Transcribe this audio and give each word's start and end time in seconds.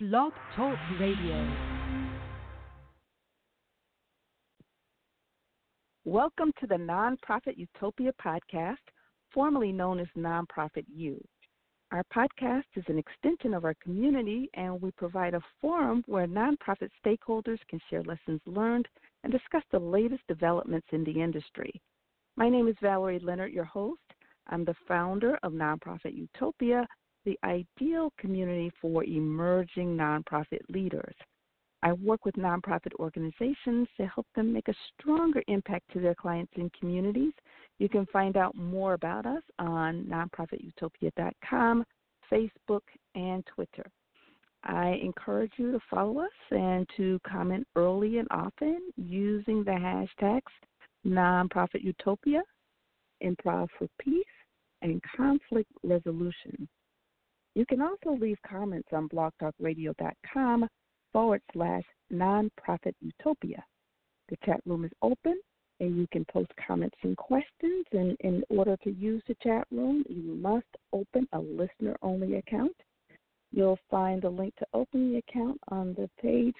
Blog 0.00 0.32
Talk 0.56 0.76
Radio. 0.98 1.48
Welcome 6.04 6.52
to 6.58 6.66
the 6.66 6.74
Nonprofit 6.74 7.56
Utopia 7.56 8.10
podcast, 8.20 8.74
formerly 9.32 9.70
known 9.70 10.00
as 10.00 10.08
Nonprofit 10.18 10.84
U. 10.92 11.24
Our 11.92 12.02
podcast 12.12 12.64
is 12.74 12.82
an 12.88 12.98
extension 12.98 13.54
of 13.54 13.64
our 13.64 13.76
community, 13.80 14.50
and 14.54 14.82
we 14.82 14.90
provide 14.90 15.34
a 15.34 15.40
forum 15.60 16.02
where 16.08 16.26
nonprofit 16.26 16.88
stakeholders 17.06 17.60
can 17.70 17.78
share 17.88 18.02
lessons 18.02 18.40
learned 18.46 18.88
and 19.22 19.32
discuss 19.32 19.62
the 19.70 19.78
latest 19.78 20.22
developments 20.26 20.88
in 20.90 21.04
the 21.04 21.22
industry. 21.22 21.72
My 22.34 22.48
name 22.48 22.66
is 22.66 22.74
Valerie 22.82 23.20
Leonard, 23.20 23.52
your 23.52 23.62
host. 23.62 24.00
I'm 24.48 24.64
the 24.64 24.74
founder 24.88 25.38
of 25.44 25.52
Nonprofit 25.52 26.16
Utopia, 26.16 26.84
the 27.24 27.38
ideal 27.44 28.12
community 28.18 28.70
for 28.80 29.04
emerging 29.04 29.96
nonprofit 29.96 30.60
leaders. 30.68 31.14
I 31.82 31.92
work 31.92 32.24
with 32.24 32.34
nonprofit 32.36 32.94
organizations 32.98 33.88
to 33.98 34.06
help 34.06 34.26
them 34.34 34.52
make 34.52 34.68
a 34.68 34.74
stronger 34.98 35.42
impact 35.48 35.92
to 35.92 36.00
their 36.00 36.14
clients 36.14 36.52
and 36.56 36.72
communities. 36.72 37.34
You 37.78 37.90
can 37.90 38.06
find 38.06 38.38
out 38.38 38.56
more 38.56 38.94
about 38.94 39.26
us 39.26 39.42
on 39.58 40.04
nonprofitutopia.com, 40.04 41.84
Facebook, 42.32 42.80
and 43.14 43.44
Twitter. 43.46 43.84
I 44.64 44.98
encourage 45.02 45.52
you 45.58 45.72
to 45.72 45.80
follow 45.90 46.20
us 46.20 46.30
and 46.50 46.88
to 46.96 47.20
comment 47.26 47.66
early 47.76 48.16
and 48.16 48.28
often 48.30 48.80
using 48.96 49.62
the 49.62 49.72
hashtags 49.72 50.40
nonprofitutopia, 51.06 52.40
Improv 53.22 53.68
for 53.78 53.88
Peace, 54.00 54.24
and 54.80 55.02
Conflict 55.16 55.70
Resolution. 55.82 56.66
You 57.54 57.64
can 57.66 57.80
also 57.80 58.18
leave 58.20 58.38
comments 58.48 58.88
on 58.92 59.08
blogtalkradio.com 59.08 60.68
forward 61.12 61.42
slash 61.52 61.84
nonprofit 62.12 62.94
utopia. 63.00 63.64
The 64.28 64.36
chat 64.44 64.60
room 64.66 64.84
is 64.84 64.90
open 65.02 65.40
and 65.80 65.96
you 65.96 66.06
can 66.12 66.24
post 66.26 66.50
comments 66.66 66.96
and 67.02 67.16
questions. 67.16 67.86
And 67.92 68.16
in 68.20 68.42
order 68.48 68.76
to 68.82 68.90
use 68.90 69.22
the 69.28 69.36
chat 69.42 69.66
room, 69.70 70.04
you 70.08 70.34
must 70.34 70.66
open 70.92 71.28
a 71.32 71.38
listener 71.38 71.96
only 72.02 72.36
account. 72.36 72.74
You'll 73.52 73.78
find 73.90 74.22
the 74.22 74.30
link 74.30 74.54
to 74.56 74.66
open 74.74 75.12
the 75.12 75.18
account 75.18 75.60
on 75.68 75.94
the 75.94 76.10
page 76.20 76.56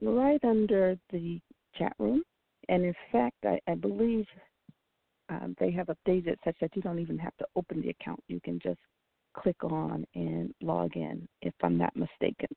right 0.00 0.42
under 0.42 0.96
the 1.10 1.40
chat 1.76 1.92
room. 1.98 2.22
And 2.68 2.84
in 2.84 2.94
fact, 3.12 3.36
I, 3.44 3.60
I 3.66 3.74
believe 3.74 4.26
um, 5.28 5.54
they 5.58 5.70
have 5.72 5.88
updated 5.88 6.36
such 6.44 6.56
that 6.60 6.74
you 6.74 6.82
don't 6.82 6.98
even 6.98 7.18
have 7.18 7.36
to 7.38 7.46
open 7.56 7.82
the 7.82 7.90
account. 7.90 8.22
You 8.28 8.40
can 8.40 8.58
just 8.62 8.80
click 9.38 9.64
on 9.64 10.04
and 10.14 10.54
log 10.60 10.96
in, 10.96 11.26
if 11.42 11.54
I'm 11.62 11.78
not 11.78 11.96
mistaken. 11.96 12.48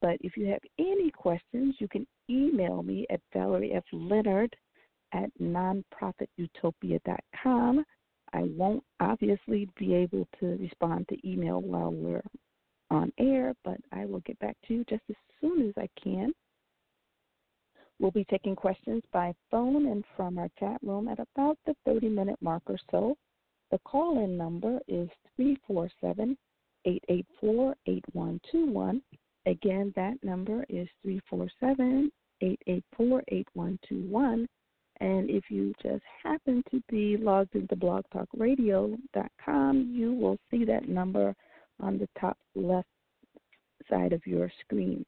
But 0.00 0.16
if 0.20 0.36
you 0.36 0.46
have 0.46 0.62
any 0.78 1.10
questions, 1.10 1.74
you 1.78 1.88
can 1.88 2.06
email 2.28 2.82
me 2.82 3.06
at 3.10 3.20
Valerie 3.32 3.72
F. 3.74 3.84
Leonard 3.92 4.54
at 5.12 5.30
nonprofitutopia.com. 5.40 7.84
I 8.32 8.42
won't 8.56 8.82
obviously 9.00 9.68
be 9.78 9.94
able 9.94 10.26
to 10.40 10.46
respond 10.60 11.06
to 11.08 11.28
email 11.28 11.60
while 11.60 11.92
we're 11.92 12.24
on 12.90 13.12
air, 13.18 13.54
but 13.64 13.78
I 13.92 14.06
will 14.06 14.20
get 14.20 14.38
back 14.40 14.56
to 14.66 14.74
you 14.74 14.84
just 14.88 15.02
as 15.08 15.16
soon 15.40 15.68
as 15.68 15.74
I 15.76 15.88
can. 16.02 16.32
We'll 18.00 18.10
be 18.10 18.24
taking 18.24 18.56
questions 18.56 19.04
by 19.12 19.32
phone 19.50 19.86
and 19.86 20.04
from 20.16 20.38
our 20.38 20.48
chat 20.58 20.80
room 20.82 21.06
at 21.08 21.20
about 21.20 21.58
the 21.64 21.76
30 21.86 22.08
minute 22.08 22.38
mark 22.40 22.62
or 22.66 22.78
so. 22.90 23.16
The 23.70 23.78
call 23.84 24.24
in 24.24 24.36
number 24.36 24.80
is 24.88 25.08
347 25.36 26.36
884 26.84 27.76
8121. 27.86 29.00
Again, 29.46 29.92
that 29.96 30.22
number 30.22 30.64
is 30.68 30.86
347 31.02 32.12
884 32.40 33.22
8121. 33.28 34.46
And 35.00 35.28
if 35.28 35.50
you 35.50 35.74
just 35.82 36.04
happen 36.22 36.62
to 36.70 36.80
be 36.88 37.16
logged 37.16 37.56
into 37.56 37.74
blogtalkradio.com, 37.76 39.92
you 39.92 40.14
will 40.14 40.38
see 40.50 40.64
that 40.64 40.88
number 40.88 41.34
on 41.80 41.98
the 41.98 42.08
top 42.18 42.38
left 42.54 42.88
side 43.90 44.12
of 44.12 44.24
your 44.26 44.50
screen. 44.60 45.04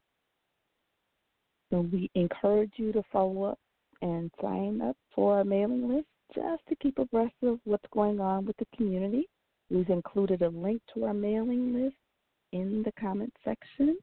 So 1.71 1.87
we 1.93 2.11
encourage 2.15 2.73
you 2.77 2.93
to 2.93 3.03
follow 3.13 3.45
up 3.45 3.59
and 4.03 4.31
sign 4.41 4.83
up 4.83 4.97
for 5.15 5.39
our 5.39 5.45
mailing 5.45 5.89
list 5.89 6.09
just 6.35 6.63
to 6.69 6.77
keep 6.77 6.99
abreast 6.99 7.35
of 7.43 7.59
what's 7.65 7.85
going 7.93 8.21
on 8.21 8.47
with 8.47 8.57
the 8.59 8.67
community. 8.77 9.29
We've 9.71 9.89
included 9.89 10.43
a 10.43 10.49
link 10.49 10.81
to 10.95 11.05
our 11.05 11.15
mailing 11.15 11.73
list 11.75 11.97
in 12.53 12.83
the 12.85 12.93
comment 13.01 13.33
section. 13.45 13.99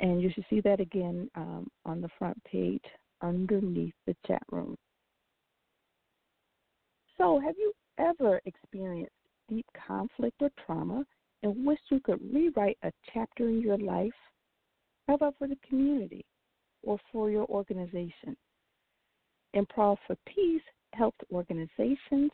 And 0.00 0.22
you 0.22 0.30
should 0.32 0.44
see 0.48 0.60
that 0.60 0.80
again 0.80 1.28
um, 1.34 1.68
on 1.84 2.00
the 2.00 2.08
front 2.18 2.42
page 2.44 2.84
underneath 3.20 3.94
the 4.06 4.16
chat 4.26 4.42
room. 4.50 4.76
So, 7.16 7.40
have 7.40 7.56
you 7.58 7.72
ever 7.98 8.40
experienced 8.44 9.12
deep 9.48 9.66
conflict 9.86 10.40
or 10.40 10.50
trauma 10.64 11.04
and 11.42 11.66
wished 11.66 11.82
you 11.90 12.00
could 12.00 12.20
rewrite 12.32 12.78
a 12.82 12.92
chapter 13.12 13.48
in 13.48 13.60
your 13.60 13.78
life? 13.78 14.12
How 15.08 15.14
about 15.14 15.34
for 15.38 15.48
the 15.48 15.58
community 15.68 16.24
or 16.82 16.98
for 17.10 17.30
your 17.30 17.46
organization? 17.46 18.36
Improv 19.56 19.96
for 20.06 20.16
Peace 20.26 20.62
helps 20.94 21.18
organizations, 21.32 22.30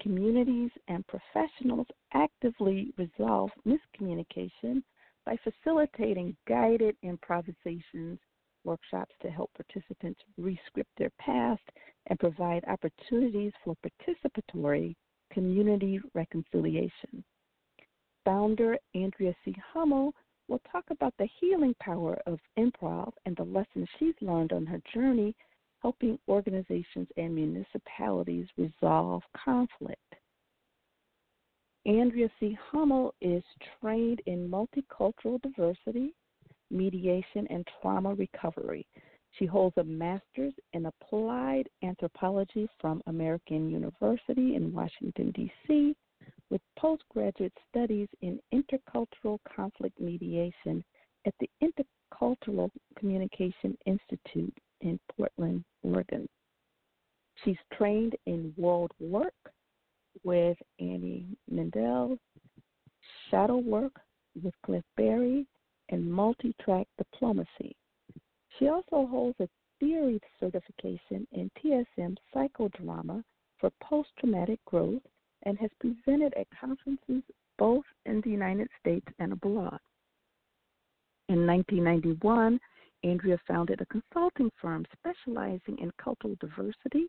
communities, 0.00 0.70
and 0.88 1.04
professionals 1.06 1.86
actively 2.12 2.92
resolve 2.98 3.50
miscommunication 3.66 4.82
by 5.24 5.36
facilitating 5.44 6.36
guided 6.46 6.96
improvisations 7.02 8.18
workshops 8.64 9.14
to 9.22 9.30
help 9.30 9.50
participants 9.54 10.20
rescript 10.38 10.90
their 10.96 11.10
past 11.18 11.62
and 12.06 12.18
provide 12.18 12.64
opportunities 12.66 13.52
for 13.62 13.76
participatory 13.84 14.94
community 15.32 16.00
reconciliation. 16.14 17.24
Founder 18.24 18.78
Andrea 18.94 19.34
C. 19.44 19.54
Hummel 19.72 20.14
will 20.48 20.60
talk 20.70 20.84
about 20.90 21.14
the 21.18 21.28
healing 21.40 21.74
power 21.80 22.18
of 22.26 22.38
improv 22.58 23.12
and 23.26 23.36
the 23.36 23.44
lessons 23.44 23.88
she's 23.98 24.14
learned 24.20 24.52
on 24.52 24.66
her 24.66 24.80
journey 24.94 25.34
helping 25.84 26.18
organizations 26.28 27.06
and 27.18 27.34
municipalities 27.34 28.46
resolve 28.56 29.22
conflict. 29.36 30.00
Andrea 31.84 32.30
C. 32.40 32.56
Hummel 32.70 33.14
is 33.20 33.42
trained 33.82 34.22
in 34.24 34.48
multicultural 34.48 35.42
diversity, 35.42 36.14
mediation, 36.70 37.46
and 37.50 37.68
trauma 37.82 38.14
recovery. 38.14 38.86
She 39.32 39.44
holds 39.44 39.76
a 39.76 39.84
master's 39.84 40.54
in 40.72 40.86
applied 40.86 41.68
anthropology 41.82 42.66
from 42.80 43.02
American 43.06 43.68
University 43.68 44.54
in 44.54 44.72
Washington, 44.72 45.32
D.C., 45.32 45.94
with 46.48 46.62
postgraduate 46.78 47.52
studies 47.68 48.08
in 48.22 48.40
intercultural 48.54 49.38
conflict 49.54 50.00
mediation 50.00 50.82
at 51.26 51.34
the 51.40 51.50
Intercultural 51.62 52.70
Communication 52.98 53.76
Institute 53.84 54.56
in 54.84 55.00
Portland, 55.16 55.64
Oregon. 55.82 56.28
She's 57.44 57.58
trained 57.76 58.14
in 58.26 58.54
world 58.56 58.92
work 59.00 59.34
with 60.22 60.56
Arny 60.80 61.24
Mindell, 61.52 62.16
shadow 63.30 63.56
work 63.56 63.92
with 64.40 64.54
Cliff 64.64 64.84
Barry, 64.96 65.46
and 65.88 66.10
multi 66.10 66.54
track 66.62 66.86
diplomacy. 66.96 67.76
She 68.58 68.68
also 68.68 69.06
holds 69.06 69.38
a 69.40 69.48
theory 69.80 70.20
certification 70.38 71.26
in 71.32 71.50
TSM 71.58 72.16
psychodrama 72.34 73.22
for 73.58 73.70
post 73.82 74.10
traumatic 74.18 74.60
growth 74.64 75.02
and 75.42 75.58
has 75.58 75.70
presented 75.80 76.32
at 76.34 76.46
conferences 76.58 77.22
both 77.58 77.84
in 78.06 78.20
the 78.22 78.30
United 78.30 78.68
States 78.80 79.06
and 79.18 79.32
abroad. 79.32 79.78
In 81.28 81.46
1991, 81.46 82.60
Andrea 83.04 83.38
founded 83.46 83.82
a 83.82 83.86
consulting 83.86 84.50
firm 84.60 84.86
specializing 84.98 85.78
in 85.78 85.92
cultural 86.02 86.36
diversity, 86.40 87.06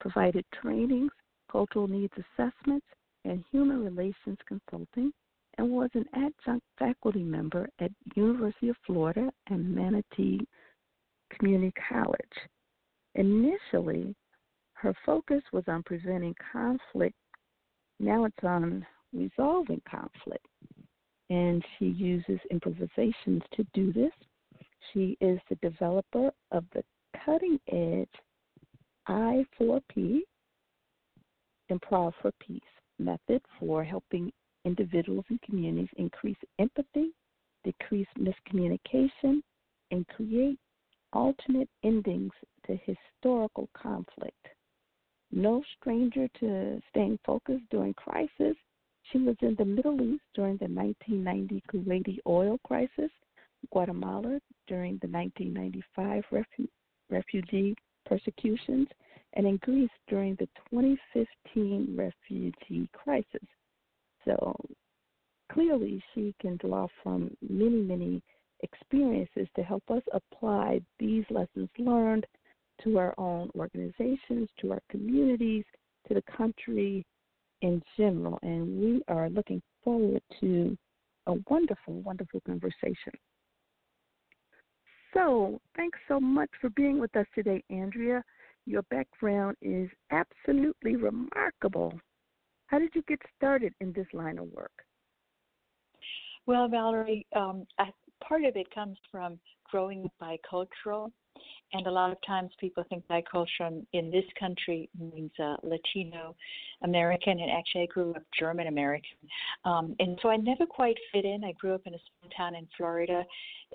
provided 0.00 0.44
trainings, 0.54 1.12
cultural 1.50 1.86
needs 1.86 2.12
assessments, 2.14 2.86
and 3.24 3.44
human 3.50 3.84
relations 3.84 4.38
consulting, 4.48 5.12
and 5.58 5.70
was 5.70 5.90
an 5.94 6.06
adjunct 6.14 6.64
faculty 6.78 7.22
member 7.22 7.68
at 7.80 7.90
University 8.14 8.70
of 8.70 8.76
Florida 8.86 9.30
and 9.48 9.74
Manatee 9.74 10.40
Community 11.30 11.72
College. 11.88 12.18
Initially, 13.14 14.14
her 14.74 14.94
focus 15.04 15.42
was 15.52 15.64
on 15.68 15.82
preventing 15.82 16.34
conflict. 16.52 17.16
Now 18.00 18.24
it's 18.24 18.44
on 18.44 18.86
resolving 19.12 19.82
conflict. 19.88 20.46
And 21.28 21.62
she 21.78 21.86
uses 21.86 22.38
improvisations 22.50 23.42
to 23.54 23.66
do 23.74 23.92
this 23.92 24.12
she 24.92 25.16
is 25.20 25.38
the 25.48 25.56
developer 25.56 26.30
of 26.52 26.64
the 26.72 26.82
cutting 27.24 27.58
edge 27.72 28.08
I4P, 29.08 30.20
Improv 31.70 32.12
for 32.20 32.32
Peace 32.40 32.60
method 32.98 33.42
for 33.58 33.84
helping 33.84 34.32
individuals 34.64 35.24
and 35.28 35.40
communities 35.42 35.88
increase 35.96 36.36
empathy, 36.58 37.12
decrease 37.64 38.06
miscommunication 38.18 39.40
and 39.90 40.06
create 40.08 40.58
alternate 41.12 41.68
endings 41.84 42.32
to 42.66 42.78
historical 42.84 43.68
conflict. 43.76 44.46
No 45.30 45.62
stranger 45.78 46.28
to 46.40 46.80
staying 46.90 47.18
focused 47.24 47.64
during 47.70 47.94
crisis, 47.94 48.56
she 49.10 49.18
was 49.18 49.36
in 49.40 49.54
the 49.56 49.64
Middle 49.64 50.00
East 50.00 50.22
during 50.34 50.56
the 50.56 50.66
1990 50.66 51.62
Kuwaiti 51.70 52.18
oil 52.26 52.58
crisis, 52.64 53.10
Guatemala 53.70 54.40
during 54.66 54.98
the 55.02 55.08
1995 55.08 56.24
refu- 56.32 56.68
refugee 57.10 57.74
persecutions, 58.04 58.88
and 59.34 59.46
in 59.46 59.56
Greece 59.58 59.90
during 60.08 60.34
the 60.36 60.48
2015 60.70 61.96
refugee 61.96 62.88
crisis. 62.92 63.48
So 64.24 64.56
clearly, 65.52 66.02
she 66.14 66.34
can 66.40 66.56
draw 66.56 66.86
from 67.02 67.36
many, 67.48 67.82
many 67.82 68.22
experiences 68.60 69.48
to 69.54 69.62
help 69.62 69.82
us 69.90 70.02
apply 70.12 70.80
these 70.98 71.24
lessons 71.30 71.68
learned 71.78 72.26
to 72.82 72.98
our 72.98 73.14
own 73.18 73.50
organizations, 73.56 74.48
to 74.60 74.72
our 74.72 74.80
communities, 74.90 75.64
to 76.08 76.14
the 76.14 76.22
country 76.36 77.04
in 77.62 77.82
general. 77.96 78.38
And 78.42 78.80
we 78.80 79.02
are 79.08 79.28
looking 79.30 79.62
forward 79.82 80.22
to 80.40 80.76
a 81.26 81.34
wonderful, 81.48 82.00
wonderful 82.02 82.40
conversation. 82.46 83.12
So, 85.16 85.58
thanks 85.76 85.98
so 86.08 86.20
much 86.20 86.50
for 86.60 86.68
being 86.70 87.00
with 87.00 87.16
us 87.16 87.24
today, 87.34 87.64
Andrea. 87.70 88.22
Your 88.66 88.82
background 88.90 89.56
is 89.62 89.88
absolutely 90.10 90.96
remarkable. 90.96 91.98
How 92.66 92.78
did 92.78 92.90
you 92.94 93.02
get 93.08 93.20
started 93.34 93.72
in 93.80 93.94
this 93.94 94.06
line 94.12 94.38
of 94.38 94.52
work? 94.52 94.72
Well, 96.44 96.68
Valerie, 96.68 97.26
um, 97.34 97.64
I, 97.78 97.86
part 98.22 98.44
of 98.44 98.56
it 98.56 98.66
comes 98.74 98.98
from 99.10 99.38
growing 99.64 100.10
bicultural. 100.20 101.10
And 101.72 101.86
a 101.86 101.90
lot 101.90 102.12
of 102.12 102.18
times 102.24 102.50
people 102.60 102.84
think 102.88 103.04
bicultural 103.08 103.84
in 103.92 104.10
this 104.10 104.24
country 104.38 104.88
means 104.98 105.32
uh, 105.42 105.56
Latino 105.62 106.34
American, 106.82 107.40
and 107.40 107.50
actually 107.50 107.82
I 107.82 107.86
grew 107.86 108.14
up 108.14 108.22
German 108.38 108.68
American. 108.68 109.18
Um, 109.64 109.96
and 109.98 110.18
so 110.22 110.28
I 110.28 110.36
never 110.36 110.64
quite 110.64 110.96
fit 111.12 111.24
in. 111.24 111.44
I 111.44 111.52
grew 111.52 111.74
up 111.74 111.82
in 111.86 111.94
a 111.94 111.98
small 111.98 112.30
town 112.36 112.54
in 112.54 112.68
Florida, 112.76 113.24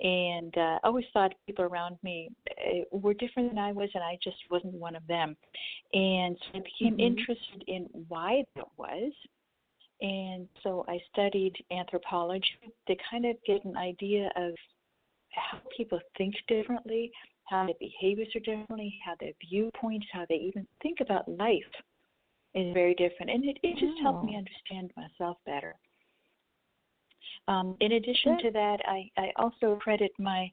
and 0.02 0.56
uh, 0.56 0.78
always 0.84 1.04
thought 1.12 1.34
people 1.46 1.66
around 1.66 1.98
me 2.02 2.30
uh, 2.50 2.96
were 2.96 3.14
different 3.14 3.50
than 3.50 3.58
I 3.58 3.72
was, 3.72 3.90
and 3.94 4.02
I 4.02 4.18
just 4.22 4.38
wasn't 4.50 4.74
one 4.74 4.96
of 4.96 5.06
them. 5.06 5.36
And 5.92 6.36
so 6.40 6.58
I 6.58 6.62
became 6.62 6.96
mm-hmm. 6.96 7.00
interested 7.00 7.62
in 7.66 7.88
why 8.08 8.44
that 8.56 8.68
was. 8.78 9.12
And 10.00 10.48
so 10.64 10.84
I 10.88 10.98
studied 11.12 11.54
anthropology 11.70 12.72
to 12.88 12.96
kind 13.08 13.24
of 13.26 13.36
get 13.46 13.64
an 13.64 13.76
idea 13.76 14.30
of 14.36 14.54
how 15.30 15.58
people 15.76 16.00
think 16.18 16.34
differently, 16.48 17.10
how 17.44 17.66
their 17.66 17.74
behaviors 17.80 18.28
are 18.34 18.40
differently, 18.40 18.98
how 19.04 19.14
their 19.20 19.32
viewpoints, 19.48 20.06
how 20.12 20.24
they 20.28 20.36
even 20.36 20.66
think 20.82 21.00
about 21.00 21.28
life 21.28 21.62
is 22.54 22.72
very 22.74 22.94
different. 22.94 23.30
And 23.30 23.44
it, 23.44 23.58
it 23.62 23.78
just 23.78 24.00
helped 24.02 24.24
me 24.24 24.36
understand 24.36 24.90
myself 24.96 25.38
better. 25.46 25.74
Um, 27.48 27.76
in 27.80 27.92
addition 27.92 28.38
to 28.38 28.50
that, 28.52 28.78
I, 28.86 29.10
I 29.16 29.32
also 29.36 29.76
credit 29.76 30.12
my 30.18 30.50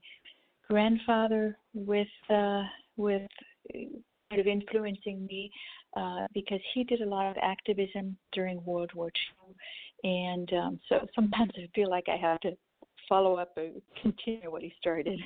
grandfather 0.67 1.57
with 1.73 2.07
uh, 2.29 2.63
with 2.97 3.27
kind 3.73 4.39
of 4.41 4.47
influencing 4.47 5.25
me 5.25 5.51
uh, 5.95 6.27
because 6.33 6.59
he 6.73 6.83
did 6.83 7.01
a 7.01 7.05
lot 7.05 7.29
of 7.29 7.37
activism 7.41 8.17
during 8.33 8.63
World 8.65 8.91
War 8.95 9.09
II, 9.09 9.55
and 10.09 10.51
um, 10.53 10.79
so 10.89 11.05
sometimes 11.13 11.51
I 11.57 11.67
feel 11.75 11.89
like 11.89 12.07
I 12.07 12.17
have 12.17 12.39
to 12.41 12.51
follow 13.07 13.35
up 13.35 13.51
and 13.57 13.81
continue 14.01 14.51
what 14.51 14.61
he 14.61 14.73
started. 14.79 15.19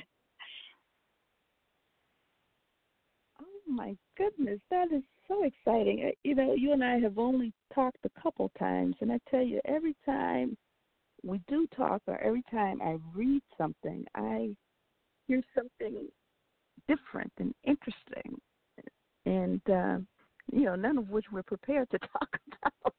My 3.66 3.96
goodness, 4.16 4.60
that 4.70 4.92
is 4.92 5.02
so 5.28 5.44
exciting. 5.44 6.04
Uh, 6.06 6.10
you 6.22 6.34
know, 6.34 6.54
you 6.54 6.72
and 6.72 6.84
I 6.84 6.98
have 6.98 7.18
only 7.18 7.52
talked 7.74 8.04
a 8.04 8.20
couple 8.20 8.50
times, 8.58 8.96
and 9.00 9.10
I 9.12 9.18
tell 9.30 9.42
you, 9.42 9.60
every 9.64 9.96
time 10.04 10.56
we 11.22 11.40
do 11.48 11.66
talk 11.76 12.02
or 12.06 12.18
every 12.18 12.42
time 12.50 12.80
I 12.82 12.98
read 13.14 13.42
something, 13.56 14.04
I 14.14 14.54
hear 15.26 15.42
something 15.54 16.08
different 16.88 17.32
and 17.38 17.54
interesting. 17.64 18.40
And 19.26 19.60
uh, 19.70 19.98
you 20.52 20.64
know, 20.64 20.74
none 20.74 20.98
of 20.98 21.08
which 21.08 21.26
we're 21.32 21.42
prepared 21.42 21.90
to 21.90 21.98
talk 22.12 22.28
about. 22.62 22.94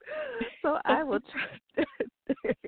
So 0.61 0.77
I 0.85 1.03
will 1.03 1.19
try. 1.75 1.83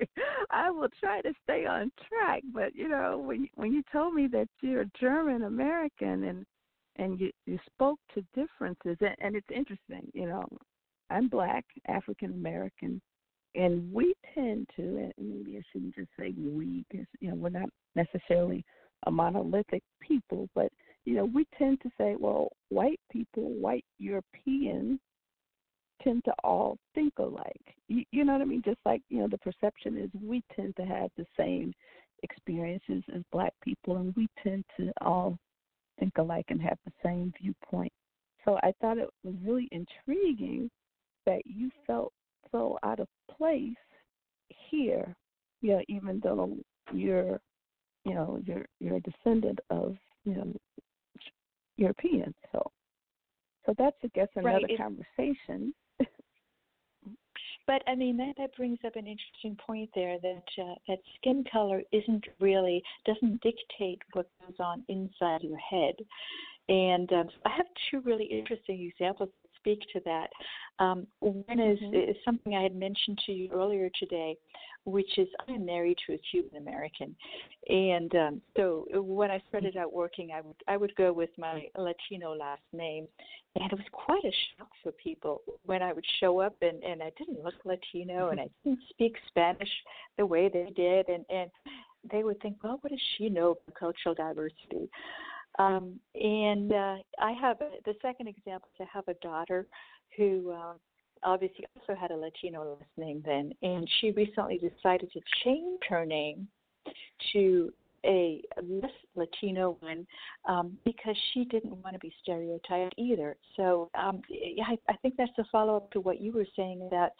I 0.50 0.70
will 0.70 0.88
try 1.00 1.20
to 1.22 1.32
stay 1.42 1.66
on 1.66 1.90
track. 2.08 2.42
But 2.52 2.74
you 2.74 2.88
know, 2.88 3.18
when 3.18 3.48
when 3.56 3.72
you 3.72 3.82
told 3.92 4.14
me 4.14 4.28
that 4.28 4.48
you're 4.60 4.84
German 5.00 5.42
American 5.42 6.24
and 6.24 6.46
and 6.98 7.20
you 7.20 7.30
you 7.46 7.58
spoke 7.66 7.98
to 8.14 8.24
differences, 8.34 8.96
and, 9.00 9.16
and 9.20 9.36
it's 9.36 9.50
interesting. 9.54 10.10
You 10.14 10.26
know, 10.26 10.44
I'm 11.10 11.28
black, 11.28 11.64
African 11.86 12.32
American, 12.32 13.00
and 13.54 13.92
we 13.92 14.14
tend 14.34 14.68
to, 14.76 14.82
and 14.82 15.12
maybe 15.18 15.56
I 15.58 15.62
shouldn't 15.72 15.94
just 15.94 16.10
say 16.18 16.34
we, 16.36 16.84
because 16.90 17.06
you 17.20 17.30
know 17.30 17.36
we're 17.36 17.48
not 17.50 17.70
necessarily 17.94 18.64
a 19.06 19.10
monolithic 19.10 19.82
people, 20.00 20.48
but 20.54 20.72
you 21.08 21.14
know, 21.14 21.24
we 21.24 21.46
tend 21.56 21.80
to 21.80 21.90
say, 21.96 22.16
well, 22.18 22.48
white 22.68 23.00
people, 23.10 23.44
white 23.54 23.84
Europeans 23.98 25.00
tend 26.02 26.22
to 26.26 26.32
all 26.44 26.76
think 26.94 27.14
alike. 27.18 27.74
You, 27.88 28.04
you 28.12 28.26
know 28.26 28.34
what 28.34 28.42
I 28.42 28.44
mean? 28.44 28.60
Just 28.62 28.80
like, 28.84 29.00
you 29.08 29.20
know, 29.20 29.26
the 29.26 29.38
perception 29.38 29.96
is 29.96 30.10
we 30.22 30.42
tend 30.54 30.76
to 30.76 30.84
have 30.84 31.10
the 31.16 31.24
same 31.34 31.72
experiences 32.22 33.02
as 33.14 33.22
black 33.32 33.54
people 33.62 33.96
and 33.96 34.14
we 34.16 34.28
tend 34.42 34.64
to 34.76 34.92
all 35.00 35.38
think 35.98 36.12
alike 36.18 36.46
and 36.48 36.60
have 36.60 36.78
the 36.84 36.92
same 37.04 37.32
viewpoint. 37.40 37.92
So 38.44 38.58
I 38.62 38.72
thought 38.80 38.98
it 38.98 39.08
was 39.24 39.34
really 39.44 39.68
intriguing 39.72 40.70
that 41.26 41.42
you 41.44 41.70
felt 41.86 42.12
so 42.50 42.78
out 42.82 43.00
of 43.00 43.08
place 43.36 43.76
here, 44.70 45.14
you 45.60 45.72
know, 45.72 45.82
even 45.88 46.20
though 46.22 46.56
you're 46.92 47.40
you 48.04 48.14
know, 48.14 48.40
you're 48.44 48.64
you're 48.80 48.96
a 48.96 49.00
descendant 49.00 49.58
of, 49.70 49.96
you 50.24 50.34
know, 50.34 50.52
Europeans. 51.76 52.34
So, 52.52 52.62
so 53.66 53.74
that's 53.76 53.96
I 54.02 54.08
guess 54.14 54.28
another 54.34 54.66
right. 54.66 54.78
conversation. 54.78 55.74
But 57.68 57.82
I 57.86 57.94
mean 57.94 58.16
that 58.16 58.34
that 58.38 58.56
brings 58.56 58.78
up 58.84 58.96
an 58.96 59.06
interesting 59.06 59.56
point 59.64 59.90
there 59.94 60.18
that 60.20 60.62
uh, 60.62 60.74
that 60.88 60.98
skin 61.16 61.44
color 61.52 61.82
isn't 61.92 62.24
really 62.40 62.82
doesn't 63.06 63.40
dictate 63.42 64.00
what 64.14 64.26
goes 64.40 64.56
on 64.58 64.82
inside 64.88 65.42
your 65.42 65.58
head. 65.58 65.94
And 66.68 67.12
um, 67.12 67.28
I 67.46 67.50
have 67.56 67.66
two 67.90 68.00
really 68.00 68.24
interesting 68.24 68.90
examples 68.90 69.30
that 69.42 69.48
speak 69.56 69.80
to 69.92 70.00
that. 70.04 70.28
Um, 70.78 71.06
one 71.20 71.60
is, 71.60 71.78
mm-hmm. 71.78 72.10
is 72.10 72.16
something 72.24 72.54
I 72.54 72.62
had 72.62 72.74
mentioned 72.74 73.18
to 73.26 73.32
you 73.32 73.48
earlier 73.52 73.90
today, 73.98 74.36
which 74.84 75.18
is 75.18 75.28
I'm 75.48 75.64
married 75.66 75.98
to 76.06 76.14
a 76.14 76.18
Cuban 76.30 76.56
American, 76.56 77.14
and 77.68 78.14
um, 78.14 78.42
so 78.56 78.86
when 78.94 79.30
I 79.30 79.42
started 79.48 79.76
out 79.76 79.92
working, 79.92 80.30
I 80.34 80.40
would 80.40 80.56
I 80.66 80.76
would 80.76 80.94
go 80.96 81.12
with 81.12 81.30
my 81.38 81.66
Latino 81.76 82.34
last 82.34 82.62
name, 82.72 83.06
and 83.56 83.70
it 83.70 83.76
was 83.76 83.86
quite 83.92 84.24
a 84.24 84.32
shock 84.56 84.68
for 84.82 84.92
people 84.92 85.42
when 85.64 85.82
I 85.82 85.92
would 85.92 86.06
show 86.20 86.40
up 86.40 86.56
and 86.62 86.82
and 86.82 87.02
I 87.02 87.10
didn't 87.18 87.42
look 87.42 87.54
Latino 87.64 88.30
and 88.30 88.40
I 88.40 88.48
didn't 88.64 88.80
speak 88.90 89.16
Spanish 89.28 89.70
the 90.16 90.26
way 90.26 90.48
they 90.48 90.72
did, 90.74 91.08
and 91.08 91.24
and 91.30 91.50
they 92.10 92.22
would 92.22 92.40
think, 92.40 92.56
well, 92.62 92.78
what 92.80 92.90
does 92.90 93.02
she 93.16 93.28
know 93.28 93.50
about 93.50 93.78
cultural 93.78 94.14
diversity? 94.14 94.88
Um, 95.58 95.98
and 96.14 96.72
uh, 96.72 96.96
I 97.18 97.32
have 97.32 97.60
a, 97.60 97.70
the 97.84 97.94
second 98.00 98.28
example. 98.28 98.68
I 98.80 98.84
have 98.92 99.08
a 99.08 99.14
daughter 99.14 99.66
who 100.16 100.52
uh, 100.52 100.74
obviously 101.22 101.64
also 101.76 101.98
had 101.98 102.10
a 102.10 102.16
Latino 102.16 102.76
last 102.78 102.90
name 102.96 103.22
then, 103.24 103.52
and 103.62 103.88
she 104.00 104.10
recently 104.12 104.58
decided 104.58 105.10
to 105.12 105.20
change 105.44 105.80
her 105.88 106.04
name 106.04 106.48
to 107.32 107.72
a 108.04 108.40
less 108.62 108.90
Latino 109.16 109.76
one 109.80 110.06
um, 110.48 110.78
because 110.84 111.16
she 111.32 111.44
didn't 111.46 111.76
want 111.82 111.94
to 111.94 111.98
be 111.98 112.12
stereotyped 112.22 112.94
either. 112.96 113.36
So 113.56 113.90
um, 113.98 114.22
I, 114.64 114.78
I 114.88 114.96
think 115.02 115.14
that's 115.16 115.32
a 115.38 115.44
follow 115.50 115.76
up 115.76 115.90
to 115.92 116.00
what 116.00 116.20
you 116.20 116.32
were 116.32 116.46
saying 116.56 116.86
about 116.86 117.10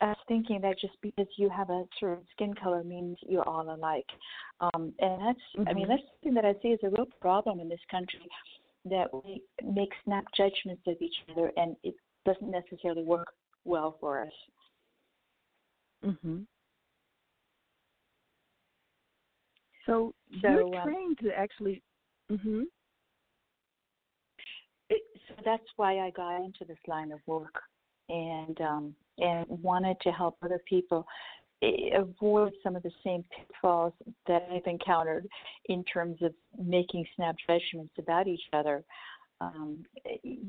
us 0.00 0.16
thinking 0.28 0.60
that 0.62 0.78
just 0.80 0.94
because 1.02 1.26
you 1.36 1.50
have 1.50 1.68
a 1.70 1.84
certain 1.98 2.24
skin 2.32 2.54
color 2.54 2.82
means 2.82 3.18
you're 3.28 3.46
all 3.46 3.74
alike. 3.74 4.06
Um, 4.60 4.92
and 4.98 5.20
that's, 5.20 5.38
mm-hmm. 5.56 5.68
I 5.68 5.72
mean, 5.74 5.84
mm-hmm. 5.84 5.90
that's 5.92 6.02
something 6.14 6.34
that 6.34 6.44
I 6.44 6.54
see 6.62 6.72
as 6.72 6.78
a 6.82 6.88
real 6.88 7.06
problem 7.20 7.60
in 7.60 7.68
this 7.68 7.80
country 7.90 8.20
that 8.86 9.08
we 9.12 9.42
make 9.62 9.90
snap 10.04 10.24
judgments 10.34 10.82
of 10.86 10.96
each 11.00 11.16
other 11.30 11.52
and 11.56 11.76
it 11.82 11.94
doesn't 12.24 12.50
necessarily 12.50 13.02
work 13.02 13.32
well 13.64 13.96
for 14.00 14.22
us. 14.22 14.32
Mhm. 16.04 16.46
So, 19.86 20.14
so 20.40 20.50
you're 20.50 20.76
um, 20.76 20.82
trained 20.82 21.18
to 21.18 21.36
actually. 21.36 21.82
Mhm. 22.30 22.64
so 24.90 25.34
that's 25.44 25.66
why 25.76 26.00
I 26.00 26.10
got 26.10 26.36
into 26.44 26.64
this 26.64 26.78
line 26.86 27.12
of 27.12 27.20
work, 27.26 27.62
and 28.08 28.60
um, 28.60 28.94
and 29.18 29.46
wanted 29.48 29.96
to 30.02 30.10
help 30.10 30.36
other 30.42 30.60
people 30.68 31.06
avoid 31.62 32.52
some 32.62 32.74
of 32.74 32.82
the 32.82 32.90
same 33.04 33.22
pitfalls 33.36 33.92
that 34.26 34.46
I've 34.50 34.66
encountered 34.66 35.26
in 35.66 35.84
terms 35.84 36.22
of 36.22 36.32
making 36.58 37.06
snap 37.16 37.36
judgments 37.46 37.92
about 37.98 38.26
each 38.26 38.42
other. 38.52 38.82
Um, 39.40 39.84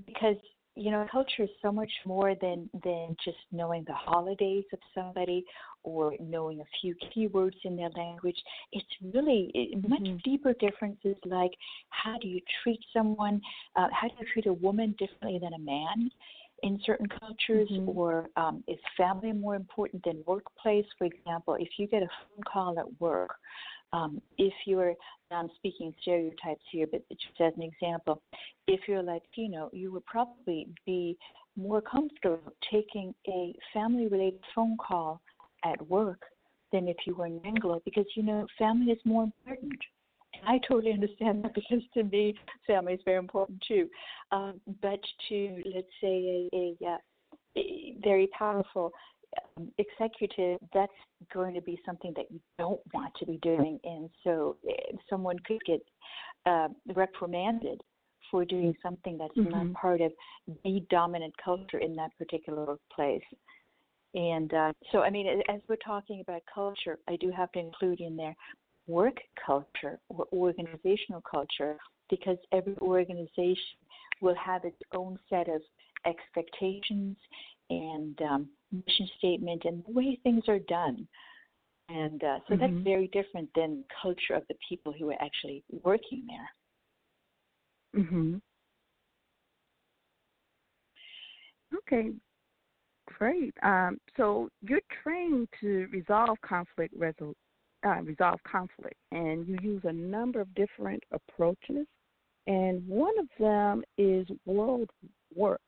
because 0.06 0.38
you 0.76 0.90
know, 0.90 1.06
culture 1.12 1.44
is 1.44 1.50
so 1.62 1.72
much 1.72 1.92
more 2.06 2.34
than 2.42 2.70
than 2.84 3.16
just 3.24 3.38
knowing 3.52 3.84
the 3.88 3.94
holidays 3.94 4.64
of 4.72 4.80
somebody 4.96 5.46
or 5.84 6.16
knowing 6.20 6.62
a 6.62 6.64
few 6.80 6.96
keywords 6.96 7.58
in 7.66 7.76
their 7.76 7.90
language. 7.98 8.38
It's 8.72 8.86
really 9.14 9.52
much 9.88 10.02
mm-hmm. 10.02 10.18
deeper 10.24 10.54
differences 10.54 11.16
like 11.26 11.52
how 11.90 12.18
do 12.20 12.28
you 12.28 12.40
treat 12.64 12.80
someone, 12.94 13.42
uh, 13.76 13.88
how 13.92 14.08
do 14.08 14.14
you 14.20 14.26
treat 14.32 14.46
a 14.46 14.54
woman 14.54 14.96
differently 14.98 15.40
than 15.42 15.54
a 15.54 15.60
man 15.60 16.10
in 16.64 16.80
certain 16.86 17.08
cultures, 17.20 17.68
mm-hmm. 17.72 17.90
or 17.90 18.30
um, 18.38 18.64
is 18.68 18.78
family 18.96 19.34
more 19.34 19.56
important 19.56 20.04
than 20.06 20.24
workplace? 20.26 20.86
For 20.98 21.06
example, 21.06 21.58
if 21.60 21.70
you 21.78 21.88
get 21.88 22.04
a 22.04 22.08
phone 22.08 22.44
call 22.52 22.80
at 22.80 23.02
work 23.02 23.36
um, 23.94 24.22
if 24.38 24.54
you're, 24.66 24.94
I'm 25.32 25.50
speaking 25.56 25.94
stereotypes 26.02 26.64
here, 26.72 26.88
but 26.90 27.02
just 27.10 27.40
as 27.40 27.54
an 27.56 27.64
example, 27.64 28.22
if 28.68 28.82
you're 28.88 29.04
Latino, 29.04 29.70
you 29.74 29.92
would 29.92 30.06
probably 30.06 30.68
be 30.86 31.18
more 31.58 31.82
comfortable 31.82 32.54
taking 32.72 33.14
a 33.28 33.54
family 33.74 34.08
related 34.08 34.40
phone 34.56 34.78
call 34.78 35.22
at 35.66 35.90
work 35.90 36.22
than 36.72 36.88
if 36.88 36.96
you 37.06 37.16
were 37.16 37.26
an 37.26 37.42
Anglo 37.46 37.82
because 37.84 38.06
you 38.16 38.24
know 38.24 38.48
family 38.58 38.92
is 38.92 39.00
more 39.04 39.24
important. 39.24 39.80
And 40.34 40.44
I 40.48 40.60
totally 40.66 40.94
understand 40.94 41.44
that 41.44 41.54
because 41.56 41.82
to 41.94 42.04
me, 42.04 42.36
family 42.66 42.94
is 42.94 43.02
very 43.04 43.18
important 43.18 43.62
too. 43.68 43.90
Um, 44.32 44.62
but 44.82 45.00
to, 45.30 45.62
let's 45.74 45.88
say, 46.02 46.50
a, 46.54 46.56
a, 46.56 46.88
uh, 46.88 46.98
a 47.58 47.96
very 48.02 48.28
powerful 48.28 48.92
executive, 49.78 50.60
that's 50.74 50.92
going 51.34 51.54
to 51.54 51.62
be 51.62 51.80
something 51.86 52.14
that 52.16 52.32
you 52.32 52.40
don't 52.58 52.82
want 52.94 53.14
to 53.20 53.26
be 53.26 53.38
doing. 53.42 53.80
And 53.84 54.10
so 54.24 54.58
eh, 54.68 54.96
someone 55.10 55.38
could 55.46 55.60
get 55.66 55.82
uh, 56.46 56.70
reprimanded 56.96 57.82
for 58.30 58.46
doing 58.46 58.74
something 58.82 59.18
that's 59.18 59.36
mm-hmm. 59.38 59.68
not 59.68 59.74
part 59.74 60.02
of 60.02 60.12
the 60.64 60.86
dominant 60.90 61.34
culture 61.44 61.80
in 61.80 61.96
that 61.96 62.12
particular 62.18 62.78
place. 62.94 63.22
And 64.14 64.54
uh, 64.54 64.74
so, 64.92 65.00
I 65.00 65.10
mean, 65.10 65.42
as 65.50 65.62
we're 65.70 65.78
talking 65.78 66.22
about 66.22 66.42
culture, 66.54 66.98
I 67.08 67.16
do 67.18 67.32
have 67.32 67.52
to 67.54 67.60
include 67.60 68.02
in 68.02 68.18
there 68.18 68.36
work 68.88 69.18
culture 69.46 70.00
or 70.10 70.26
organizational 70.34 71.22
culture 71.30 71.78
because 72.10 72.38
every 72.52 72.76
organization 72.82 73.56
will 74.22 74.36
have 74.36 74.66
its 74.66 74.78
own 74.94 75.18
set 75.30 75.48
of 75.48 75.62
expectations 76.06 77.16
and 77.72 78.22
um, 78.22 78.50
mission 78.72 79.08
statement 79.18 79.64
and 79.66 79.84
the 79.86 79.92
way 79.92 80.20
things 80.24 80.44
are 80.48 80.60
done. 80.60 81.08
And 81.90 82.24
uh, 82.24 82.40
so 82.48 82.54
mm-hmm. 82.54 82.62
that's 82.62 82.84
very 82.84 83.08
different 83.08 83.50
than 83.56 83.84
culture 84.02 84.34
of 84.34 84.44
the 84.48 84.56
people 84.68 84.94
who 84.98 85.10
are 85.10 85.22
actually 85.22 85.64
working 85.84 86.26
there. 86.28 88.04
Mhm. 88.04 88.42
Okay, 91.74 92.12
great. 93.08 93.54
Um, 93.64 93.98
so 94.16 94.50
you're 94.62 94.80
trained 95.04 95.48
to 95.60 95.88
resolve 95.92 96.38
conflict 96.42 96.98
resol- 96.98 97.36
uh, 97.86 98.02
resolve 98.04 98.40
conflict, 98.44 98.96
and 99.12 99.48
you 99.48 99.58
use 99.62 99.82
a 99.84 99.92
number 99.92 100.40
of 100.40 100.54
different 100.54 101.04
approaches, 101.12 101.88
and 102.48 102.88
one 102.88 103.18
of 103.20 103.28
them 103.40 103.84
is 103.98 104.28
world 104.46 104.90
work. 105.36 105.62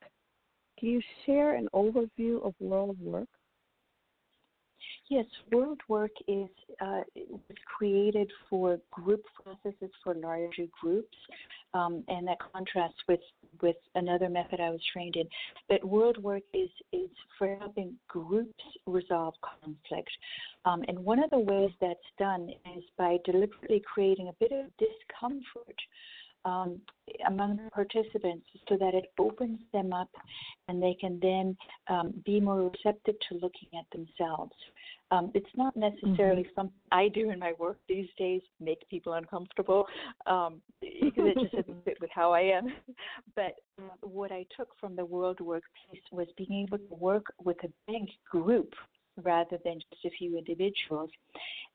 Can 0.83 0.91
you 0.91 1.01
share 1.25 1.55
an 1.55 1.69
overview 1.73 2.45
of 2.45 2.53
World 2.59 2.97
Work? 2.99 3.29
Yes, 5.09 5.23
World 5.49 5.79
Work 5.87 6.11
is 6.27 6.49
uh, 6.81 7.03
was 7.15 7.57
created 7.77 8.29
for 8.49 8.77
group 8.91 9.23
processes 9.33 9.95
for 10.03 10.13
larger 10.13 10.65
groups, 10.81 11.17
um, 11.73 12.03
and 12.09 12.27
that 12.27 12.37
contrasts 12.51 12.97
with 13.07 13.21
with 13.61 13.77
another 13.95 14.27
method 14.27 14.59
I 14.59 14.71
was 14.71 14.81
trained 14.91 15.15
in. 15.15 15.25
But 15.69 15.85
World 15.85 16.17
Work 16.21 16.43
is 16.53 16.69
is 16.91 17.09
for 17.37 17.55
helping 17.61 17.95
groups 18.09 18.63
resolve 18.85 19.35
conflict, 19.41 20.11
um, 20.65 20.83
and 20.89 20.99
one 20.99 21.23
of 21.23 21.29
the 21.29 21.39
ways 21.39 21.71
that's 21.79 22.11
done 22.19 22.49
is 22.75 22.83
by 22.97 23.19
deliberately 23.23 23.81
creating 23.85 24.27
a 24.27 24.33
bit 24.33 24.51
of 24.51 24.65
discomfort 24.77 25.79
um, 26.45 26.79
among 27.27 27.57
the 27.57 27.69
participants 27.71 28.45
so 28.67 28.77
that 28.77 28.93
it 28.93 29.05
opens 29.19 29.59
them 29.71 29.93
up 29.93 30.09
and 30.67 30.81
they 30.81 30.95
can 30.99 31.19
then 31.21 31.55
um, 31.89 32.13
be 32.25 32.39
more 32.39 32.71
receptive 32.71 33.15
to 33.29 33.35
looking 33.35 33.69
at 33.77 33.85
themselves. 33.91 34.53
Um, 35.11 35.31
it's 35.33 35.45
not 35.55 35.75
necessarily 35.75 36.43
mm-hmm. 36.43 36.55
something 36.55 36.79
I 36.91 37.07
do 37.07 37.29
in 37.29 37.39
my 37.39 37.53
work 37.59 37.77
these 37.87 38.07
days, 38.17 38.41
make 38.59 38.87
people 38.89 39.13
uncomfortable, 39.13 39.85
um, 40.25 40.61
because 40.81 41.27
it 41.27 41.37
just 41.39 41.53
doesn't 41.53 41.85
fit 41.85 41.97
with 42.01 42.09
how 42.13 42.31
I 42.31 42.41
am. 42.41 42.73
but 43.35 43.55
what 44.01 44.31
I 44.31 44.45
took 44.57 44.69
from 44.79 44.95
the 44.95 45.05
World 45.05 45.39
Work 45.39 45.63
piece 45.91 46.01
was 46.11 46.27
being 46.37 46.65
able 46.65 46.79
to 46.79 46.95
work 46.95 47.25
with 47.43 47.57
a 47.63 47.69
big 47.87 48.07
group 48.29 48.73
rather 49.21 49.59
than 49.63 49.75
just 49.75 50.05
a 50.05 50.17
few 50.17 50.37
individuals, 50.37 51.11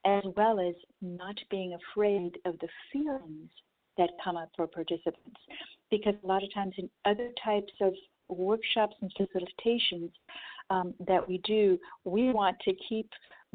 as 0.04 0.25
well 0.37 0.58
as 0.58 0.75
not 1.00 1.37
being 1.50 1.76
afraid 1.92 2.38
of 2.44 2.58
the 2.58 2.68
feelings 2.92 3.50
that 3.98 4.10
come 4.22 4.36
up 4.36 4.50
for 4.56 4.66
participants. 4.66 5.40
Because 5.90 6.14
a 6.22 6.26
lot 6.26 6.42
of 6.42 6.52
times 6.54 6.74
in 6.78 6.88
other 7.04 7.30
types 7.44 7.72
of 7.80 7.92
workshops 8.28 8.94
and 9.00 9.12
facilitations 9.18 10.10
um, 10.70 10.94
that 11.06 11.26
we 11.26 11.38
do, 11.38 11.78
we 12.04 12.32
want 12.32 12.56
to 12.60 12.72
keep 12.88 13.08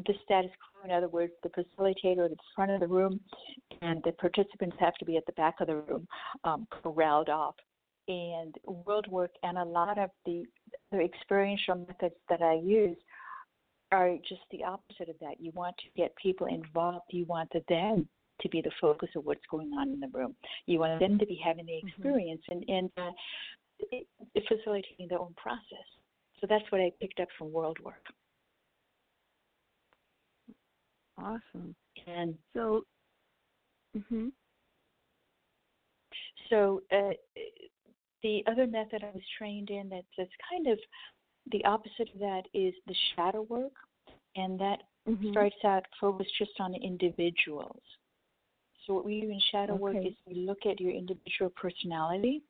the 0.06 0.14
status 0.24 0.52
quo. 0.60 0.90
In 0.90 0.92
other 0.96 1.08
words, 1.08 1.34
the 1.44 1.50
facilitator 1.50 2.26
at 2.26 2.32
the 2.32 2.38
front 2.56 2.72
of 2.72 2.80
the 2.80 2.88
room 2.88 3.20
and 3.82 4.02
the 4.04 4.12
participants 4.14 4.76
have 4.80 4.96
to 4.96 5.06
be 5.06 5.18
at 5.18 5.26
the 5.26 5.32
back 5.34 5.56
of 5.62 5.68
the 5.68 5.78
room, 5.78 6.08
um, 6.44 6.68
corralled 6.70 7.30
off. 7.30 7.56
And 8.08 8.54
world 8.66 9.08
work 9.10 9.32
and 9.44 9.58
a 9.58 9.64
lot 9.64 9.98
of 9.98 10.10
the, 10.26 10.44
the 10.92 11.00
experiential 11.00 11.76
methods 11.76 12.16
that 12.30 12.42
I 12.42 12.56
use 12.56 12.98
are 13.94 14.18
just 14.28 14.42
the 14.52 14.64
opposite 14.64 15.08
of 15.08 15.16
that. 15.22 15.40
You 15.40 15.52
want 15.54 15.78
to 15.78 15.86
get 15.96 16.14
people 16.16 16.48
involved. 16.48 17.06
You 17.12 17.26
want 17.26 17.50
them 17.70 18.10
to 18.42 18.50
be 18.50 18.62
the 18.62 18.72
focus 18.82 19.10
of 19.16 19.26
what's 19.26 19.46
going 19.50 19.72
on 19.74 19.90
in 19.90 20.00
the 20.00 20.10
room. 20.12 20.36
You 20.66 20.80
want 20.80 21.00
them 21.00 21.18
to 21.20 21.26
be 21.26 21.40
having 21.44 21.66
the 21.66 21.74
mm-hmm. 21.74 21.88
experience 21.88 22.42
mm-hmm. 22.52 22.70
and, 22.70 22.92
and 22.98 23.12
uh, 23.94 24.42
facilitating 24.48 25.08
their 25.10 25.20
own 25.20 25.34
process. 25.38 25.88
So 26.40 26.48
that's 26.50 26.70
what 26.72 26.82
I 26.82 26.92
picked 27.00 27.20
up 27.20 27.30
from 27.38 27.52
World 27.52 27.78
Work. 27.84 28.04
Awesome. 31.18 31.76
And 32.08 32.36
so, 32.54 32.84
mm-hmm. 33.96 34.28
so 36.50 36.82
uh, 36.92 37.14
the 38.24 38.44
other 38.48 38.68
method 38.68 39.04
I 39.04 39.12
was 39.14 39.24
trained 39.38 39.70
in 39.70 39.90
that's, 39.90 40.08
that's 40.18 40.30
kind 40.50 40.68
of 40.68 40.80
the 41.52 41.64
opposite 41.66 42.10
of 42.14 42.20
that 42.20 42.44
is 42.54 42.74
the 42.88 42.96
shadow 43.16 43.44
work, 43.44 43.74
and 44.36 44.60
that 44.60 44.80
mm-hmm. 45.08 45.32
starts 45.32 45.56
out 45.66 45.86
focused 46.00 46.32
just 46.38 46.52
on 46.60 46.74
individuals. 46.76 47.82
So 48.86 48.94
what 48.94 49.06
we 49.06 49.22
do 49.22 49.30
in 49.30 49.40
shadow 49.52 49.74
okay. 49.74 49.82
work 49.82 49.96
is 50.06 50.14
we 50.28 50.36
look 50.36 50.66
at 50.70 50.80
your 50.80 50.92
individual 50.92 51.52
personality 51.56 52.44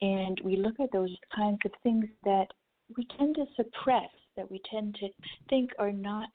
and 0.00 0.40
we 0.44 0.56
look 0.56 0.80
at 0.80 0.92
those 0.92 1.14
kinds 1.34 1.58
of 1.64 1.70
things 1.82 2.06
that 2.24 2.48
we 2.96 3.06
tend 3.18 3.36
to 3.36 3.46
suppress, 3.56 4.10
that 4.36 4.50
we 4.50 4.60
tend 4.70 4.96
to 4.96 5.08
think 5.48 5.70
are 5.78 5.92
not 5.92 6.28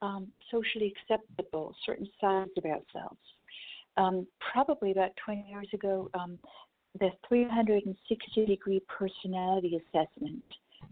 um, 0.00 0.28
socially 0.50 0.94
acceptable, 0.96 1.74
certain 1.84 2.08
sides 2.20 2.50
of 2.56 2.64
ourselves. 2.64 3.18
Um, 3.96 4.26
probably 4.52 4.92
about 4.92 5.10
20 5.24 5.46
years 5.50 5.68
ago, 5.72 6.08
um, 6.14 6.38
the 7.00 7.10
360 7.28 8.46
degree 8.46 8.80
personality 8.88 9.80
assessment 9.82 10.42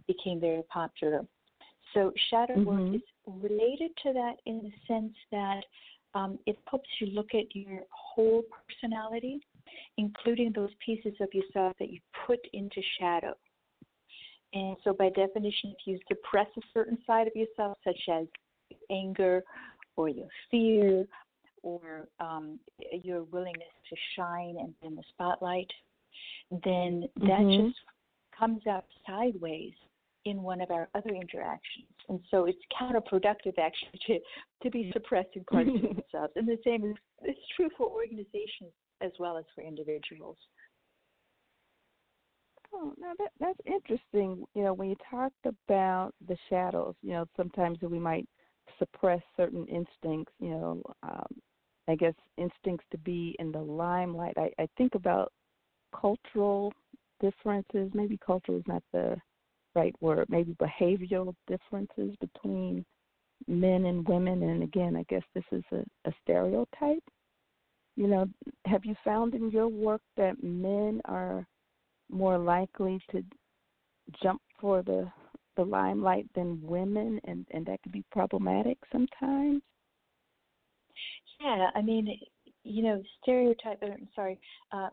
became 0.09 0.41
very 0.41 0.63
popular. 0.69 1.25
So, 1.95 2.13
shadow 2.31 2.55
mm-hmm. 2.55 2.65
work 2.65 2.95
is 2.97 3.03
related 3.27 3.93
to 4.03 4.13
that 4.13 4.35
in 4.45 4.59
the 4.59 4.73
sense 4.93 5.15
that 5.31 5.63
um, 6.17 6.39
it 6.47 6.57
helps 6.69 6.89
you 6.99 7.09
look 7.09 7.35
at 7.35 7.55
your 7.55 7.81
whole 7.91 8.43
personality, 8.67 9.39
including 9.99 10.51
those 10.55 10.71
pieces 10.85 11.13
of 11.21 11.29
yourself 11.35 11.75
that 11.79 11.91
you 11.91 12.01
put 12.27 12.41
into 12.55 12.81
shadow. 12.99 13.35
And 14.55 14.77
so, 14.83 14.95
by 14.95 15.11
definition, 15.11 15.75
if 15.79 15.87
you 15.87 15.99
suppress 16.09 16.47
a 16.57 16.63
certain 16.73 16.97
side 17.07 17.27
of 17.27 17.35
yourself, 17.37 17.77
such 17.85 18.01
as 18.11 18.27
anger 18.91 19.43
or 19.97 20.09
your 20.09 20.29
fear 20.51 21.05
or 21.63 22.09
um, 22.19 22.59
your 23.03 23.25
willingness 23.25 23.69
to 23.91 23.97
shine 24.17 24.57
and 24.59 24.73
in 24.83 24.97
the 24.97 25.03
spotlight, 25.11 25.71
then 26.65 27.09
that 27.17 27.41
mm-hmm. 27.41 27.67
just 27.67 27.79
comes 28.39 28.67
out 28.67 28.87
sideways 29.07 29.73
in 30.27 30.43
one 30.43 30.61
of 30.61 30.71
our 30.71 30.89
other 30.95 31.11
interactions. 31.11 31.87
And 32.09 32.21
so 32.31 32.45
it's 32.45 32.59
counterproductive 32.79 33.59
actually 33.59 33.99
to, 34.07 34.19
to 34.63 34.71
be 34.71 34.91
suppressing 34.93 35.45
parts 35.51 35.71
of 35.71 35.81
themselves. 35.83 36.33
And 36.37 36.47
the 36.47 36.59
same 36.65 36.85
is 36.85 36.97
it's 37.23 37.41
true 37.57 37.71
for 37.79 37.89
organizations 37.89 38.73
as 39.01 39.13
well 39.19 39.39
as 39.39 39.45
for 39.55 39.63
individuals. 39.63 40.37
Oh, 42.75 42.93
now 42.99 43.13
that 43.19 43.31
that's 43.39 43.61
interesting. 43.65 44.45
You 44.55 44.65
know, 44.65 44.75
when 44.75 44.91
you 44.91 44.97
talked 45.09 45.47
about 45.47 46.13
the 46.27 46.37
shadows, 46.51 46.95
you 47.03 47.13
know, 47.13 47.25
sometimes 47.37 47.79
we 47.81 47.99
might 47.99 48.27
suppress 48.79 49.21
certain 49.37 49.65
instincts. 49.67 50.33
You 50.41 50.51
know, 50.51 50.83
um, 51.05 51.27
I 51.89 51.95
guess 51.95 52.15
instincts 52.37 52.85
to 52.91 52.99
be 52.99 53.37
in 53.39 53.53
the 53.53 53.61
limelight. 53.61 54.35
I, 54.37 54.51
I 54.59 54.67
think 54.77 54.97
about 54.97 55.33
cultural 55.99 56.73
differences. 57.21 57.91
Maybe 57.95 58.19
cultural 58.25 58.59
is 58.59 58.65
not 58.67 58.83
the 58.93 59.17
right 59.77 59.95
word. 60.01 60.27
Maybe 60.29 60.55
behavioral 60.55 61.35
differences 61.47 62.17
between 62.21 62.85
men 63.47 63.85
and 63.85 64.09
women. 64.09 64.43
And 64.43 64.63
again, 64.63 64.97
I 64.97 65.05
guess 65.09 65.23
this 65.35 65.45
is 65.53 65.63
a, 65.73 65.85
a 66.09 66.13
stereotype. 66.23 67.05
You 67.97 68.09
know, 68.09 68.27
have 68.65 68.85
you 68.85 68.97
found 69.05 69.35
in 69.35 69.51
your 69.51 69.69
work 69.69 70.03
that 70.17 70.43
men 70.43 71.01
are 71.05 71.47
more 72.11 72.39
likely 72.39 73.01
to 73.13 73.23
jump 74.23 74.41
for 74.61 74.83
the 74.83 75.11
the 75.57 75.65
limelight 75.65 76.27
than 76.35 76.61
women, 76.63 77.19
and 77.25 77.47
and 77.51 77.65
that 77.67 77.83
could 77.83 77.93
be 77.93 78.05
problematic 78.13 78.79
sometimes? 78.93 79.63
Yeah, 81.41 81.71
I 81.75 81.83
mean, 81.83 82.19
you 82.65 82.83
know, 82.83 83.03
stereotype. 83.23 83.79
I'm 83.83 84.09
sorry, 84.15 84.39
uh, 84.73 84.91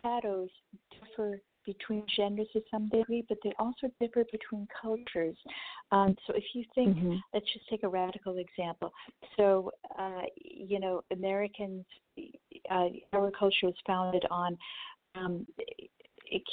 shadows 0.00 0.50
differ 0.92 1.40
between 1.64 2.04
genders 2.16 2.46
to 2.52 2.60
some 2.70 2.88
degree, 2.88 3.24
but 3.28 3.38
they 3.42 3.52
also 3.58 3.90
differ 4.00 4.24
between 4.30 4.66
cultures. 4.80 5.36
Um, 5.92 6.16
so 6.26 6.34
if 6.34 6.44
you 6.54 6.64
think, 6.74 6.96
mm-hmm. 6.96 7.16
let's 7.32 7.50
just 7.52 7.68
take 7.68 7.82
a 7.82 7.88
radical 7.88 8.38
example. 8.38 8.92
So, 9.36 9.70
uh, 9.98 10.22
you 10.36 10.80
know, 10.80 11.02
Americans, 11.10 11.84
uh, 12.70 12.88
our 13.12 13.30
culture 13.30 13.66
was 13.66 13.74
founded 13.86 14.24
on 14.30 14.56
um, 15.14 15.46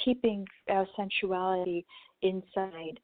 keeping 0.03 0.45
our 0.69 0.87
sensuality 0.95 1.85
inside. 2.21 2.99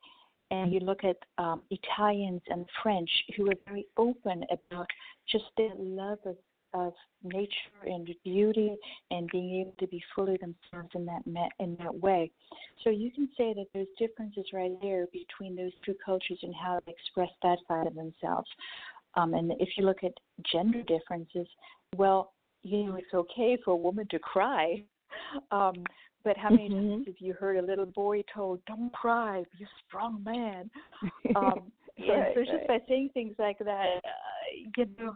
And 0.50 0.72
you 0.72 0.80
look 0.80 1.04
at 1.04 1.18
um, 1.38 1.62
Italians 1.72 2.42
and 2.48 2.66
French, 2.82 3.10
who 3.36 3.50
are 3.50 3.56
very 3.68 3.86
open 3.98 4.46
about 4.50 4.88
just 5.30 5.44
their 5.58 5.72
love 5.78 6.20
of 6.26 6.38
of 6.74 6.94
nature 7.24 7.52
and 7.86 8.10
beauty 8.24 8.76
and 9.12 9.30
being 9.32 9.62
able 9.62 9.74
to 9.80 9.88
be 9.88 10.02
fully 10.16 10.38
themselves 10.38 10.90
in 10.96 11.06
that 11.06 11.22
in 11.60 11.76
that 11.80 11.94
way. 11.96 12.32
So 12.84 12.90
you 12.90 13.12
can 13.12 13.30
say 13.38 13.54
that 13.54 13.68
there's 13.74 13.88
differences 13.98 14.46
right 14.54 14.74
there 14.82 15.08
between 15.12 15.56
those 15.56 15.72
two 15.86 15.96
cultures 16.04 16.40
and 16.44 16.54
how 16.56 16.80
they 16.86 16.92
express 16.92 17.30
that 17.44 17.58
side 17.68 17.88
of 17.88 17.96
themselves. 17.96 18.50
Um, 19.16 19.34
and 19.34 19.52
if 19.60 19.70
you 19.78 19.86
look 19.86 20.04
at 20.04 20.14
gender 20.52 20.84
differences, 20.84 21.48
well, 21.96 22.34
you 22.64 22.86
know, 22.86 22.96
it's 22.96 23.14
okay 23.14 23.58
for 23.64 23.72
a 23.72 23.78
woman 23.78 24.08
to 24.12 24.20
cry. 24.20 24.84
Um, 25.52 25.84
but 26.24 26.38
how 26.38 26.50
many 26.50 26.70
mm-hmm. 26.70 26.90
times 26.90 27.08
have 27.08 27.16
you 27.20 27.34
heard 27.34 27.58
a 27.58 27.62
little 27.62 27.86
boy 27.86 28.22
told, 28.34 28.60
"Don't 28.66 28.92
cry, 28.92 29.44
be 29.58 29.64
a 29.64 29.68
strong 29.88 30.22
man"? 30.24 30.70
Um, 31.36 31.72
right, 31.98 32.34
so 32.36 32.42
just 32.42 32.52
right. 32.52 32.68
by 32.68 32.80
saying 32.88 33.12
things 33.14 33.36
like 33.40 33.58
that, 33.60 34.02
uh, 34.04 34.70
you 34.76 34.86
know, 35.00 35.16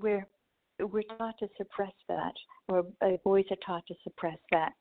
we're 0.00 0.26
we're 0.80 1.02
taught 1.18 1.38
to 1.38 1.48
suppress 1.56 1.92
that, 2.08 2.32
or 2.68 2.84
uh, 3.00 3.16
boys 3.24 3.44
are 3.50 3.56
taught 3.64 3.86
to 3.86 3.94
suppress 4.02 4.38
that. 4.50 4.72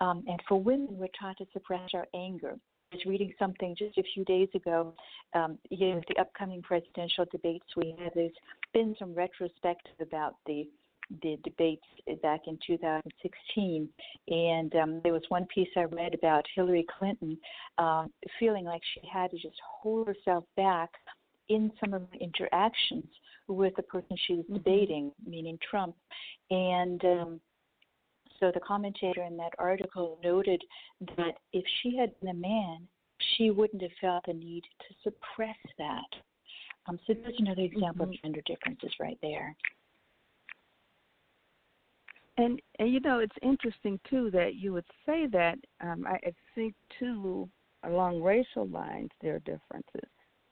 Um, 0.00 0.24
and 0.26 0.40
for 0.48 0.60
women, 0.60 0.88
we're 0.90 1.08
taught 1.18 1.38
to 1.38 1.46
suppress 1.52 1.90
our 1.94 2.06
anger. 2.14 2.56
I 2.92 2.96
was 2.96 3.04
reading 3.06 3.32
something 3.38 3.76
just 3.78 3.98
a 3.98 4.02
few 4.14 4.24
days 4.24 4.48
ago. 4.54 4.94
Um, 5.34 5.58
you 5.70 5.94
know, 5.94 6.00
the 6.08 6.20
upcoming 6.20 6.62
presidential 6.62 7.24
debates 7.30 7.66
we 7.76 7.94
have, 8.02 8.12
there's 8.14 8.32
been 8.72 8.96
some 8.98 9.14
retrospective 9.14 9.94
about 10.00 10.36
the 10.46 10.68
the 11.22 11.36
debates 11.42 11.82
back 12.22 12.42
in 12.46 12.56
2016, 12.64 13.88
and 14.28 14.74
um, 14.76 15.00
there 15.02 15.12
was 15.12 15.24
one 15.28 15.44
piece 15.52 15.68
I 15.76 15.82
read 15.82 16.14
about 16.14 16.46
Hillary 16.54 16.86
Clinton 16.98 17.36
uh, 17.78 18.06
feeling 18.38 18.64
like 18.64 18.80
she 18.94 19.00
had 19.12 19.32
to 19.32 19.36
just 19.36 19.56
hold 19.80 20.06
herself 20.06 20.44
back 20.56 20.90
in 21.48 21.72
some 21.80 21.94
of 21.94 22.02
her 22.02 22.18
interactions 22.20 23.10
with 23.50 23.74
the 23.76 23.82
person 23.82 24.16
she 24.26 24.34
was 24.34 24.44
mm-hmm. 24.44 24.54
debating, 24.54 25.12
meaning 25.26 25.58
Trump. 25.68 25.94
And 26.50 27.04
um, 27.04 27.40
so 28.38 28.50
the 28.52 28.60
commentator 28.60 29.22
in 29.22 29.36
that 29.36 29.52
article 29.58 30.18
noted 30.22 30.62
that 31.16 31.38
if 31.52 31.64
she 31.82 31.96
had 31.96 32.18
been 32.20 32.30
a 32.30 32.34
man, 32.34 32.86
she 33.36 33.50
wouldn't 33.50 33.82
have 33.82 33.90
felt 34.00 34.24
the 34.26 34.32
need 34.32 34.62
to 34.62 34.94
suppress 35.02 35.56
that. 35.78 36.04
Um, 36.88 36.98
so 37.06 37.14
there's 37.14 37.34
another 37.38 37.62
example 37.62 38.06
mm-hmm. 38.06 38.14
of 38.14 38.22
gender 38.22 38.40
differences 38.46 38.92
right 38.98 39.18
there. 39.20 39.54
And, 42.38 42.60
and 42.78 42.90
you 42.90 43.00
know, 43.00 43.18
it's 43.18 43.36
interesting 43.42 44.00
too 44.08 44.30
that 44.30 44.54
you 44.54 44.72
would 44.72 44.86
say 45.04 45.26
that. 45.26 45.58
Um, 45.82 46.06
I, 46.06 46.14
I 46.14 46.32
think 46.54 46.74
too, 46.98 47.50
along 47.84 48.22
racial 48.22 48.66
lines, 48.68 49.10
there 49.20 49.34
are 49.34 49.40
differences 49.40 50.08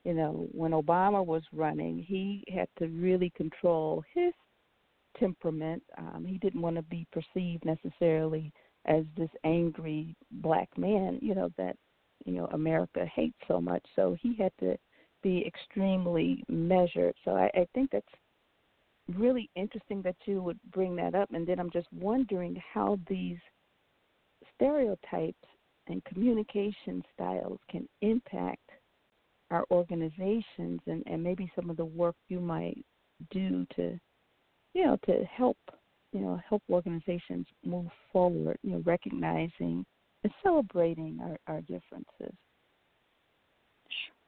you 0.08 0.14
know, 0.14 0.48
when 0.52 0.70
Obama 0.70 1.22
was 1.22 1.42
running, 1.52 1.98
he 1.98 2.42
had 2.48 2.68
to 2.78 2.86
really 2.86 3.30
control 3.36 4.02
his 4.14 4.32
temperament. 5.20 5.82
Um, 5.98 6.24
he 6.26 6.38
didn't 6.38 6.62
want 6.62 6.76
to 6.76 6.82
be 6.82 7.06
perceived 7.12 7.62
necessarily 7.66 8.50
as 8.86 9.04
this 9.18 9.28
angry 9.44 10.16
black 10.30 10.70
man, 10.78 11.18
you 11.20 11.34
know, 11.34 11.50
that, 11.58 11.76
you 12.24 12.32
know, 12.32 12.46
America 12.52 13.04
hates 13.14 13.36
so 13.46 13.60
much. 13.60 13.84
So 13.96 14.16
he 14.22 14.34
had 14.36 14.52
to 14.60 14.78
be 15.22 15.46
extremely 15.46 16.42
measured. 16.48 17.14
So 17.22 17.32
I, 17.32 17.50
I 17.54 17.66
think 17.74 17.90
that's 17.90 18.06
really 19.14 19.50
interesting 19.56 20.00
that 20.04 20.16
you 20.24 20.40
would 20.40 20.58
bring 20.72 20.96
that 20.96 21.14
up. 21.14 21.28
And 21.34 21.46
then 21.46 21.60
I'm 21.60 21.70
just 21.70 21.92
wondering 21.92 22.58
how 22.72 22.98
these 23.10 23.36
stereotypes 24.54 25.36
and 25.86 26.02
communication 26.06 27.04
styles 27.12 27.58
can 27.70 27.86
impact 28.00 28.67
our 29.50 29.64
organizations 29.70 30.80
and, 30.86 31.02
and 31.06 31.22
maybe 31.22 31.50
some 31.56 31.70
of 31.70 31.76
the 31.76 31.84
work 31.84 32.16
you 32.28 32.40
might 32.40 32.84
do 33.30 33.66
to 33.74 33.98
you 34.74 34.84
know 34.84 34.96
to 35.06 35.24
help 35.24 35.58
you 36.12 36.20
know 36.20 36.40
help 36.48 36.62
organizations 36.70 37.46
move 37.64 37.86
forward 38.12 38.58
you 38.62 38.72
know 38.72 38.82
recognizing 38.84 39.84
and 40.24 40.32
celebrating 40.42 41.18
our, 41.22 41.36
our 41.46 41.60
differences. 41.62 42.34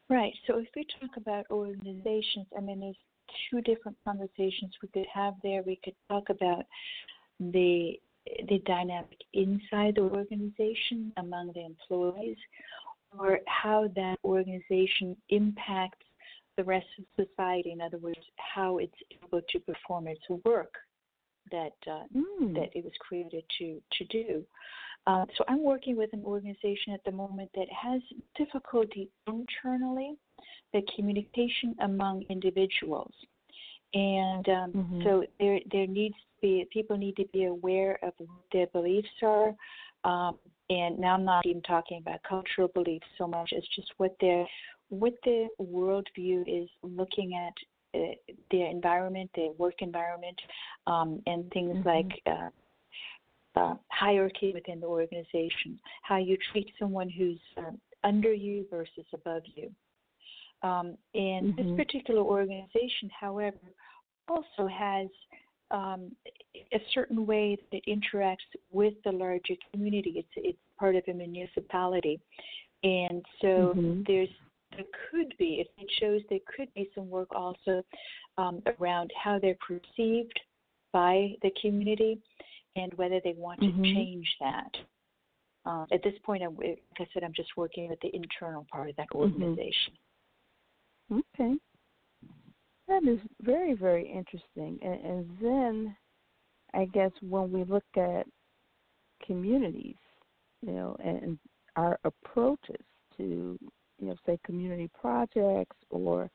Right. 0.08 0.32
So 0.46 0.58
if 0.58 0.68
we 0.74 0.86
talk 1.00 1.16
about 1.16 1.46
organizations 1.50 2.46
i 2.56 2.60
mean 2.60 2.80
there's 2.80 2.96
two 3.50 3.60
different 3.62 3.96
conversations 4.04 4.72
we 4.82 4.88
could 4.88 5.06
have 5.12 5.34
there. 5.42 5.62
We 5.62 5.78
could 5.84 5.94
talk 6.08 6.30
about 6.30 6.64
the 7.38 7.94
the 8.48 8.58
dynamic 8.66 9.18
inside 9.32 9.94
the 9.96 10.02
organization 10.02 11.12
among 11.16 11.52
the 11.54 11.64
employees 11.64 12.36
or 13.18 13.40
how 13.46 13.88
that 13.96 14.16
organization 14.24 15.16
impacts 15.28 16.06
the 16.56 16.64
rest 16.64 16.86
of 16.98 17.26
society. 17.26 17.72
In 17.72 17.80
other 17.80 17.98
words, 17.98 18.18
how 18.36 18.78
it's 18.78 18.92
able 19.24 19.40
to 19.48 19.58
perform 19.60 20.08
its 20.08 20.22
work 20.44 20.74
that 21.50 21.72
uh, 21.86 22.04
mm. 22.14 22.54
that 22.54 22.68
it 22.74 22.84
was 22.84 22.92
created 23.00 23.44
to 23.58 23.80
to 23.98 24.04
do. 24.06 24.44
Uh, 25.06 25.24
so 25.36 25.44
I'm 25.48 25.62
working 25.62 25.96
with 25.96 26.12
an 26.12 26.22
organization 26.24 26.92
at 26.92 27.02
the 27.04 27.12
moment 27.12 27.50
that 27.54 27.66
has 27.70 28.02
difficulty 28.36 29.08
internally, 29.26 30.16
the 30.74 30.82
communication 30.94 31.74
among 31.80 32.24
individuals, 32.28 33.12
and 33.94 34.48
um, 34.48 34.72
mm-hmm. 34.72 35.02
so 35.02 35.24
there 35.38 35.58
there 35.72 35.86
needs 35.86 36.14
to 36.14 36.40
be 36.42 36.66
people 36.70 36.96
need 36.96 37.16
to 37.16 37.24
be 37.32 37.44
aware 37.44 37.98
of 38.02 38.12
what 38.18 38.28
their 38.52 38.66
beliefs 38.68 39.08
are, 39.22 39.54
um, 40.04 40.38
and 40.70 40.98
now 40.98 41.14
I'm 41.14 41.24
not 41.24 41.44
even 41.44 41.62
talking 41.62 41.98
about 41.98 42.20
cultural 42.26 42.68
beliefs 42.68 43.06
so 43.18 43.26
much 43.26 43.52
as 43.56 43.62
just 43.74 43.92
what 43.98 44.16
their 44.20 44.46
what 44.88 45.14
their 45.24 45.48
worldview 45.60 46.42
is 46.46 46.68
looking 46.82 47.34
at 47.34 47.98
uh, 47.98 48.14
their 48.50 48.70
environment, 48.70 49.30
their 49.34 49.50
work 49.58 49.74
environment, 49.80 50.40
um, 50.86 51.20
and 51.26 51.50
things 51.52 51.76
mm-hmm. 51.76 51.88
like 51.88 52.22
uh, 52.26 53.60
uh, 53.60 53.74
hierarchy 53.88 54.52
within 54.54 54.80
the 54.80 54.86
organization, 54.86 55.78
how 56.02 56.16
you 56.16 56.36
treat 56.52 56.70
someone 56.78 57.08
who's 57.08 57.40
uh, 57.56 57.72
under 58.04 58.32
you 58.32 58.64
versus 58.70 59.06
above 59.12 59.42
you. 59.54 59.70
Um, 60.62 60.96
and 61.14 61.54
mm-hmm. 61.54 61.76
this 61.76 61.86
particular 61.86 62.20
organization, 62.20 63.10
however, 63.18 63.58
also 64.28 64.68
has 64.68 65.08
um, 65.70 66.12
a 66.72 66.80
certain 66.92 67.26
way 67.26 67.56
that 67.70 67.80
it 67.84 68.00
interacts 68.00 68.36
with 68.72 68.94
the 69.04 69.12
larger 69.12 69.54
community. 69.72 70.14
It's 70.16 70.28
it's 70.36 70.58
part 70.78 70.96
of 70.96 71.04
a 71.08 71.12
municipality, 71.12 72.20
and 72.82 73.24
so 73.40 73.74
mm-hmm. 73.76 74.02
there's 74.06 74.28
there 74.72 74.84
could 75.10 75.34
be 75.38 75.60
if 75.60 75.66
it 75.78 75.90
shows 76.00 76.22
there 76.28 76.38
could 76.56 76.72
be 76.74 76.90
some 76.94 77.08
work 77.10 77.28
also 77.34 77.82
um, 78.38 78.62
around 78.78 79.10
how 79.22 79.38
they're 79.38 79.56
perceived 79.66 80.38
by 80.92 81.34
the 81.42 81.50
community 81.60 82.18
and 82.76 82.92
whether 82.94 83.20
they 83.22 83.34
want 83.36 83.60
mm-hmm. 83.60 83.82
to 83.82 83.94
change 83.94 84.28
that. 84.40 84.70
Um, 85.66 85.86
at 85.92 86.02
this 86.02 86.14
point, 86.24 86.42
I'm, 86.42 86.56
like 86.56 86.80
I 86.98 87.06
said, 87.12 87.22
I'm 87.22 87.34
just 87.34 87.50
working 87.56 87.88
with 87.88 88.00
the 88.00 88.14
internal 88.14 88.66
part 88.72 88.88
of 88.88 88.96
that 88.96 89.08
mm-hmm. 89.12 89.42
organization. 89.42 89.92
Mm-hmm. 91.12 91.42
Okay. 91.42 91.54
That 92.90 93.06
is 93.06 93.20
very, 93.40 93.74
very 93.74 94.04
interesting. 94.04 94.80
And, 94.82 95.04
and 95.04 95.30
then 95.40 95.96
I 96.74 96.86
guess 96.86 97.12
when 97.22 97.52
we 97.52 97.62
look 97.62 97.84
at 97.96 98.26
communities, 99.24 99.94
you 100.60 100.72
know, 100.72 100.96
and 100.98 101.38
our 101.76 102.00
approaches 102.02 102.84
to, 103.16 103.56
you 104.00 104.06
know, 104.08 104.16
say 104.26 104.40
community 104.44 104.90
projects 105.00 105.76
or 105.90 106.28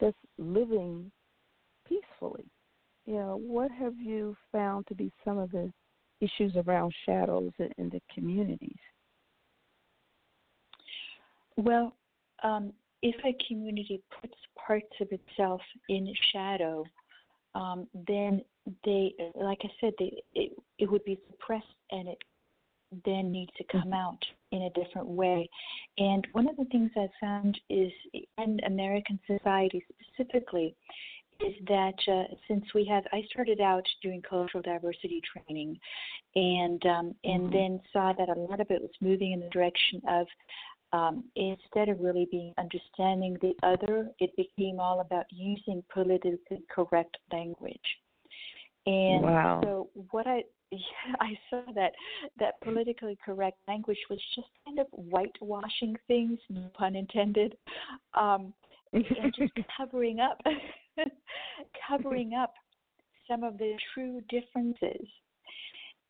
just 0.00 0.16
living 0.36 1.12
peacefully. 1.86 2.44
You 3.06 3.14
know, 3.14 3.40
what 3.46 3.70
have 3.70 3.94
you 3.96 4.36
found 4.50 4.88
to 4.88 4.96
be 4.96 5.12
some 5.24 5.38
of 5.38 5.52
the 5.52 5.72
issues 6.20 6.56
around 6.56 6.92
shadows 7.06 7.52
in, 7.60 7.70
in 7.78 7.88
the 7.90 8.00
communities? 8.12 8.78
Well, 11.56 11.94
um, 12.42 12.72
if 13.04 13.14
a 13.22 13.36
community 13.46 14.02
puts 14.20 14.34
parts 14.66 14.94
of 15.02 15.08
itself 15.12 15.60
in 15.90 16.12
shadow, 16.32 16.84
um, 17.54 17.86
then 18.08 18.42
they, 18.84 19.14
like 19.34 19.58
I 19.62 19.68
said, 19.78 19.92
they, 19.98 20.22
it, 20.32 20.52
it 20.78 20.90
would 20.90 21.04
be 21.04 21.18
suppressed 21.30 21.66
and 21.90 22.08
it 22.08 22.18
then 23.04 23.30
needs 23.30 23.52
to 23.58 23.64
come 23.70 23.82
mm-hmm. 23.82 23.92
out 23.92 24.24
in 24.52 24.62
a 24.62 24.70
different 24.70 25.06
way. 25.06 25.48
And 25.98 26.26
one 26.32 26.48
of 26.48 26.56
the 26.56 26.64
things 26.64 26.90
I 26.96 27.08
found 27.20 27.60
is 27.68 27.92
in 28.38 28.58
American 28.66 29.20
society 29.26 29.84
specifically 29.92 30.74
is 31.40 31.54
that 31.66 31.94
uh, 32.08 32.34
since 32.48 32.64
we 32.74 32.86
have, 32.86 33.04
I 33.12 33.22
started 33.30 33.60
out 33.60 33.84
doing 34.02 34.22
cultural 34.22 34.62
diversity 34.62 35.20
training, 35.20 35.78
and 36.36 36.80
um, 36.86 37.14
and 37.24 37.42
mm-hmm. 37.42 37.52
then 37.52 37.80
saw 37.92 38.12
that 38.12 38.28
a 38.28 38.40
lot 38.40 38.60
of 38.60 38.70
it 38.70 38.80
was 38.80 38.92
moving 39.00 39.32
in 39.32 39.40
the 39.40 39.48
direction 39.48 40.00
of 40.08 40.26
um, 40.92 41.24
instead 41.36 41.88
of 41.88 42.00
really 42.00 42.28
being 42.30 42.54
understanding 42.58 43.36
the 43.40 43.54
other, 43.62 44.10
it 44.20 44.30
became 44.36 44.78
all 44.78 45.00
about 45.00 45.26
using 45.30 45.82
politically 45.92 46.62
correct 46.70 47.16
language. 47.32 47.78
And 48.86 49.22
wow. 49.22 49.60
so 49.62 49.88
what 50.10 50.26
I 50.26 50.42
yeah, 50.70 51.14
I 51.20 51.38
saw 51.50 51.62
that 51.74 51.92
that 52.38 52.60
politically 52.62 53.18
correct 53.24 53.58
language 53.68 53.98
was 54.10 54.20
just 54.34 54.48
kind 54.64 54.78
of 54.78 54.86
whitewashing 54.92 55.96
things, 56.06 56.38
no 56.48 56.70
pun 56.74 56.96
intended, 56.96 57.56
um, 58.14 58.52
and 58.92 59.34
just 59.36 59.52
covering 59.76 60.20
up, 60.20 60.40
covering 61.88 62.34
up 62.34 62.54
some 63.28 63.42
of 63.42 63.58
the 63.58 63.74
true 63.92 64.20
differences. 64.28 65.06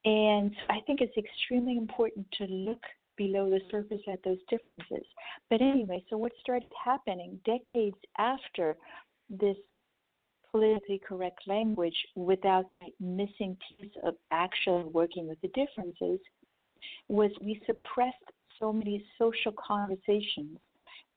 And 0.05 0.55
I 0.69 0.81
think 0.87 1.01
it's 1.01 1.17
extremely 1.17 1.79
important 1.79 2.27
to 2.39 2.45
look 2.45 2.83
below 3.17 3.51
the 3.51 3.61
surface 3.71 4.01
at 4.11 4.23
those 4.25 4.39
differences. 4.49 5.07
But 5.51 5.61
anyway, 5.61 6.05
so 6.11 6.17
what 6.17 6.33
started 6.41 6.71
happening 6.85 7.39
decades 7.45 7.97
after 8.19 8.77
this 9.31 9.57
politically 10.51 11.01
correct 11.07 11.41
language 11.47 11.97
without 12.15 12.67
missing 13.01 13.57
piece 13.69 13.91
of 14.05 14.15
actually 14.31 14.85
working 14.85 15.27
with 15.27 15.41
the 15.41 15.49
differences 15.49 16.21
was 17.09 17.31
we 17.41 17.61
suppressed 17.67 18.17
so 18.61 18.73
many 18.73 19.05
social 19.19 19.53
conversations 19.53 20.59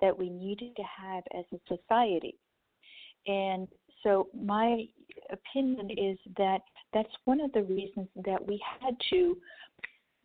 that 0.01 0.17
we 0.17 0.29
needed 0.29 0.75
to 0.75 0.83
have 0.83 1.23
as 1.37 1.45
a 1.53 1.75
society. 1.75 2.35
And 3.27 3.67
so 4.03 4.27
my 4.33 4.85
opinion 5.31 5.89
is 5.91 6.17
that 6.37 6.61
that's 6.93 7.13
one 7.25 7.41
of 7.41 7.51
the 7.51 7.63
reasons 7.63 8.07
that 8.25 8.45
we 8.45 8.61
had 8.79 8.95
to 9.09 9.37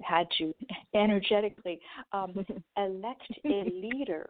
had 0.04 0.26
to 0.38 0.54
energetically 0.94 1.80
um, 2.12 2.34
elect 2.76 3.22
a 3.44 3.70
leader 3.72 4.28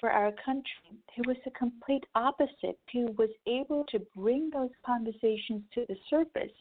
for 0.00 0.10
our 0.10 0.32
country 0.44 0.72
who 1.16 1.22
was 1.26 1.36
the 1.44 1.50
complete 1.52 2.04
opposite, 2.14 2.78
who 2.92 3.06
was 3.18 3.30
able 3.46 3.84
to 3.88 4.00
bring 4.16 4.50
those 4.50 4.70
conversations 4.84 5.62
to 5.74 5.84
the 5.88 5.96
surface, 6.10 6.52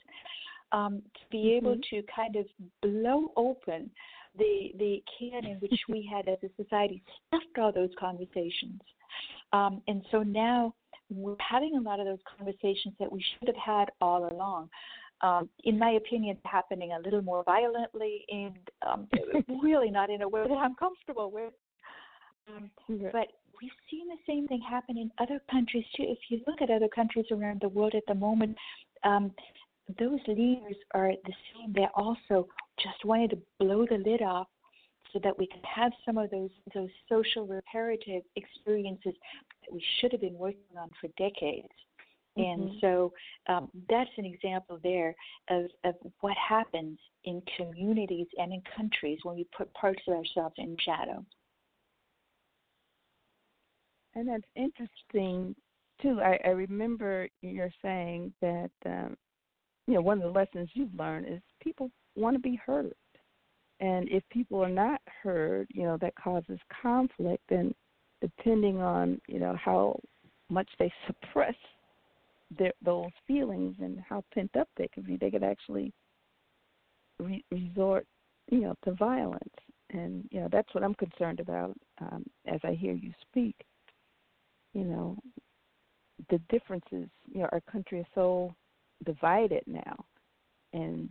um, 0.71 1.01
to 1.15 1.21
be 1.31 1.37
mm-hmm. 1.37 1.65
able 1.65 1.77
to 1.89 2.03
kind 2.15 2.35
of 2.35 2.45
blow 2.81 3.31
open 3.35 3.89
the 4.37 4.71
the 4.77 5.03
can 5.19 5.45
in 5.45 5.57
which 5.57 5.79
we 5.89 6.09
had 6.09 6.27
as 6.29 6.37
a 6.43 6.63
society 6.63 7.03
stuffed 7.27 7.57
all 7.59 7.71
those 7.71 7.89
conversations. 7.99 8.79
Um, 9.53 9.81
and 9.87 10.05
so 10.11 10.23
now 10.23 10.73
we're 11.09 11.35
having 11.39 11.75
a 11.75 11.81
lot 11.81 11.99
of 11.99 12.05
those 12.05 12.19
conversations 12.37 12.95
that 12.99 13.11
we 13.11 13.21
should 13.21 13.47
have 13.47 13.57
had 13.57 13.91
all 13.99 14.31
along. 14.31 14.69
Um, 15.23 15.49
in 15.65 15.77
my 15.77 15.91
opinion, 15.91 16.37
happening 16.45 16.93
a 16.93 16.99
little 16.99 17.21
more 17.21 17.43
violently 17.43 18.25
and 18.29 18.57
um, 18.87 19.07
really 19.63 19.91
not 19.91 20.09
in 20.09 20.23
a 20.23 20.27
way 20.27 20.43
that 20.47 20.53
I'm 20.53 20.75
comfortable 20.75 21.29
with. 21.31 21.53
Um, 22.47 22.71
but 22.87 23.27
we've 23.61 23.71
seen 23.89 24.07
the 24.07 24.17
same 24.27 24.47
thing 24.47 24.61
happen 24.67 24.97
in 24.97 25.11
other 25.19 25.39
countries 25.49 25.85
too. 25.95 26.05
If 26.07 26.17
you 26.29 26.41
look 26.47 26.61
at 26.61 26.71
other 26.71 26.87
countries 26.87 27.25
around 27.31 27.61
the 27.61 27.69
world 27.69 27.93
at 27.95 28.03
the 28.07 28.15
moment, 28.15 28.57
um, 29.03 29.31
those 29.99 30.19
leaders 30.27 30.75
are 30.93 31.11
the 31.25 31.33
same. 31.53 31.73
They 31.73 31.87
also 31.95 32.47
just 32.79 33.05
wanted 33.05 33.31
to 33.31 33.37
blow 33.59 33.85
the 33.85 33.97
lid 33.97 34.21
off 34.21 34.47
so 35.13 35.19
that 35.23 35.37
we 35.37 35.47
can 35.47 35.61
have 35.63 35.91
some 36.05 36.17
of 36.17 36.29
those 36.31 36.49
those 36.73 36.89
social 37.09 37.45
reparative 37.45 38.23
experiences 38.35 39.13
that 39.61 39.73
we 39.73 39.83
should 39.99 40.11
have 40.11 40.21
been 40.21 40.37
working 40.37 40.77
on 40.79 40.89
for 40.99 41.09
decades. 41.17 41.67
Mm-hmm. 42.41 42.61
And 42.61 42.71
so 42.81 43.13
um, 43.47 43.69
that's 43.89 44.09
an 44.17 44.25
example 44.25 44.79
there 44.83 45.15
of, 45.49 45.65
of 45.83 45.95
what 46.21 46.35
happens 46.37 46.97
in 47.25 47.41
communities 47.57 48.27
and 48.37 48.51
in 48.51 48.61
countries 48.75 49.19
when 49.23 49.35
we 49.35 49.45
put 49.55 49.73
parts 49.73 50.01
of 50.07 50.15
ourselves 50.15 50.55
in 50.57 50.75
shadow. 50.83 51.23
And 54.15 54.27
that's 54.27 54.43
interesting 54.55 55.55
too. 56.01 56.19
I, 56.21 56.37
I 56.45 56.49
remember 56.49 57.29
you're 57.41 57.71
saying 57.81 58.33
that 58.41 58.71
um, 58.85 59.15
you 59.87 59.93
know 59.93 60.01
one 60.01 60.17
of 60.17 60.23
the 60.23 60.37
lessons 60.37 60.69
you've 60.73 60.93
learned 60.97 61.27
is 61.27 61.41
people 61.61 61.89
want 62.15 62.35
to 62.35 62.41
be 62.41 62.59
heard, 62.65 62.93
and 63.79 64.09
if 64.09 64.23
people 64.29 64.61
are 64.61 64.69
not 64.69 64.99
heard, 65.23 65.67
you 65.73 65.83
know 65.83 65.97
that 66.01 66.13
causes 66.15 66.59
conflict. 66.81 67.51
And 67.51 67.73
depending 68.19 68.79
on 68.81 69.21
you 69.27 69.39
know 69.39 69.55
how 69.55 69.97
much 70.49 70.69
they 70.77 70.91
suppress 71.07 71.55
their, 72.57 72.73
those 72.83 73.11
feelings 73.27 73.75
and 73.79 73.99
how 74.07 74.23
pent 74.33 74.51
up 74.57 74.67
they 74.77 74.87
could 74.93 75.05
be, 75.05 75.17
they 75.17 75.31
could 75.31 75.43
actually 75.43 75.93
re- 77.19 77.45
resort 77.51 78.05
you 78.49 78.61
know 78.61 78.75
to 78.85 78.93
violence. 78.93 79.53
And 79.91 80.25
you 80.31 80.39
know 80.39 80.47
that's 80.51 80.73
what 80.73 80.83
I'm 80.83 80.95
concerned 80.95 81.39
about 81.39 81.75
um, 81.99 82.23
as 82.47 82.59
I 82.63 82.73
hear 82.73 82.93
you 82.93 83.11
speak 83.29 83.55
you 84.73 84.83
know, 84.83 85.17
the 86.29 86.39
differences. 86.49 87.09
You 87.27 87.41
know, 87.41 87.49
our 87.51 87.61
country 87.71 87.99
is 87.99 88.05
so 88.15 88.53
divided 89.05 89.63
now, 89.67 89.95
and 90.73 91.09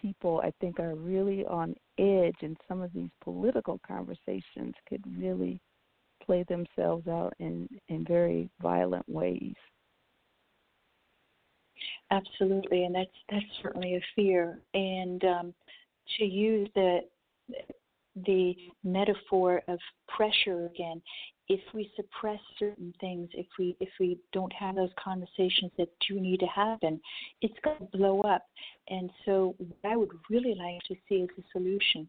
people, 0.00 0.40
I 0.42 0.52
think, 0.60 0.80
are 0.80 0.94
really 0.94 1.44
on 1.44 1.74
edge, 1.98 2.36
and 2.42 2.56
some 2.68 2.80
of 2.82 2.92
these 2.92 3.10
political 3.22 3.80
conversations 3.86 4.74
could 4.88 5.02
really 5.18 5.60
play 6.24 6.44
themselves 6.48 7.06
out 7.08 7.34
in 7.38 7.68
in 7.88 8.04
very 8.04 8.48
violent 8.60 9.06
ways. 9.08 9.54
Absolutely, 12.14 12.84
and 12.84 12.94
that's 12.94 13.10
that's 13.28 13.44
certainly 13.60 13.96
a 13.96 14.00
fear. 14.14 14.60
And 14.72 15.24
um, 15.24 15.54
to 16.18 16.24
use 16.24 16.68
the 16.74 17.00
the 18.26 18.54
metaphor 18.84 19.62
of 19.66 19.80
pressure 20.06 20.66
again, 20.66 21.02
if 21.48 21.60
we 21.74 21.90
suppress 21.96 22.38
certain 22.56 22.94
things, 23.00 23.28
if 23.34 23.46
we 23.58 23.76
if 23.80 23.88
we 23.98 24.18
don't 24.32 24.52
have 24.52 24.76
those 24.76 24.92
conversations 25.02 25.72
that 25.76 25.88
do 26.08 26.20
need 26.20 26.38
to 26.40 26.46
happen, 26.46 27.00
it's 27.42 27.58
going 27.64 27.78
to 27.78 27.98
blow 27.98 28.20
up. 28.20 28.46
And 28.88 29.10
so, 29.24 29.56
what 29.58 29.92
I 29.92 29.96
would 29.96 30.12
really 30.30 30.54
like 30.54 30.82
to 30.86 30.94
see 31.08 31.22
as 31.22 31.28
a 31.36 31.42
solution 31.52 32.08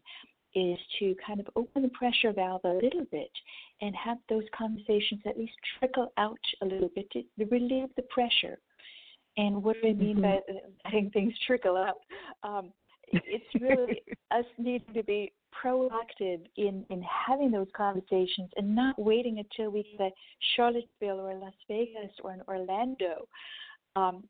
is 0.54 0.78
to 1.00 1.16
kind 1.26 1.40
of 1.40 1.48
open 1.56 1.82
the 1.82 1.88
pressure 1.88 2.32
valve 2.32 2.62
a 2.64 2.74
little 2.74 3.06
bit 3.10 3.30
and 3.80 3.94
have 3.96 4.18
those 4.28 4.44
conversations 4.56 5.20
at 5.26 5.36
least 5.36 5.52
trickle 5.78 6.12
out 6.16 6.38
a 6.62 6.64
little 6.64 6.90
bit 6.94 7.10
to 7.10 7.24
relieve 7.50 7.88
the 7.96 8.02
pressure. 8.08 8.58
And 9.36 9.62
what 9.62 9.76
do 9.82 9.88
I 9.88 9.92
mean 9.92 10.16
mm-hmm. 10.16 10.22
by 10.22 10.38
letting 10.84 11.10
things 11.10 11.34
trickle 11.46 11.76
out? 11.76 12.00
Um, 12.42 12.72
it's 13.08 13.44
really 13.60 14.02
us 14.30 14.44
needing 14.58 14.94
to 14.94 15.02
be 15.02 15.32
proactive 15.62 16.40
in, 16.56 16.84
in 16.90 17.02
having 17.02 17.50
those 17.50 17.68
conversations 17.76 18.50
and 18.56 18.74
not 18.74 18.98
waiting 18.98 19.38
until 19.38 19.70
we 19.70 19.82
get 19.98 20.08
a 20.08 20.10
Charlottesville 20.54 21.20
or 21.20 21.34
Las 21.34 21.54
Vegas 21.68 22.10
or 22.22 22.32
in 22.32 22.42
Orlando 22.48 23.26
um, 23.94 24.24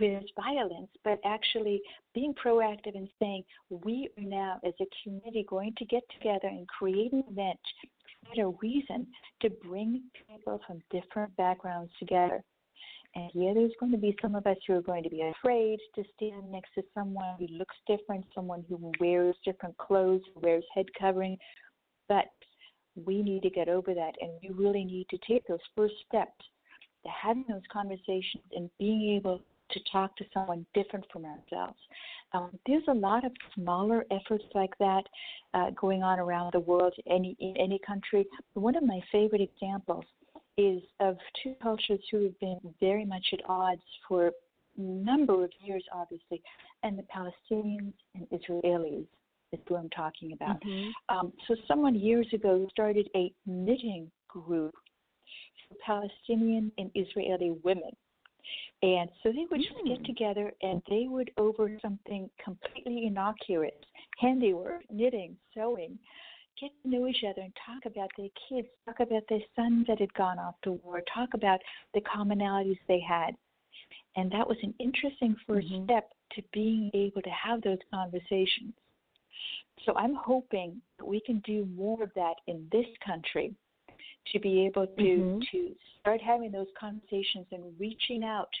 with 0.00 0.24
violence, 0.36 0.90
but 1.04 1.20
actually 1.24 1.80
being 2.14 2.34
proactive 2.34 2.96
and 2.96 3.08
saying, 3.20 3.44
we 3.70 4.08
are 4.18 4.24
now 4.24 4.58
as 4.66 4.72
a 4.80 4.86
community 5.02 5.46
going 5.48 5.72
to 5.78 5.84
get 5.84 6.02
together 6.18 6.48
and 6.48 6.66
create 6.66 7.12
an 7.12 7.22
event, 7.30 7.60
create 8.26 8.42
a 8.42 8.48
reason 8.60 9.06
to 9.40 9.50
bring 9.50 10.02
people 10.28 10.60
from 10.66 10.82
different 10.90 11.34
backgrounds 11.36 11.92
together 12.00 12.42
and 13.16 13.30
yeah, 13.34 13.52
there's 13.54 13.72
going 13.78 13.92
to 13.92 13.98
be 13.98 14.16
some 14.20 14.34
of 14.34 14.46
us 14.46 14.56
who 14.66 14.74
are 14.74 14.82
going 14.82 15.04
to 15.04 15.10
be 15.10 15.22
afraid 15.22 15.78
to 15.94 16.02
stand 16.16 16.50
next 16.50 16.70
to 16.74 16.82
someone 16.94 17.36
who 17.38 17.46
looks 17.46 17.76
different, 17.86 18.24
someone 18.34 18.64
who 18.68 18.92
wears 19.00 19.36
different 19.44 19.76
clothes, 19.76 20.22
wears 20.34 20.64
head 20.74 20.86
covering. 20.98 21.38
But 22.08 22.26
we 22.96 23.22
need 23.22 23.42
to 23.42 23.50
get 23.50 23.68
over 23.68 23.94
that, 23.94 24.14
and 24.20 24.30
we 24.42 24.50
really 24.50 24.84
need 24.84 25.06
to 25.10 25.18
take 25.28 25.46
those 25.46 25.60
first 25.76 25.94
steps 26.06 26.44
to 27.04 27.10
having 27.10 27.44
those 27.48 27.62
conversations 27.72 28.44
and 28.54 28.68
being 28.78 29.16
able 29.16 29.40
to 29.70 29.80
talk 29.90 30.16
to 30.16 30.24
someone 30.32 30.66
different 30.74 31.04
from 31.12 31.24
ourselves. 31.24 31.78
Um, 32.32 32.50
there's 32.66 32.84
a 32.88 32.94
lot 32.94 33.24
of 33.24 33.32
smaller 33.54 34.04
efforts 34.10 34.44
like 34.54 34.76
that 34.78 35.02
uh, 35.54 35.70
going 35.70 36.02
on 36.02 36.18
around 36.18 36.52
the 36.52 36.60
world, 36.60 36.94
any 37.08 37.36
in 37.40 37.56
any 37.56 37.80
country. 37.86 38.26
One 38.54 38.76
of 38.76 38.82
my 38.82 39.00
favorite 39.10 39.40
examples 39.40 40.04
is 40.56 40.82
of 41.00 41.16
two 41.42 41.54
cultures 41.62 42.00
who 42.10 42.24
have 42.24 42.38
been 42.40 42.60
very 42.80 43.04
much 43.04 43.26
at 43.32 43.40
odds 43.48 43.82
for 44.08 44.28
a 44.28 44.32
number 44.80 45.44
of 45.44 45.50
years, 45.60 45.84
obviously, 45.92 46.42
and 46.82 46.98
the 46.98 47.04
Palestinians 47.04 47.92
and 48.14 48.26
Israelis 48.30 49.06
is 49.52 49.60
who 49.68 49.76
I'm 49.76 49.90
talking 49.90 50.32
about. 50.32 50.60
Mm-hmm. 50.62 51.16
Um, 51.16 51.32
so, 51.46 51.54
someone 51.68 51.94
years 51.94 52.26
ago 52.32 52.66
started 52.70 53.08
a 53.16 53.32
knitting 53.46 54.10
group 54.28 54.74
for 55.68 55.76
Palestinian 55.84 56.72
and 56.78 56.90
Israeli 56.94 57.56
women. 57.62 57.90
And 58.82 59.08
so 59.22 59.32
they 59.32 59.46
would 59.50 59.62
just 59.62 59.84
get 59.86 60.00
Mm. 60.00 60.04
together 60.04 60.52
and 60.60 60.82
they 60.90 61.06
would, 61.08 61.30
over 61.38 61.78
something 61.80 62.28
completely 62.42 63.06
innocuous, 63.06 63.72
handiwork, 64.18 64.82
knitting, 64.90 65.36
sewing, 65.54 65.98
get 66.60 66.70
to 66.82 66.88
know 66.88 67.06
each 67.06 67.24
other 67.28 67.42
and 67.42 67.52
talk 67.66 67.84
about 67.86 68.10
their 68.16 68.28
kids, 68.48 68.68
talk 68.86 69.00
about 69.00 69.22
their 69.28 69.40
sons 69.56 69.86
that 69.88 70.00
had 70.00 70.12
gone 70.14 70.38
off 70.38 70.54
to 70.62 70.72
war, 70.72 71.00
talk 71.12 71.34
about 71.34 71.60
the 71.94 72.00
commonalities 72.02 72.78
they 72.88 73.00
had. 73.00 73.34
And 74.16 74.30
that 74.30 74.46
was 74.46 74.58
an 74.62 74.74
interesting 74.78 75.34
1st 75.46 75.68
Mhm. 75.68 75.84
step 75.84 76.12
to 76.32 76.42
being 76.52 76.90
able 76.94 77.22
to 77.22 77.30
have 77.30 77.62
those 77.62 77.82
conversations. 77.90 78.74
So 79.84 79.92
I'm 79.96 80.14
hoping 80.14 80.80
that 80.98 81.04
we 81.04 81.20
can 81.20 81.40
do 81.40 81.66
more 81.66 82.02
of 82.02 82.12
that 82.14 82.36
in 82.46 82.68
this 82.70 82.86
country 82.98 83.54
to 84.26 84.38
be 84.38 84.64
able 84.66 84.86
to 84.86 85.02
Mhm. 85.02 85.46
to 85.50 85.76
start 85.98 86.20
having 86.20 86.50
those 86.50 86.70
conversations 86.72 87.46
and 87.52 87.78
reaching 87.78 88.24
out 88.24 88.54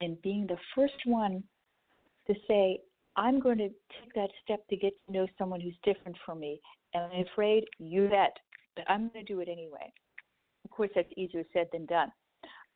and 0.00 0.20
being 0.22 0.46
the 0.46 0.56
first 0.74 1.04
one 1.04 1.42
to 2.26 2.34
say, 2.46 2.80
I'm 3.16 3.40
going 3.40 3.58
to 3.58 3.68
take 3.68 4.12
that 4.14 4.30
step 4.42 4.66
to 4.68 4.76
get 4.76 4.94
to 5.06 5.12
know 5.12 5.26
someone 5.36 5.60
who's 5.60 5.76
different 5.82 6.16
from 6.18 6.40
me. 6.40 6.60
And 6.94 7.04
I'm 7.04 7.24
afraid 7.32 7.64
you 7.78 8.08
bet, 8.08 8.36
but 8.76 8.84
I'm 8.88 9.08
going 9.08 9.24
to 9.24 9.32
do 9.32 9.40
it 9.40 9.48
anyway. 9.48 9.92
Of 10.64 10.70
course, 10.70 10.90
that's 10.94 11.08
easier 11.16 11.44
said 11.52 11.68
than 11.72 11.86
done. 11.86 12.12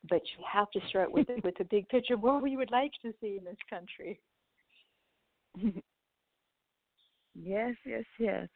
But 0.08 0.22
you 0.36 0.44
have 0.50 0.70
to 0.72 0.80
start 0.88 1.10
with 1.10 1.26
with 1.42 1.56
the 1.56 1.64
big 1.64 1.88
picture 1.88 2.14
of 2.14 2.22
what 2.22 2.42
we 2.42 2.56
would 2.56 2.70
like 2.70 2.92
to 3.02 3.12
see 3.20 3.38
in 3.38 3.44
this 3.44 3.56
country. 3.70 4.20
yes, 7.34 7.74
yes, 7.86 8.04
yes. 8.18 8.48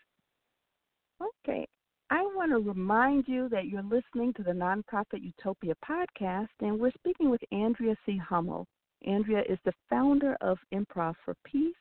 Okay. 1.21 1.67
I 2.11 2.23
want 2.23 2.53
to 2.53 2.59
remind 2.59 3.25
you 3.27 3.49
that 3.51 3.67
you're 3.67 3.83
listening 3.83 4.33
to 4.35 4.43
the 4.43 4.53
Nonprofit 4.53 5.21
Utopia 5.21 5.75
podcast, 5.87 6.49
and 6.61 6.79
we're 6.79 6.93
speaking 6.93 7.29
with 7.31 7.41
Andrea 7.53 7.97
C. 8.07 8.17
Hummel. 8.17 8.67
Andrea 9.07 9.43
is 9.49 9.59
the 9.65 9.75
founder 9.91 10.37
of 10.41 10.59
Improv 10.73 11.15
for 11.25 11.35
Peace. 11.45 11.75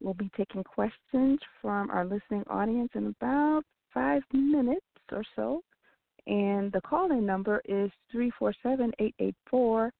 We'll 0.00 0.14
be 0.14 0.30
taking 0.36 0.64
questions 0.64 1.38
from 1.62 1.90
our 1.90 2.04
listening 2.04 2.44
audience 2.48 2.90
in 2.94 3.14
about 3.18 3.62
five 3.92 4.22
minutes 4.32 4.86
or 5.12 5.22
so. 5.36 5.62
And 6.26 6.72
the 6.72 6.80
call 6.80 7.10
in 7.12 7.26
number 7.26 7.60
is 7.66 7.90
347 8.10 8.92
884 8.98 9.92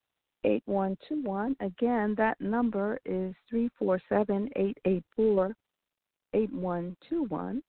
8121. 0.44 1.56
Again, 1.60 2.14
that 2.16 2.40
number 2.40 2.98
is 3.04 3.34
347 3.50 4.48
884 4.56 5.54
8121. 6.34 7.62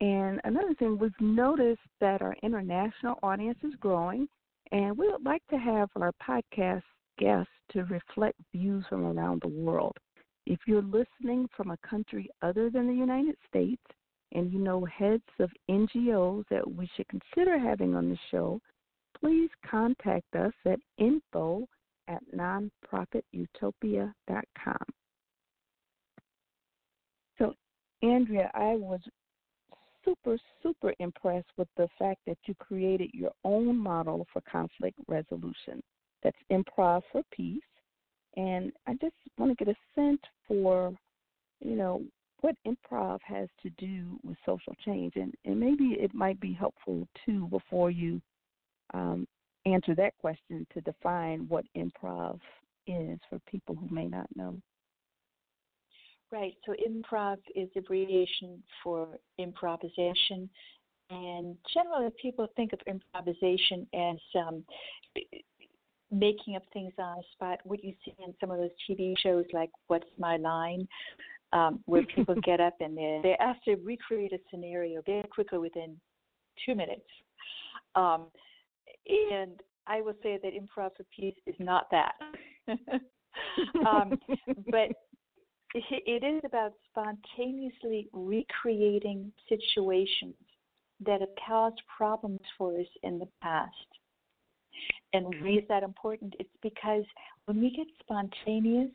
And 0.00 0.40
another 0.44 0.74
thing, 0.74 0.98
we've 0.98 1.12
noticed 1.20 1.80
that 2.00 2.20
our 2.20 2.36
international 2.42 3.18
audience 3.22 3.58
is 3.62 3.74
growing, 3.80 4.28
and 4.72 4.96
we 4.96 5.08
would 5.10 5.24
like 5.24 5.42
to 5.48 5.56
have 5.56 5.88
our 5.96 6.12
podcast 6.26 6.82
guests 7.18 7.52
to 7.70 7.84
reflect 7.84 8.38
views 8.52 8.84
from 8.90 9.06
around 9.06 9.40
the 9.40 9.48
world. 9.48 9.96
If 10.46 10.60
you're 10.66 10.82
listening 10.82 11.48
from 11.56 11.72
a 11.72 11.76
country 11.78 12.30
other 12.40 12.70
than 12.70 12.86
the 12.86 12.94
United 12.94 13.36
States 13.48 13.82
and 14.32 14.52
you 14.52 14.60
know 14.60 14.84
heads 14.84 15.24
of 15.40 15.50
NGOs 15.68 16.44
that 16.50 16.70
we 16.70 16.88
should 16.96 17.08
consider 17.08 17.58
having 17.58 17.96
on 17.96 18.08
the 18.08 18.18
show, 18.30 18.60
please 19.20 19.50
contact 19.68 20.36
us 20.36 20.52
at 20.64 20.78
info 20.98 21.66
at 22.08 22.22
nonprofitutopia.com. 22.34 24.86
So, 27.38 27.54
Andrea, 28.02 28.50
I 28.54 28.76
was 28.76 29.00
super, 30.04 30.38
super 30.62 30.94
impressed 31.00 31.50
with 31.56 31.68
the 31.76 31.88
fact 31.98 32.20
that 32.26 32.38
you 32.46 32.54
created 32.54 33.10
your 33.12 33.32
own 33.44 33.76
model 33.76 34.26
for 34.32 34.40
conflict 34.50 34.98
resolution. 35.08 35.82
That's 36.22 36.38
improv 36.50 37.02
for 37.10 37.22
peace. 37.32 37.62
And 38.36 38.72
I 38.86 38.92
just 38.94 39.14
want 39.38 39.56
to 39.56 39.64
get 39.64 39.74
a 39.74 39.78
sense 39.94 40.20
for, 40.46 40.92
you 41.60 41.76
know, 41.76 42.02
what 42.42 42.54
improv 42.66 43.18
has 43.22 43.48
to 43.62 43.70
do 43.70 44.18
with 44.22 44.36
social 44.44 44.74
change. 44.84 45.14
And, 45.16 45.34
and 45.44 45.58
maybe 45.58 45.96
it 45.98 46.14
might 46.14 46.38
be 46.40 46.52
helpful, 46.52 47.08
too, 47.24 47.48
before 47.48 47.90
you 47.90 48.20
um, 48.92 49.26
answer 49.64 49.94
that 49.94 50.12
question 50.20 50.66
to 50.74 50.80
define 50.82 51.46
what 51.48 51.64
improv 51.76 52.38
is 52.86 53.18
for 53.28 53.40
people 53.50 53.74
who 53.74 53.92
may 53.92 54.06
not 54.06 54.28
know. 54.36 54.54
Right. 56.30 56.54
So 56.66 56.72
improv 56.72 57.38
is 57.54 57.68
abbreviation 57.76 58.62
for 58.82 59.08
improvisation, 59.38 60.50
and 61.08 61.56
generally 61.72 62.10
people 62.20 62.48
think 62.56 62.72
of 62.72 62.80
improvisation 62.86 63.86
as 63.94 64.16
um, 64.34 64.64
making 66.10 66.56
up 66.56 66.62
things 66.72 66.92
on 66.98 67.16
the 67.16 67.22
spot. 67.32 67.58
What 67.64 67.82
you 67.82 67.92
see 68.04 68.14
in 68.24 68.34
some 68.40 68.50
of 68.50 68.58
those 68.58 68.70
TV 68.88 69.14
shows, 69.18 69.44
like 69.52 69.70
"What's 69.88 70.06
My 70.18 70.36
Line," 70.36 70.86
um, 71.52 71.80
where 71.86 72.04
people 72.04 72.34
get 72.44 72.60
up 72.60 72.74
and 72.80 72.96
they're, 72.96 73.22
they're 73.22 73.42
asked 73.42 73.64
to 73.64 73.76
recreate 73.76 74.32
a 74.32 74.38
scenario 74.50 75.02
very 75.04 75.24
quickly 75.24 75.58
within 75.58 75.96
two 76.64 76.74
minutes. 76.74 77.06
Um, 77.94 78.26
and 79.08 79.60
I 79.86 80.00
will 80.00 80.14
say 80.22 80.38
that 80.42 80.52
improv 80.52 80.90
for 80.96 81.04
peace 81.14 81.36
is 81.46 81.54
not 81.58 81.86
that. 81.90 82.14
um, 83.86 84.18
but 84.70 84.90
it 85.74 86.24
is 86.24 86.40
about 86.44 86.72
spontaneously 86.90 88.08
recreating 88.12 89.32
situations 89.48 90.34
that 91.04 91.20
have 91.20 91.30
caused 91.46 91.80
problems 91.96 92.40
for 92.56 92.78
us 92.78 92.86
in 93.02 93.18
the 93.18 93.28
past. 93.42 93.70
And 95.12 95.26
why 95.40 95.58
is 95.58 95.64
that 95.68 95.82
important? 95.82 96.34
It's 96.38 96.48
because 96.62 97.04
when 97.46 97.60
we 97.60 97.70
get 97.70 97.86
spontaneous, 98.00 98.90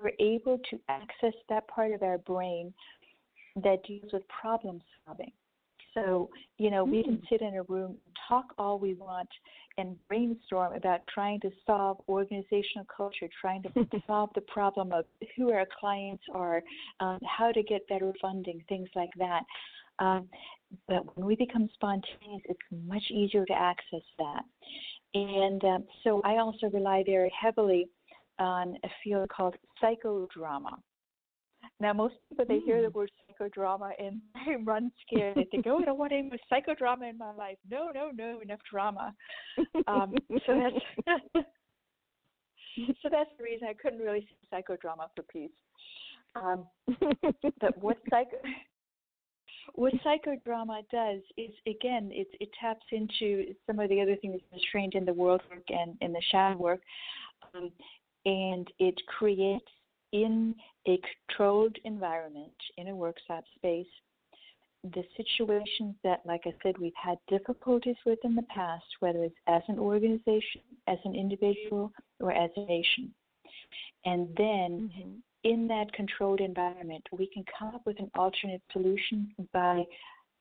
we're 0.00 0.12
able 0.20 0.58
to 0.70 0.78
access 0.88 1.34
that 1.48 1.66
part 1.68 1.92
of 1.92 2.02
our 2.02 2.18
brain 2.18 2.72
that 3.62 3.82
deals 3.84 4.12
with 4.12 4.22
problem 4.28 4.80
solving. 5.06 5.32
So, 5.94 6.28
you 6.58 6.70
know, 6.70 6.84
we 6.84 7.02
can 7.02 7.22
sit 7.30 7.40
in 7.40 7.54
a 7.54 7.62
room, 7.62 7.96
talk 8.28 8.52
all 8.58 8.78
we 8.78 8.92
want, 8.92 9.28
and 9.78 9.96
brainstorm 10.08 10.74
about 10.74 11.00
trying 11.12 11.40
to 11.40 11.50
solve 11.64 11.98
organizational 12.06 12.86
culture, 12.94 13.28
trying 13.40 13.62
to 13.62 13.70
solve 14.06 14.28
the 14.34 14.42
problem 14.42 14.92
of 14.92 15.06
who 15.36 15.50
our 15.52 15.64
clients 15.80 16.22
are, 16.34 16.62
um, 17.00 17.18
how 17.24 17.50
to 17.50 17.62
get 17.62 17.88
better 17.88 18.12
funding, 18.20 18.62
things 18.68 18.90
like 18.94 19.10
that. 19.18 19.42
Um, 19.98 20.28
but 20.86 21.16
when 21.16 21.26
we 21.26 21.34
become 21.34 21.70
spontaneous, 21.72 22.42
it's 22.44 22.60
much 22.86 23.04
easier 23.10 23.46
to 23.46 23.54
access 23.54 24.02
that. 24.18 24.42
And 25.16 25.64
um, 25.64 25.84
so 26.04 26.20
I 26.24 26.36
also 26.36 26.68
rely 26.68 27.02
very 27.06 27.32
heavily 27.40 27.88
on 28.38 28.76
a 28.84 28.88
field 29.02 29.30
called 29.30 29.54
psychodrama. 29.82 30.78
Now, 31.80 31.92
most 31.92 32.14
people 32.28 32.44
they 32.46 32.60
hear 32.60 32.82
the 32.82 32.90
word 32.90 33.10
psychodrama 33.40 33.90
and 33.98 34.20
they 34.46 34.56
run 34.62 34.92
scared. 35.06 35.36
They 35.36 35.44
think, 35.44 35.66
"Oh, 35.66 35.78
I 35.78 35.84
don't 35.84 35.98
want 35.98 36.12
any 36.12 36.22
more 36.22 36.38
psychodrama 36.52 37.08
in 37.10 37.18
my 37.18 37.32
life." 37.32 37.56
No, 37.70 37.90
no, 37.94 38.10
no, 38.14 38.40
enough 38.40 38.60
drama. 38.70 39.14
Um, 39.86 40.14
so 40.46 40.60
that's 41.04 41.26
so 43.02 43.08
that's 43.10 43.30
the 43.38 43.44
reason 43.44 43.68
I 43.68 43.74
couldn't 43.74 44.00
really 44.00 44.20
see 44.20 44.36
psychodrama 44.52 45.08
for 45.14 45.22
peace. 45.22 45.50
Um, 46.34 46.66
but 47.60 47.76
what 47.82 47.96
psycho 48.10 48.36
what 49.74 49.92
psychodrama 50.04 50.82
does 50.90 51.20
is 51.36 51.52
again 51.66 52.10
it 52.12 52.28
it 52.40 52.48
taps 52.60 52.84
into 52.92 53.54
some 53.66 53.78
of 53.78 53.88
the 53.88 54.00
other 54.00 54.16
things 54.16 54.40
that's 54.50 54.64
trained 54.70 54.94
in 54.94 55.04
the 55.04 55.12
world 55.12 55.42
work 55.50 55.64
and 55.68 55.96
in 56.00 56.12
the 56.12 56.22
shadow 56.30 56.56
work, 56.56 56.80
um, 57.54 57.70
and 58.24 58.70
it 58.78 59.00
creates 59.06 59.70
in 60.12 60.54
a 60.86 60.98
controlled 61.28 61.76
environment 61.84 62.52
in 62.76 62.88
a 62.88 62.94
workshop 62.94 63.44
space 63.56 63.86
the 64.94 65.04
situations 65.16 65.94
that, 66.04 66.20
like 66.24 66.42
I 66.44 66.54
said, 66.62 66.78
we've 66.78 66.92
had 67.02 67.18
difficulties 67.28 67.96
with 68.04 68.18
in 68.24 68.34
the 68.34 68.42
past, 68.42 68.84
whether 69.00 69.24
it's 69.24 69.34
as 69.46 69.62
an 69.68 69.78
organization, 69.78 70.60
as 70.86 70.98
an 71.04 71.14
individual, 71.14 71.92
or 72.20 72.32
as 72.32 72.50
a 72.56 72.64
nation. 72.66 73.12
And 74.04 74.28
then 74.36 74.90
Mm-hmm. 74.96 75.10
in 75.44 75.68
that 75.68 75.92
controlled 75.92 76.40
environment, 76.40 77.04
we 77.12 77.26
can 77.26 77.44
come 77.58 77.74
up 77.74 77.86
with 77.86 77.98
an 78.00 78.10
alternate 78.16 78.62
solution 78.72 79.32
by 79.52 79.84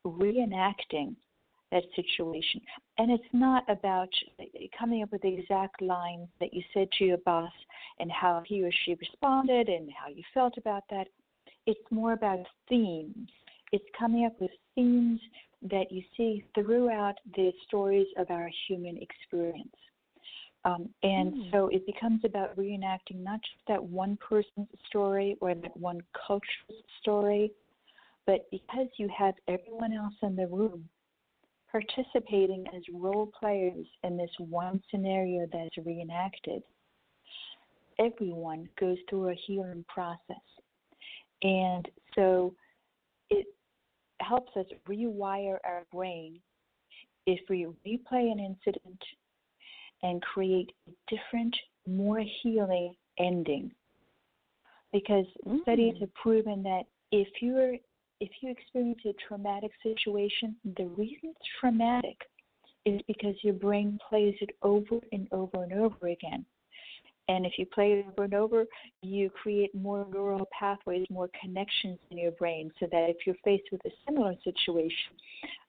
reenacting 0.06 1.16
that 1.72 1.84
situation. 1.96 2.62
And 2.98 3.12
it's 3.12 3.24
not 3.34 3.64
about 3.70 4.10
coming 4.78 5.04
up 5.04 5.12
with 5.12 5.22
the 5.22 5.34
exact 5.34 5.82
lines 5.82 6.28
that 6.40 6.54
you 6.54 6.62
said 6.74 6.88
to 6.98 7.06
your 7.06 7.18
boss 7.20 7.52
and 8.00 8.12
how 8.12 8.44
he 8.46 8.64
or 8.64 8.72
she 8.86 8.96
responded 8.96 9.68
and 9.70 9.90
how 9.92 10.10
you 10.10 10.24
felt 10.34 10.58
about 10.58 10.84
that. 10.90 11.08
It's 11.66 11.92
more 11.92 12.14
about 12.14 12.40
themes. 12.70 13.30
It's 13.72 13.86
coming 13.98 14.26
up 14.26 14.40
with 14.40 14.52
themes 14.76 15.20
that 15.64 15.92
you 15.92 16.04
see 16.16 16.44
throughout 16.54 17.16
the 17.36 17.52
stories 17.68 18.08
of 18.18 18.30
our 18.30 18.50
human 18.68 18.98
experience. 18.98 19.76
Um, 20.66 20.90
and 21.04 21.34
mm. 21.34 21.52
so 21.52 21.68
it 21.68 21.86
becomes 21.86 22.22
about 22.26 22.58
reenacting 22.58 23.24
not 23.24 23.40
just 23.42 23.68
that 23.68 23.84
one 23.84 24.18
person's 24.18 24.68
story 24.88 25.38
or 25.40 25.54
that 25.54 25.78
one 25.78 26.02
culture's 26.28 26.84
story, 27.00 27.52
but 28.26 28.50
because 28.50 28.88
you 28.98 29.08
have 29.16 29.36
everyone 29.48 29.94
else 29.94 30.16
in 30.24 30.36
the 30.36 30.48
room 30.48 30.90
participating 31.72 32.66
as 32.76 32.82
role 32.94 33.32
players 33.40 33.86
in 34.04 34.18
this 34.18 34.32
one 34.40 34.82
scenario 34.90 35.46
that 35.52 35.66
is 35.68 35.86
reenacted, 35.86 36.64
everyone 38.00 38.68
goes 38.80 38.98
through 39.08 39.30
a 39.30 39.36
healing 39.46 39.86
process. 39.88 40.20
And 41.44 41.88
so 42.16 42.56
it 43.30 43.46
helps 44.22 44.56
us 44.58 44.66
rewire 44.90 45.58
our 45.64 45.86
brain 45.92 46.40
if 47.28 47.40
we 47.50 47.68
replay 47.86 48.32
an 48.32 48.40
incident 48.40 49.04
and 50.06 50.22
create 50.22 50.72
a 50.88 51.16
different, 51.16 51.56
more 51.88 52.24
healing 52.42 52.96
ending. 53.18 53.72
Because 54.94 55.26
mm. 55.46 55.62
studies 55.64 55.96
have 56.00 56.14
proven 56.14 56.62
that 56.64 56.84
if 57.12 57.28
you're 57.42 57.76
if 58.22 58.30
you 58.42 58.50
experience 58.50 59.02
a 59.06 59.14
traumatic 59.28 59.72
situation, 59.84 60.56
the 60.78 60.86
reason 60.96 61.34
it's 61.36 61.50
traumatic 61.60 62.16
is 62.86 63.02
because 63.08 63.36
your 63.42 63.56
brain 63.56 64.00
plays 64.08 64.36
it 64.40 64.52
over 64.62 65.00
and 65.12 65.28
over 65.34 65.64
and 65.64 65.74
over 65.74 66.08
again. 66.08 66.46
And 67.28 67.46
if 67.46 67.54
you 67.58 67.66
play 67.66 67.94
it 67.94 68.06
over 68.08 68.24
and 68.24 68.34
over, 68.36 68.66
you 69.02 69.30
create 69.32 69.74
more 69.76 70.08
neural 70.10 70.48
pathways, 70.58 71.06
more 71.10 71.30
connections 71.42 71.98
in 72.12 72.20
your 72.20 72.32
brain, 72.32 72.72
so 72.80 72.88
that 72.92 73.10
if 73.10 73.18
you're 73.26 73.36
faced 73.44 73.70
with 73.72 73.82
a 73.86 73.92
similar 74.08 74.36
situation, 74.44 75.14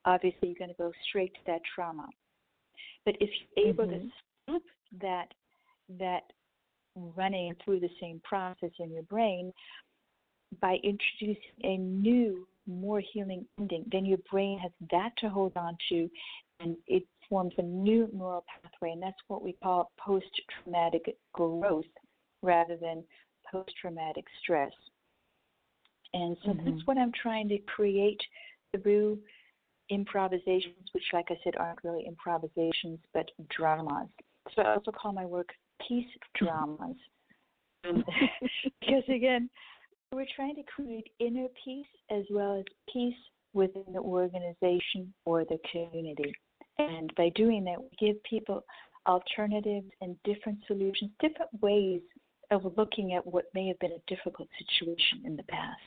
obviously 0.05 0.49
you're 0.49 0.59
going 0.59 0.71
to 0.71 0.77
go 0.77 0.93
straight 1.09 1.35
to 1.35 1.41
that 1.47 1.63
trauma. 1.75 2.07
But 3.07 3.17
if 3.21 3.31
you're 3.57 3.69
able 3.69 3.87
mm-hmm. 3.87 4.07
to 4.07 4.13
stop 4.49 4.63
that 5.01 5.29
that 5.99 6.23
running 7.17 7.55
through 7.65 7.81
the 7.81 7.91
same 8.01 8.21
process 8.25 8.71
in 8.79 8.91
your 8.91 9.03
brain 9.05 9.53
by 10.61 10.77
introducing 10.83 11.37
a 11.65 11.77
new, 11.77 12.47
more 12.67 13.01
healing 13.13 13.45
ending, 13.59 13.85
then 13.93 14.05
your 14.05 14.19
brain 14.31 14.59
has 14.59 14.73
that 14.91 15.11
to 15.19 15.29
hold 15.29 15.53
on 15.57 15.77
to, 15.89 16.09
and 16.61 16.77
it 16.87 17.05
forms 17.29 17.53
a 17.59 17.63
new 17.63 18.09
neural 18.13 18.45
pathway, 18.63 18.93
and 18.93 19.03
that's 19.03 19.21
what 19.29 19.43
we 19.43 19.55
call 19.63 19.91
post 19.99 20.27
traumatic 20.63 21.17
growth 21.33 21.85
rather 22.43 22.77
than 22.77 23.03
post 23.51 23.71
traumatic 23.81 24.25
stress. 24.43 24.73
And 26.15 26.37
so 26.45 26.51
mm-hmm. 26.51 26.71
that's 26.71 26.87
what 26.87 26.99
I'm 26.99 27.13
trying 27.21 27.49
to 27.49 27.59
create 27.59 28.21
through 28.83 29.19
improvisations, 29.91 30.89
which, 30.93 31.05
like 31.13 31.27
I 31.31 31.39
said, 31.45 31.57
aren't 31.57 31.85
really 31.85 32.07
improvisations 32.07 32.99
but 33.13 33.31
dramas. 33.51 34.09
So 34.55 34.63
I 34.63 34.75
also 34.75 34.91
call 34.91 35.13
my 35.13 35.25
work 35.25 35.49
peace 35.87 36.07
dramas. 36.37 36.97
Mm-hmm. 37.85 38.01
because 38.81 39.03
again, 39.09 39.49
we're 40.13 40.27
trying 40.35 40.55
to 40.57 40.63
create 40.63 41.09
inner 41.19 41.47
peace 41.65 41.87
as 42.11 42.25
well 42.31 42.59
as 42.59 42.65
peace 42.93 43.15
within 43.53 43.85
the 43.93 43.99
organization 43.99 45.13
or 45.25 45.45
the 45.45 45.59
community. 45.71 46.33
And 46.79 47.13
by 47.17 47.31
doing 47.35 47.65
that, 47.65 47.81
we 47.81 47.89
give 47.99 48.23
people 48.25 48.65
alternatives 49.07 49.89
and 50.01 50.17
different 50.25 50.59
solutions, 50.67 51.11
different 51.21 51.51
ways 51.61 52.01
of 52.51 52.73
looking 52.77 53.15
at 53.15 53.27
what 53.27 53.47
may 53.55 53.67
have 53.69 53.79
been 53.79 53.93
a 53.93 54.15
difficult 54.15 54.49
situation 54.59 55.23
in 55.25 55.37
the 55.37 55.43
past. 55.45 55.81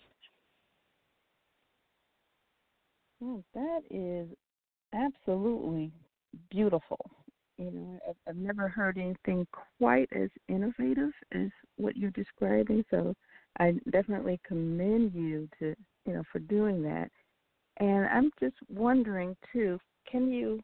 Oh, 3.24 3.44
that 3.54 3.82
is 3.90 4.28
absolutely 4.94 5.92
beautiful. 6.50 6.98
You 7.60 7.72
know, 7.72 8.00
I've, 8.08 8.16
I've 8.28 8.38
never 8.38 8.70
heard 8.70 8.98
anything 8.98 9.46
quite 9.78 10.10
as 10.14 10.30
innovative 10.48 11.12
as 11.34 11.50
what 11.76 11.98
you're 11.98 12.10
describing. 12.12 12.86
So 12.90 13.14
I 13.60 13.74
definitely 13.92 14.40
commend 14.48 15.14
you 15.14 15.50
to 15.60 15.76
you 16.06 16.14
know 16.14 16.24
for 16.32 16.40
doing 16.40 16.82
that. 16.84 17.12
And 17.78 18.06
I'm 18.08 18.32
just 18.40 18.56
wondering 18.70 19.36
too, 19.52 19.78
can 20.10 20.32
you 20.32 20.62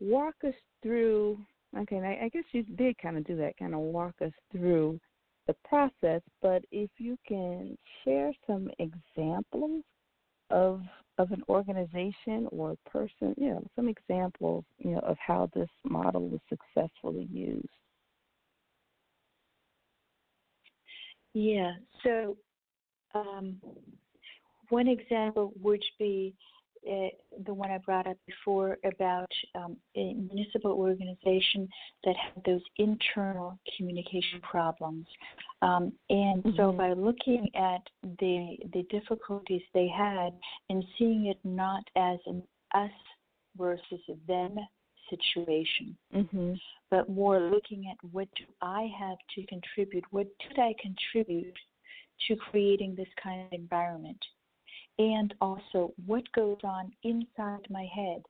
walk 0.00 0.34
us 0.46 0.54
through? 0.82 1.38
Okay, 1.76 1.98
I, 1.98 2.24
I 2.24 2.28
guess 2.28 2.44
you 2.52 2.62
did 2.62 2.96
kind 2.98 3.16
of 3.16 3.24
do 3.26 3.36
that, 3.36 3.58
kind 3.58 3.74
of 3.74 3.80
walk 3.80 4.14
us 4.24 4.32
through 4.52 5.00
the 5.48 5.54
process. 5.64 6.22
But 6.40 6.64
if 6.70 6.90
you 6.98 7.16
can 7.26 7.76
share 8.04 8.32
some 8.46 8.70
examples 8.78 9.82
of 10.50 10.82
of 11.20 11.32
an 11.32 11.42
organization 11.50 12.48
or 12.50 12.70
a 12.70 12.88
person, 12.88 13.34
you 13.36 13.50
know, 13.50 13.62
some 13.76 13.88
examples, 13.88 14.64
you 14.78 14.92
know, 14.92 15.00
of 15.00 15.18
how 15.18 15.50
this 15.54 15.68
model 15.84 16.28
was 16.28 16.40
successfully 16.48 17.28
used. 17.30 17.68
Yeah. 21.34 21.72
So, 22.02 22.38
um, 23.14 23.56
one 24.70 24.88
example 24.88 25.52
would 25.60 25.82
be 25.98 26.34
the 26.84 27.54
one 27.54 27.70
I 27.70 27.78
brought 27.78 28.06
up 28.06 28.16
before 28.26 28.78
about 28.84 29.30
um, 29.54 29.76
a 29.96 30.14
municipal 30.14 30.72
organization 30.72 31.68
that 32.04 32.16
had 32.16 32.42
those 32.44 32.62
internal 32.78 33.58
communication 33.76 34.40
problems. 34.42 35.06
Um, 35.62 35.92
and 36.08 36.42
mm-hmm. 36.42 36.56
so 36.56 36.72
by 36.72 36.92
looking 36.92 37.48
at 37.54 37.82
the 38.02 38.56
the 38.72 38.84
difficulties 38.90 39.62
they 39.74 39.88
had 39.88 40.30
and 40.68 40.84
seeing 40.98 41.26
it 41.26 41.38
not 41.44 41.84
as 41.96 42.18
an 42.26 42.42
us 42.74 42.90
versus 43.56 44.00
them 44.26 44.56
situation, 45.10 45.96
mm-hmm. 46.14 46.52
but 46.90 47.08
more 47.08 47.40
looking 47.40 47.90
at 47.90 47.96
what 48.12 48.28
do 48.36 48.44
I 48.62 48.88
have 48.98 49.18
to 49.34 49.46
contribute, 49.46 50.04
what 50.10 50.28
did 50.48 50.58
I 50.58 50.74
contribute 50.80 51.56
to 52.28 52.36
creating 52.36 52.94
this 52.94 53.08
kind 53.22 53.42
of 53.42 53.52
environment? 53.52 54.18
And 55.00 55.32
also, 55.40 55.94
what 56.04 56.30
goes 56.32 56.58
on 56.62 56.92
inside 57.04 57.66
my 57.70 57.86
head 57.94 58.20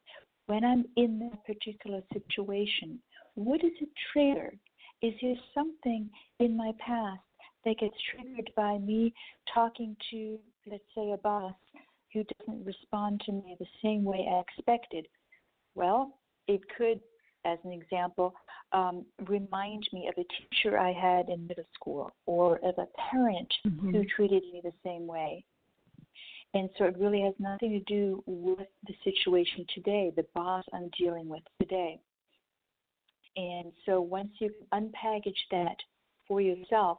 when 0.46 0.64
I'm 0.64 0.84
in 0.96 1.18
that 1.18 1.44
particular 1.44 2.00
situation? 2.12 3.00
What 3.34 3.64
is 3.64 3.72
a 3.82 3.86
trigger? 4.12 4.52
Is 5.02 5.12
there 5.20 5.34
something 5.52 6.08
in 6.38 6.56
my 6.56 6.70
past 6.78 7.22
that 7.64 7.80
gets 7.80 7.96
triggered 8.14 8.52
by 8.54 8.78
me 8.78 9.12
talking 9.52 9.96
to, 10.12 10.38
let's 10.70 10.84
say, 10.94 11.10
a 11.10 11.16
boss 11.16 11.54
who 12.12 12.22
doesn't 12.38 12.64
respond 12.64 13.20
to 13.26 13.32
me 13.32 13.56
the 13.58 13.66
same 13.82 14.04
way 14.04 14.28
I 14.30 14.38
expected? 14.38 15.08
Well, 15.74 16.20
it 16.46 16.60
could, 16.78 17.00
as 17.44 17.58
an 17.64 17.72
example, 17.72 18.32
um, 18.70 19.04
remind 19.26 19.88
me 19.92 20.06
of 20.06 20.14
a 20.16 20.54
teacher 20.54 20.78
I 20.78 20.92
had 20.92 21.30
in 21.30 21.48
middle 21.48 21.64
school 21.74 22.12
or 22.26 22.58
of 22.58 22.78
a 22.78 22.86
parent 23.10 23.52
mm-hmm. 23.66 23.90
who 23.90 24.04
treated 24.04 24.44
me 24.52 24.60
the 24.62 24.72
same 24.84 25.08
way. 25.08 25.44
And 26.54 26.68
so 26.76 26.84
it 26.84 26.98
really 26.98 27.22
has 27.22 27.34
nothing 27.38 27.70
to 27.70 27.80
do 27.80 28.22
with 28.26 28.66
the 28.86 28.94
situation 29.04 29.64
today, 29.74 30.12
the 30.14 30.26
boss 30.34 30.64
I'm 30.72 30.90
dealing 30.98 31.28
with 31.28 31.42
today. 31.60 32.00
And 33.36 33.72
so 33.86 34.00
once 34.00 34.30
you 34.40 34.50
unpackage 34.74 35.32
that 35.52 35.76
for 36.26 36.40
yourself, 36.40 36.98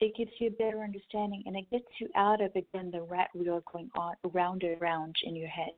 it 0.00 0.16
gives 0.16 0.30
you 0.38 0.48
a 0.48 0.50
better 0.50 0.82
understanding 0.82 1.42
and 1.46 1.56
it 1.56 1.70
gets 1.70 1.84
you 2.00 2.08
out 2.16 2.40
of 2.40 2.50
again 2.54 2.90
the 2.90 3.02
rat 3.02 3.28
wheel 3.34 3.62
going 3.70 3.90
on 3.96 4.14
around 4.24 4.62
and 4.62 4.80
around 4.80 5.16
in 5.24 5.36
your 5.36 5.48
head. 5.48 5.72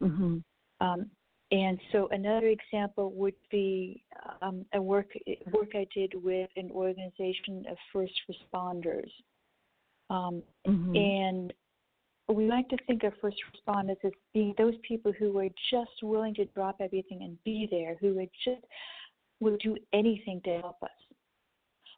Mm-hmm. 0.00 0.38
Um, 0.80 1.10
and 1.52 1.78
so 1.92 2.08
another 2.10 2.48
example 2.48 3.12
would 3.12 3.34
be 3.50 4.02
um, 4.42 4.64
a 4.74 4.82
work 4.82 5.10
work 5.52 5.70
I 5.74 5.86
did 5.94 6.12
with 6.14 6.50
an 6.56 6.70
organization 6.72 7.64
of 7.70 7.76
first 7.92 8.12
responders, 8.28 9.10
um, 10.10 10.42
mm-hmm. 10.66 10.96
and 10.96 11.52
we 12.34 12.46
like 12.46 12.68
to 12.70 12.76
think 12.86 13.04
of 13.04 13.12
first 13.20 13.36
responders 13.54 14.04
as 14.04 14.12
being 14.34 14.54
those 14.58 14.74
people 14.86 15.12
who 15.12 15.32
were 15.32 15.48
just 15.70 16.02
willing 16.02 16.34
to 16.34 16.44
drop 16.46 16.76
everything 16.80 17.22
and 17.22 17.42
be 17.44 17.68
there, 17.70 17.96
who 18.00 18.14
would 18.14 18.30
just 18.44 18.64
will 19.40 19.56
do 19.62 19.76
anything 19.92 20.40
to 20.44 20.58
help 20.58 20.82
us. 20.82 20.90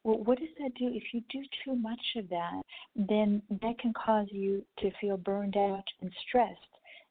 Well, 0.04 0.18
what 0.18 0.38
does 0.38 0.48
that 0.58 0.74
do? 0.74 0.88
If 0.88 1.02
you 1.12 1.22
do 1.30 1.42
too 1.64 1.74
much 1.74 2.00
of 2.16 2.28
that, 2.28 2.62
then 2.94 3.42
that 3.62 3.78
can 3.78 3.92
cause 3.92 4.26
you 4.30 4.64
to 4.80 4.90
feel 5.00 5.16
burned 5.16 5.56
out 5.56 5.84
and 6.00 6.10
stressed 6.26 6.60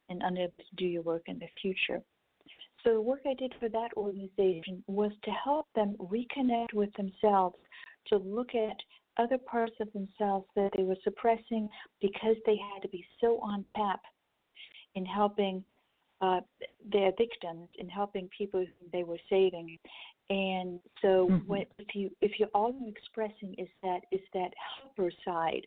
and 0.09 0.21
unable 0.23 0.53
to 0.57 0.75
do 0.77 0.85
your 0.85 1.01
work 1.01 1.23
in 1.27 1.39
the 1.39 1.47
future. 1.61 2.01
So 2.83 2.93
the 2.93 3.01
work 3.01 3.21
I 3.27 3.33
did 3.33 3.53
for 3.59 3.67
that 3.69 3.89
organization 3.97 4.83
was 4.87 5.11
to 5.23 5.31
help 5.31 5.67
them 5.75 5.95
reconnect 5.99 6.73
with 6.73 6.89
themselves, 6.93 7.57
to 8.07 8.17
look 8.17 8.55
at 8.55 8.77
other 9.17 9.37
parts 9.37 9.73
of 9.79 9.91
themselves 9.93 10.45
that 10.55 10.71
they 10.75 10.83
were 10.83 10.97
suppressing 11.03 11.69
because 12.01 12.35
they 12.45 12.57
had 12.73 12.81
to 12.81 12.89
be 12.89 13.05
so 13.21 13.39
on 13.41 13.65
tap 13.75 14.01
in 14.95 15.05
helping 15.05 15.63
uh, 16.21 16.41
their 16.91 17.11
victims, 17.17 17.69
in 17.77 17.87
helping 17.87 18.29
people 18.35 18.65
they 18.91 19.03
were 19.03 19.19
saving. 19.29 19.77
And 20.29 20.79
so, 21.01 21.27
mm-hmm. 21.29 21.47
when, 21.47 21.65
if 21.77 21.95
you 21.95 22.09
if 22.21 22.39
you 22.39 22.47
all 22.53 22.73
you're 22.79 22.89
expressing 22.89 23.53
is 23.57 23.69
that 23.83 24.01
is 24.11 24.21
that 24.33 24.51
helper 24.81 25.11
side, 25.23 25.65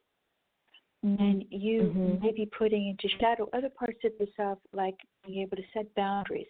and 1.02 1.46
you 1.50 1.82
Mhm. 1.82 2.20
may 2.20 2.32
be 2.32 2.46
putting 2.46 2.88
into 2.88 3.08
shadow 3.20 3.48
other 3.52 3.70
parts 3.70 4.04
of 4.04 4.12
yourself, 4.20 4.58
like 4.72 4.96
being 5.26 5.40
able 5.40 5.56
to 5.56 5.64
set 5.72 5.92
boundaries. 5.94 6.48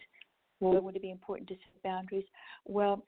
Why 0.59 0.79
would 0.79 0.97
it 0.97 1.03
be 1.03 1.11
important 1.11 1.49
to 1.51 1.55
set 1.55 1.83
boundaries? 1.83 2.27
Well, 2.67 3.05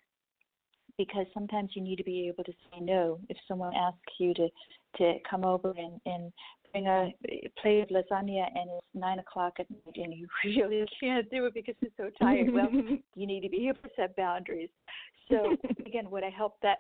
because 0.99 1.27
sometimes 1.35 1.71
you 1.75 1.83
need 1.83 1.97
to 1.97 2.05
be 2.05 2.29
able 2.29 2.45
to 2.45 2.53
say 2.53 2.81
no. 2.81 3.19
If 3.29 3.37
someone 3.49 3.75
asks 3.75 3.99
you 4.19 4.35
to 4.35 4.49
to 4.99 5.15
come 5.29 5.45
over 5.45 5.75
and 5.77 6.01
and 6.07 6.33
bring 6.73 6.87
a 6.87 7.13
plate 7.61 7.83
of 7.83 7.89
lasagna 7.89 8.47
and 8.55 8.71
it's 8.71 8.87
nine 8.95 9.19
o'clock 9.19 9.55
at 9.59 9.71
night 9.71 9.97
and 9.97 10.15
you 10.15 10.27
really 10.45 10.87
can't 11.01 11.31
do 11.31 11.47
it 11.47 11.55
because 11.55 11.75
you're 11.81 11.91
so 11.97 12.11
tired, 12.21 12.53
well, 12.53 12.69
you 13.15 13.27
need 13.27 13.43
to 13.43 13.49
be 13.49 13.69
able 13.69 13.83
to 13.83 13.91
set 13.97 14.17
boundaries. 14.17 14.71
So 15.31 15.57
again, 15.87 16.11
what 16.11 16.25
I 16.25 16.31
helped 16.31 16.63
that 16.63 16.79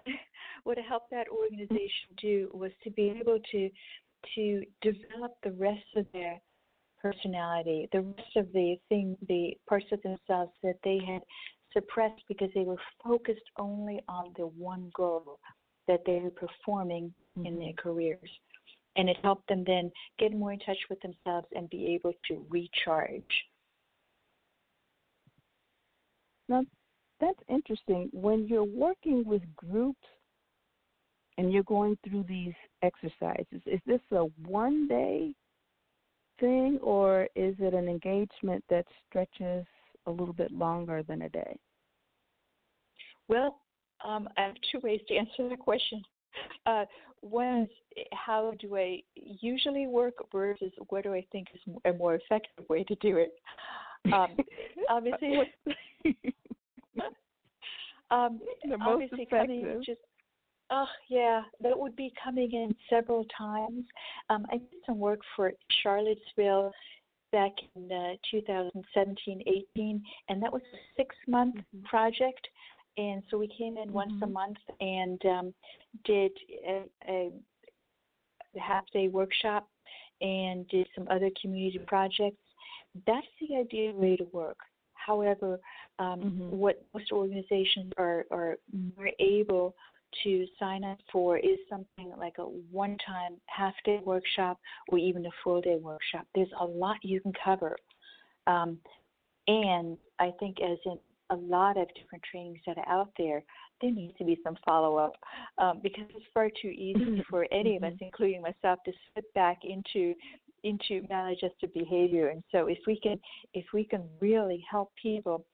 what 0.64 0.78
I 0.78 0.82
helped 0.82 1.10
that 1.10 1.26
organization 1.28 2.08
do 2.20 2.50
was 2.52 2.70
to 2.84 2.90
be 2.90 3.14
able 3.20 3.38
to 3.52 3.70
to 4.36 4.62
develop 4.82 5.36
the 5.42 5.50
rest 5.52 5.84
of 5.96 6.06
their 6.12 6.40
personality, 7.00 7.88
the 7.92 8.02
rest 8.02 8.36
of 8.36 8.52
the 8.52 8.76
thing, 8.88 9.16
the 9.28 9.54
parts 9.68 9.86
of 9.90 10.00
themselves 10.02 10.52
that 10.62 10.76
they 10.84 11.00
had 11.04 11.22
suppressed 11.72 12.22
because 12.28 12.50
they 12.54 12.64
were 12.64 12.76
focused 13.04 13.40
only 13.58 14.00
on 14.08 14.32
the 14.36 14.46
one 14.46 14.90
goal 14.94 15.38
that 15.88 16.00
they 16.06 16.20
were 16.20 16.30
performing 16.30 17.12
mm-hmm. 17.38 17.46
in 17.46 17.58
their 17.58 17.72
careers. 17.74 18.30
And 18.96 19.08
it 19.08 19.16
helped 19.22 19.48
them 19.48 19.64
then 19.66 19.90
get 20.18 20.34
more 20.34 20.52
in 20.52 20.58
touch 20.60 20.78
with 20.90 21.00
themselves 21.00 21.46
and 21.54 21.70
be 21.70 21.94
able 21.94 22.12
to 22.28 22.44
recharge. 22.50 23.22
Now, 26.48 26.64
that's 27.20 27.38
interesting. 27.48 28.10
When 28.12 28.46
you're 28.46 28.64
working 28.64 29.24
with 29.24 29.42
groups 29.56 30.06
and 31.38 31.52
you're 31.52 31.62
going 31.62 31.96
through 32.06 32.24
these 32.28 32.52
exercises, 32.82 33.62
is 33.64 33.80
this 33.86 34.00
a 34.10 34.24
one 34.46 34.86
day 34.88 35.32
thing 36.40 36.78
or 36.82 37.28
is 37.34 37.54
it 37.58 37.72
an 37.72 37.88
engagement 37.88 38.62
that 38.68 38.84
stretches 39.08 39.64
a 40.06 40.10
little 40.10 40.34
bit 40.34 40.52
longer 40.52 41.02
than 41.02 41.22
a 41.22 41.28
day? 41.28 41.58
Well, 43.28 43.60
um, 44.04 44.28
I 44.36 44.42
have 44.42 44.54
two 44.70 44.80
ways 44.82 45.00
to 45.08 45.16
answer 45.16 45.48
that 45.48 45.58
question. 45.58 46.02
Uh, 46.66 46.84
one 47.20 47.68
is 47.96 48.06
how 48.12 48.52
do 48.58 48.76
I 48.76 49.02
usually 49.14 49.86
work 49.86 50.14
versus 50.32 50.72
what 50.88 51.04
do 51.04 51.14
I 51.14 51.24
think 51.30 51.48
is 51.54 51.60
a 51.84 51.92
more 51.92 52.14
effective 52.14 52.68
way 52.68 52.84
to 52.84 52.94
do 52.96 53.18
it. 53.18 53.34
Um, 54.12 54.36
obviously, 54.88 55.38
um, 58.10 58.40
the 58.64 58.78
most 58.78 58.82
obviously 58.82 59.22
effective. 59.22 59.62
coming 59.62 59.82
just 59.84 60.00
Oh 60.74 60.86
yeah, 61.10 61.42
that 61.60 61.78
would 61.78 61.94
be 61.96 62.12
coming 62.22 62.50
in 62.52 62.74
several 62.88 63.26
times. 63.36 63.84
Um, 64.30 64.46
I 64.50 64.56
did 64.56 64.68
some 64.86 64.98
work 64.98 65.20
for 65.36 65.52
Charlottesville 65.82 66.72
back 67.32 67.52
in 67.74 67.90
uh, 67.90 68.14
2017 68.30 69.42
18, 69.76 70.02
and 70.28 70.42
that 70.42 70.52
was 70.52 70.62
a 70.72 70.76
six 70.96 71.14
month 71.26 71.56
mm-hmm. 71.56 71.84
project. 71.84 72.46
And 72.98 73.22
so 73.30 73.38
we 73.38 73.48
came 73.48 73.78
in 73.78 73.84
mm-hmm. 73.84 73.92
once 73.92 74.12
a 74.22 74.26
mm-hmm. 74.26 74.32
month 74.32 74.58
and 74.80 75.20
um, 75.26 75.54
did 76.04 76.32
a, 76.68 76.84
a 77.08 77.30
half 78.60 78.84
day 78.92 79.08
workshop 79.08 79.68
and 80.20 80.68
did 80.68 80.86
some 80.94 81.08
other 81.10 81.30
community 81.40 81.80
projects. 81.86 82.42
That's 83.06 83.26
the 83.40 83.56
ideal 83.56 83.94
way 83.94 84.16
to 84.16 84.24
work. 84.32 84.58
However, 84.94 85.58
um, 85.98 86.20
mm-hmm. 86.20 86.56
what 86.56 86.84
most 86.94 87.10
organizations 87.10 87.92
are, 87.96 88.24
are 88.30 88.56
more 88.96 89.10
able 89.18 89.74
to 90.24 90.46
sign 90.58 90.84
up 90.84 90.98
for 91.10 91.38
is 91.38 91.58
something 91.68 92.12
like 92.18 92.34
a 92.38 92.44
one 92.44 92.96
time 93.06 93.36
half 93.46 93.74
day 93.84 94.00
workshop 94.04 94.58
or 94.88 94.98
even 94.98 95.26
a 95.26 95.30
full 95.42 95.60
day 95.60 95.76
workshop. 95.80 96.26
There's 96.34 96.48
a 96.60 96.64
lot 96.64 96.96
you 97.02 97.20
can 97.20 97.32
cover. 97.44 97.76
Um, 98.46 98.78
and 99.48 99.96
I 100.18 100.30
think, 100.38 100.58
as 100.60 100.78
in 100.84 100.98
a 101.30 101.36
lot 101.36 101.76
of 101.76 101.88
different 101.94 102.22
trainings 102.30 102.58
that 102.66 102.78
are 102.78 102.88
out 102.88 103.10
there, 103.18 103.42
there 103.80 103.90
needs 103.90 104.16
to 104.18 104.24
be 104.24 104.38
some 104.44 104.56
follow 104.64 104.96
up 104.96 105.14
um, 105.58 105.80
because 105.82 106.04
it's 106.14 106.24
far 106.32 106.48
too 106.48 106.68
easy 106.68 107.00
mm-hmm. 107.00 107.20
for 107.28 107.46
any 107.50 107.76
of 107.76 107.82
us, 107.82 107.92
mm-hmm. 107.92 108.04
including 108.04 108.42
myself, 108.42 108.78
to 108.84 108.92
slip 109.12 109.32
back 109.34 109.58
into 109.64 110.14
into 110.64 111.04
maladjusted 111.08 111.72
behavior. 111.74 112.28
And 112.28 112.42
so, 112.52 112.66
if 112.68 112.78
we 112.86 112.98
can 113.00 113.18
if 113.54 113.64
we 113.74 113.84
can 113.84 114.02
really 114.20 114.64
help 114.70 114.92
people 115.00 115.44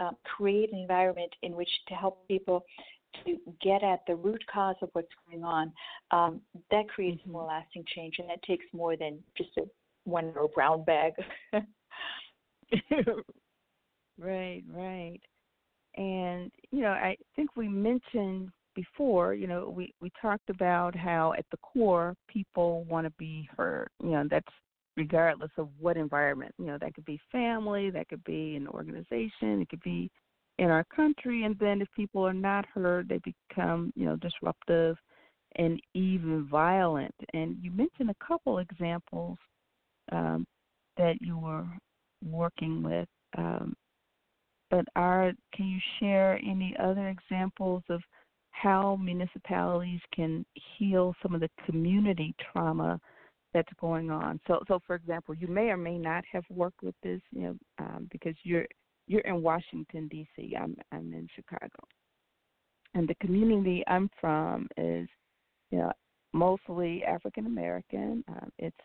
uh, 0.00 0.10
create 0.24 0.72
an 0.72 0.78
environment 0.78 1.32
in 1.42 1.54
which 1.54 1.68
to 1.88 1.94
help 1.94 2.26
people 2.26 2.64
to 3.24 3.38
get 3.62 3.82
at 3.82 4.00
the 4.06 4.14
root 4.14 4.42
cause 4.52 4.76
of 4.82 4.90
what's 4.92 5.08
going 5.28 5.44
on, 5.44 5.72
um, 6.10 6.40
that 6.70 6.88
creates 6.88 7.20
mm-hmm. 7.22 7.32
more 7.32 7.46
lasting 7.46 7.84
change, 7.94 8.16
and 8.18 8.28
that 8.28 8.42
takes 8.42 8.64
more 8.72 8.96
than 8.96 9.18
just 9.36 9.50
a 9.58 9.62
one 10.04 10.32
or 10.36 10.48
brown 10.48 10.84
bag. 10.84 11.12
right, 14.18 14.62
right. 14.72 15.20
And 15.96 16.50
you 16.70 16.80
know, 16.80 16.90
I 16.90 17.16
think 17.36 17.56
we 17.56 17.68
mentioned 17.68 18.50
before, 18.74 19.34
you 19.34 19.46
know, 19.46 19.72
we 19.74 19.94
we 20.00 20.10
talked 20.20 20.50
about 20.50 20.96
how 20.96 21.32
at 21.38 21.46
the 21.50 21.56
core 21.58 22.14
people 22.28 22.84
want 22.84 23.06
to 23.06 23.12
be 23.18 23.48
heard. 23.56 23.88
You 24.02 24.10
know, 24.10 24.24
that's 24.28 24.52
regardless 24.96 25.50
of 25.58 25.68
what 25.80 25.96
environment. 25.96 26.54
You 26.58 26.66
know, 26.66 26.78
that 26.80 26.94
could 26.94 27.04
be 27.04 27.20
family, 27.30 27.90
that 27.90 28.08
could 28.08 28.24
be 28.24 28.56
an 28.56 28.68
organization, 28.68 29.60
it 29.60 29.68
could 29.68 29.82
be 29.82 30.10
in 30.58 30.70
our 30.70 30.84
country 30.84 31.44
and 31.44 31.58
then 31.58 31.80
if 31.80 31.88
people 31.96 32.24
are 32.26 32.32
not 32.32 32.64
heard 32.66 33.08
they 33.08 33.20
become 33.48 33.92
you 33.96 34.06
know 34.06 34.16
disruptive 34.16 34.96
and 35.56 35.80
even 35.94 36.46
violent. 36.50 37.14
And 37.32 37.56
you 37.60 37.70
mentioned 37.70 38.10
a 38.10 38.26
couple 38.26 38.58
examples 38.58 39.38
um, 40.10 40.44
that 40.96 41.14
you 41.20 41.38
were 41.38 41.66
working 42.24 42.82
with 42.82 43.08
um, 43.36 43.74
but 44.70 44.84
are 44.96 45.32
can 45.54 45.66
you 45.68 45.78
share 46.00 46.40
any 46.44 46.74
other 46.82 47.08
examples 47.08 47.82
of 47.88 48.00
how 48.50 48.96
municipalities 48.96 50.00
can 50.14 50.44
heal 50.78 51.14
some 51.22 51.34
of 51.34 51.40
the 51.40 51.50
community 51.66 52.34
trauma 52.52 53.00
that's 53.52 53.72
going 53.80 54.10
on? 54.10 54.40
So 54.46 54.62
so 54.66 54.80
for 54.86 54.96
example 54.96 55.34
you 55.34 55.46
may 55.46 55.68
or 55.68 55.76
may 55.76 55.98
not 55.98 56.24
have 56.32 56.44
worked 56.50 56.82
with 56.82 56.94
this 57.02 57.20
you 57.30 57.42
know 57.42 57.56
um, 57.78 58.08
because 58.10 58.34
you're 58.42 58.66
you're 59.06 59.20
in 59.22 59.42
Washington 59.42 60.08
D.C. 60.08 60.54
I'm 60.58 60.76
I'm 60.92 61.12
in 61.12 61.28
Chicago, 61.34 61.68
and 62.94 63.08
the 63.08 63.14
community 63.16 63.84
I'm 63.86 64.08
from 64.20 64.68
is, 64.76 65.08
you 65.70 65.78
know, 65.78 65.92
mostly 66.32 67.02
African 67.04 67.46
American. 67.46 68.24
Um, 68.28 68.50
it's 68.58 68.76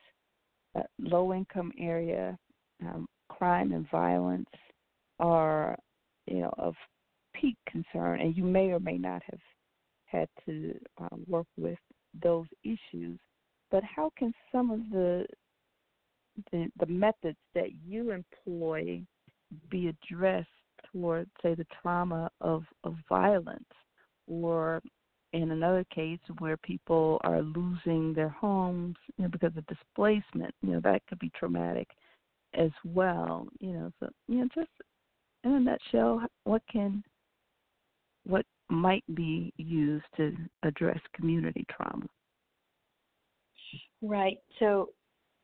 a 0.75 0.81
low 0.99 1.33
income 1.33 1.71
area. 1.79 2.37
Um, 2.81 3.07
crime 3.29 3.73
and 3.73 3.89
violence 3.89 4.49
are, 5.19 5.77
you 6.27 6.39
know, 6.39 6.53
of 6.57 6.75
peak 7.33 7.57
concern, 7.69 8.21
and 8.21 8.35
you 8.35 8.43
may 8.43 8.71
or 8.71 8.79
may 8.79 8.97
not 8.97 9.21
have 9.29 9.39
had 10.05 10.27
to 10.45 10.73
um, 10.97 11.23
work 11.27 11.47
with 11.57 11.77
those 12.21 12.47
issues. 12.63 13.19
But 13.71 13.83
how 13.83 14.11
can 14.17 14.33
some 14.51 14.71
of 14.71 14.79
the 14.91 15.25
the, 16.51 16.67
the 16.79 16.85
methods 16.85 17.37
that 17.53 17.69
you 17.85 18.11
employ 18.11 19.01
be 19.69 19.87
addressed 19.87 20.47
toward, 20.91 21.29
say, 21.41 21.55
the 21.55 21.65
trauma 21.81 22.29
of, 22.41 22.63
of 22.83 22.95
violence, 23.07 23.63
or 24.27 24.81
in 25.33 25.51
another 25.51 25.85
case 25.93 26.19
where 26.39 26.57
people 26.57 27.19
are 27.23 27.41
losing 27.41 28.13
their 28.13 28.29
homes 28.29 28.95
you 29.17 29.23
know, 29.23 29.29
because 29.29 29.55
of 29.55 29.65
displacement, 29.67 30.53
you 30.61 30.71
know, 30.71 30.79
that 30.81 31.01
could 31.07 31.19
be 31.19 31.31
traumatic 31.37 31.87
as 32.55 32.71
well. 32.83 33.47
You 33.59 33.73
know, 33.73 33.91
so 33.99 34.09
you 34.27 34.37
know, 34.39 34.47
just 34.55 34.69
in 35.43 35.51
a 35.51 35.59
nutshell, 35.59 36.21
what 36.45 36.61
can 36.71 37.03
what 38.25 38.45
might 38.69 39.03
be 39.15 39.53
used 39.57 40.05
to 40.17 40.35
address 40.63 40.99
community 41.15 41.65
trauma? 41.75 42.05
Right. 44.01 44.37
So 44.59 44.89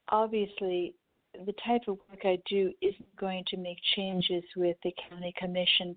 obviously 0.10 0.94
the 1.46 1.54
type 1.66 1.82
of 1.88 1.98
work 2.10 2.22
I 2.24 2.40
do 2.50 2.72
isn't 2.82 3.16
going 3.18 3.44
to 3.48 3.58
make 3.58 3.78
changes 3.96 4.44
with 4.56 4.78
the 4.84 4.94
county 5.10 5.34
commission 5.38 5.96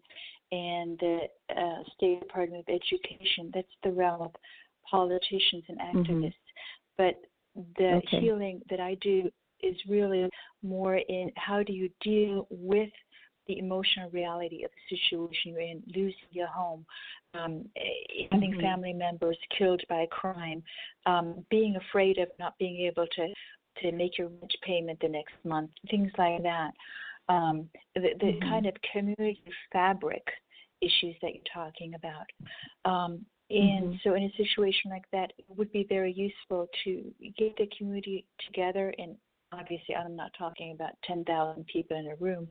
and 0.51 0.99
the 0.99 1.18
uh, 1.57 1.82
state 1.95 2.20
department 2.20 2.64
of 2.66 2.74
education. 2.74 3.51
That's 3.53 3.66
the 3.82 3.91
realm 3.91 4.22
of 4.22 4.32
politicians 4.91 5.64
and 5.68 5.78
mm-hmm. 5.78 5.99
activists. 5.99 6.26
Mm-hmm. 6.26 6.97
But 6.97 7.20
the 7.76 8.01
okay. 8.05 8.20
healing 8.20 8.62
that 8.70 8.80
I 8.80 8.97
do 9.01 9.30
is 9.62 9.76
really 9.89 10.28
more 10.62 10.97
in 10.97 11.30
how 11.36 11.62
do 11.62 11.72
you 11.72 11.91
deal 12.01 12.47
with 12.51 12.91
the 13.49 13.59
emotional 13.59 14.11
reality 14.11 14.62
of 14.64 14.70
the 14.70 14.97
situation 14.97 15.53
you're 15.53 15.61
in, 15.61 15.82
losing 15.95 16.28
your 16.30 16.47
home, 16.47 16.84
um, 17.34 17.64
having 18.30 18.53
mm-hmm. 18.53 18.61
family 18.61 18.93
members 18.93 19.39
killed 19.57 19.82
by 19.89 20.07
crime, 20.11 20.62
um, 21.07 21.45
being 21.51 21.76
afraid 21.76 22.18
of 22.18 22.28
not 22.39 22.57
being 22.59 22.86
able 22.86 23.07
to 23.16 23.26
to 23.83 23.93
make 23.93 24.18
your 24.18 24.29
rent 24.29 24.55
payment 24.62 24.99
the 25.01 25.09
next 25.09 25.35
month, 25.45 25.70
things 25.91 26.11
like 26.18 26.43
that. 26.43 26.72
Um, 27.29 27.68
the, 27.95 28.11
the 28.20 28.26
mm-hmm. 28.33 28.49
kind 28.49 28.66
of 28.66 28.74
community 28.93 29.43
fabric 29.72 30.22
issues 30.81 31.14
that 31.20 31.33
you're 31.35 31.53
talking 31.53 31.95
about. 31.95 32.26
Um, 32.91 33.26
And 33.51 33.85
Mm-hmm. 33.85 33.97
so, 34.03 34.14
in 34.14 34.24
a 34.24 34.33
situation 34.37 34.91
like 34.91 35.09
that, 35.12 35.33
it 35.39 35.45
would 35.57 35.72
be 35.72 35.87
very 35.89 36.12
useful 36.12 36.68
to 36.85 37.12
get 37.39 37.57
the 37.57 37.66
community 37.76 38.26
together. 38.47 38.95
And 38.99 39.16
obviously, 39.53 39.95
I'm 39.97 40.16
not 40.16 40.33
talking 40.39 40.72
about 40.72 40.93
10,000 41.05 41.66
people 41.66 41.97
in 41.97 42.09
a 42.09 42.16
room, 42.16 42.49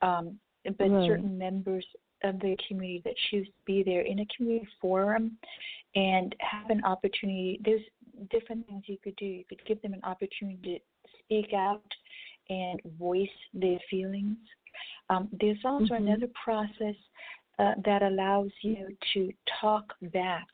um, 0.00 0.38
but 0.64 0.90
Right. 0.90 1.06
certain 1.06 1.36
members 1.36 1.86
of 2.24 2.40
the 2.40 2.56
community 2.66 3.02
that 3.04 3.14
choose 3.30 3.46
to 3.46 3.52
be 3.64 3.82
there 3.82 4.02
in 4.02 4.20
a 4.20 4.26
community 4.34 4.66
forum 4.80 5.38
and 5.94 6.34
have 6.40 6.70
an 6.70 6.82
opportunity. 6.84 7.60
There's 7.64 7.82
different 8.30 8.66
things 8.66 8.84
you 8.86 8.98
could 9.02 9.16
do. 9.16 9.26
You 9.26 9.44
could 9.48 9.64
give 9.66 9.80
them 9.82 9.92
an 9.94 10.00
opportunity 10.04 10.82
to 11.04 11.10
speak 11.20 11.52
out 11.52 11.82
and 12.50 12.80
voice 12.98 13.28
their 13.54 13.78
feelings. 13.90 14.36
Um, 15.10 15.28
there's 15.40 15.64
also 15.64 15.94
Mhm. 15.94 15.98
another 15.98 16.28
process 16.28 16.96
uh, 17.58 17.74
that 17.84 18.02
allows 18.02 18.52
you 18.62 18.96
to 19.12 19.32
talk 19.60 19.94
back 20.12 20.46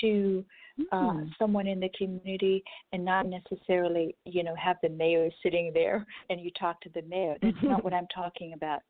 to 0.00 0.44
uh, 0.92 1.12
Mm. 1.12 1.36
someone 1.38 1.66
in 1.66 1.80
the 1.80 1.88
community 1.90 2.62
and 2.92 3.04
not 3.04 3.26
necessarily, 3.26 4.14
you 4.24 4.42
know, 4.44 4.54
have 4.54 4.76
the 4.80 4.88
mayor 4.88 5.28
sitting 5.42 5.72
there 5.72 6.06
and 6.30 6.40
you 6.40 6.50
talk 6.52 6.80
to 6.82 6.88
the 6.90 7.02
mayor. 7.02 7.36
That's 7.42 7.62
not 7.64 7.82
what 7.82 7.92
I'm 7.98 8.06
talking 8.08 8.52
about. 8.52 8.82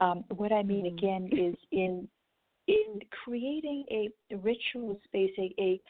Um, 0.00 0.24
what 0.30 0.52
I 0.52 0.62
mean 0.62 0.86
Mhm. 0.86 0.98
again 0.98 1.28
is 1.32 1.56
in 1.70 2.08
in 2.66 3.00
creating 3.10 3.84
a 3.90 4.10
ritual 4.36 5.00
space, 5.04 5.32
a, 5.38 5.54
a 5.58 5.80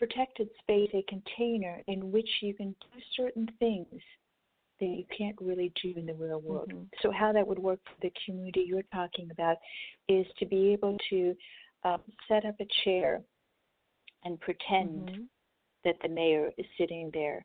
protected 0.00 0.48
space, 0.60 0.88
a 0.94 1.04
container 1.08 1.82
in 1.86 2.10
which 2.10 2.28
you 2.40 2.54
can 2.54 2.70
do 2.80 3.00
certain 3.14 3.46
things 3.58 4.02
that 4.80 4.86
you 4.86 5.04
can't 5.16 5.36
really 5.42 5.70
do 5.82 5.92
in 5.94 6.06
the 6.06 6.14
real 6.14 6.40
world. 6.40 6.70
Mhm. 6.70 6.88
So, 7.02 7.10
how 7.10 7.32
that 7.32 7.46
would 7.46 7.58
work 7.58 7.80
for 7.84 8.00
the 8.00 8.10
community 8.24 8.62
you're 8.62 8.82
talking 8.94 9.30
about 9.30 9.58
is 10.08 10.26
to 10.38 10.46
be 10.46 10.72
able 10.72 10.96
to 11.10 11.36
um, 11.84 12.02
set 12.26 12.46
up 12.46 12.58
a 12.60 12.66
chair 12.82 13.22
and 14.24 14.40
pretend 14.40 15.10
Mhm. 15.10 15.28
that 15.84 16.00
the 16.00 16.08
mayor 16.08 16.50
is 16.56 16.66
sitting 16.78 17.10
there 17.10 17.44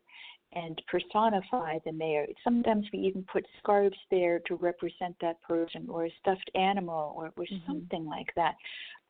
and 0.56 0.80
personify 0.90 1.78
the 1.84 1.92
mayor. 1.92 2.26
Sometimes 2.42 2.86
we 2.92 3.00
even 3.00 3.24
put 3.30 3.46
scarves 3.58 3.96
there 4.10 4.40
to 4.46 4.54
represent 4.54 5.14
that 5.20 5.40
person 5.42 5.86
or 5.88 6.06
a 6.06 6.12
stuffed 6.20 6.50
animal 6.54 7.14
or, 7.14 7.32
or 7.36 7.46
Mhm. 7.46 7.66
something 7.66 8.06
like 8.06 8.32
that. 8.36 8.54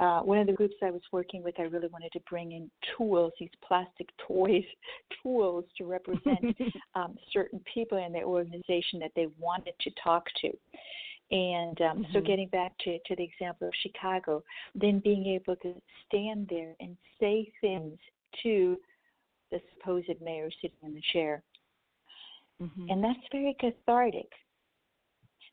Uh, 0.00 0.20
one 0.22 0.38
of 0.38 0.46
the 0.48 0.52
groups 0.52 0.74
I 0.82 0.90
was 0.90 1.02
working 1.12 1.42
with, 1.42 1.58
I 1.58 1.62
really 1.62 1.88
wanted 1.88 2.12
to 2.12 2.20
bring 2.28 2.52
in 2.52 2.70
tools, 2.96 3.32
these 3.38 3.54
plastic 3.66 4.08
toys, 4.18 4.64
tools 5.22 5.64
to 5.78 5.84
represent 5.84 6.44
um, 6.94 7.16
certain 7.32 7.60
people 7.72 7.98
in 8.04 8.12
their 8.12 8.24
organization 8.24 8.98
that 8.98 9.12
they 9.14 9.28
wanted 9.38 9.74
to 9.80 9.90
talk 10.02 10.26
to. 10.42 10.50
And 11.30 11.80
um, 11.80 12.06
so, 12.12 12.20
Mhm. 12.20 12.26
getting 12.26 12.48
back 12.48 12.76
to, 12.84 12.98
to 12.98 13.16
the 13.16 13.24
example 13.24 13.68
of 13.68 13.74
Chicago, 13.82 14.44
then 14.74 15.00
being 15.00 15.26
able 15.26 15.56
to 15.56 15.74
stand 16.06 16.48
there 16.48 16.74
and 16.80 16.96
say 17.18 17.52
things 17.60 17.98
to 18.42 18.78
the 19.56 19.62
supposed 19.74 20.20
mayor 20.20 20.50
sitting 20.60 20.78
in 20.82 20.94
the 20.94 21.02
chair. 21.12 21.42
Mhm. 22.60 22.90
And 22.90 23.04
that's 23.04 23.26
very 23.32 23.54
cathartic. 23.54 24.32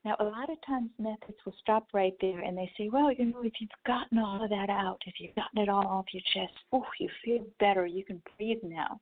Now, 0.05 0.15
a 0.19 0.25
lot 0.25 0.49
of 0.49 0.59
times 0.61 0.91
methods 0.99 1.37
will 1.45 1.53
stop 1.61 1.87
right 1.93 2.15
there 2.19 2.39
and 2.39 2.57
they 2.57 2.69
say, 2.77 2.89
well, 2.89 3.11
you 3.11 3.25
know, 3.25 3.41
if 3.43 3.53
you've 3.61 3.69
gotten 3.85 4.17
all 4.17 4.43
of 4.43 4.49
that 4.49 4.69
out, 4.69 5.01
if 5.05 5.19
you've 5.19 5.35
gotten 5.35 5.59
it 5.59 5.69
all 5.69 5.87
off 5.87 6.13
your 6.13 6.23
chest, 6.33 6.53
oh, 6.73 6.85
you 6.99 7.09
feel 7.23 7.45
better, 7.59 7.85
you 7.85 8.03
can 8.03 8.21
breathe 8.35 8.61
now. 8.63 8.99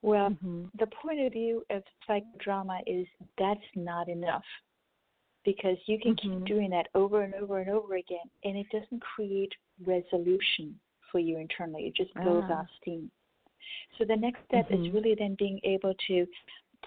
Well, 0.00 0.30
Mhm. 0.30 0.70
the 0.78 0.86
point 0.86 1.20
of 1.20 1.32
view 1.32 1.64
of 1.70 1.84
psychodrama 2.08 2.82
is 2.86 3.06
that's 3.36 3.76
not 3.76 4.08
enough 4.08 4.46
because 5.44 5.76
you 5.86 5.98
can 5.98 6.16
Mhm. 6.16 6.18
keep 6.18 6.44
doing 6.44 6.70
that 6.70 6.88
over 6.94 7.22
and 7.22 7.34
over 7.34 7.58
and 7.58 7.68
over 7.68 7.96
again 7.96 8.30
and 8.44 8.56
it 8.56 8.68
doesn't 8.70 9.00
create 9.00 9.54
resolution 9.80 10.78
for 11.10 11.18
you 11.18 11.36
internally 11.38 11.86
it 11.86 11.94
just 11.94 12.14
blows 12.14 12.44
Ah. 12.48 12.60
off 12.60 12.70
steam 12.80 13.10
so 13.98 14.04
the 14.04 14.16
next 14.16 14.40
step 14.46 14.66
is 14.70 14.80
Mhm. 14.80 14.94
really 14.94 15.14
then 15.14 15.34
being 15.38 15.60
able 15.64 15.94
to 16.06 16.26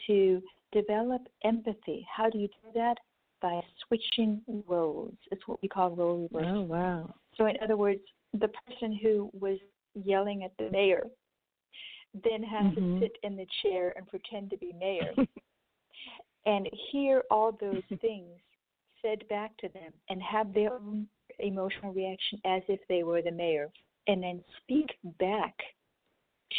to 0.07 0.41
develop 0.71 1.21
empathy 1.43 2.05
how 2.13 2.29
do 2.29 2.37
you 2.37 2.47
do 2.47 2.71
that 2.73 2.97
by 3.41 3.61
switching 3.87 4.41
roles 4.67 5.13
it's 5.31 5.47
what 5.47 5.61
we 5.61 5.67
call 5.67 5.91
role 5.91 6.27
reversal 6.31 6.57
Oh 6.57 6.61
wow. 6.63 7.13
so, 7.37 7.45
in 7.47 7.57
other 7.61 7.75
words, 7.77 7.99
the 8.33 8.47
person 8.47 8.93
who 9.01 9.29
was 9.33 9.59
yelling 9.93 10.43
at 10.43 10.51
the 10.57 10.69
mayor 10.71 11.03
then 12.23 12.41
has 12.43 12.65
Mhm. 12.67 12.75
to 12.75 12.99
sit 12.99 13.17
in 13.23 13.35
the 13.35 13.45
chair 13.61 13.93
and 13.97 14.07
pretend 14.07 14.49
to 14.49 14.57
be 14.57 14.71
mayor 14.73 15.13
and 16.45 16.69
hear 16.91 17.23
all 17.29 17.51
those 17.51 17.83
things 17.99 18.39
said 19.01 19.27
back 19.27 19.55
to 19.57 19.69
them 19.69 19.91
and 20.09 20.21
have 20.21 20.53
their 20.53 20.73
own 20.73 21.07
emotional 21.39 21.91
reaction 21.93 22.39
as 22.45 22.61
if 22.67 22.79
they 22.87 23.03
were 23.03 23.21
the 23.21 23.31
mayor 23.31 23.69
and 24.07 24.23
then 24.23 24.43
speak 24.61 24.97
back 25.19 25.55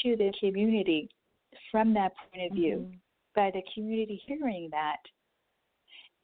to 0.02 0.16
the 0.16 0.32
community 0.40 1.08
from 1.70 1.94
that 1.94 2.12
point 2.16 2.50
of 2.50 2.52
view 2.52 2.78
Mhm. 2.78 2.98
by 3.34 3.50
the 3.50 3.62
community 3.74 4.16
hearing 4.16 4.68
that 4.70 5.00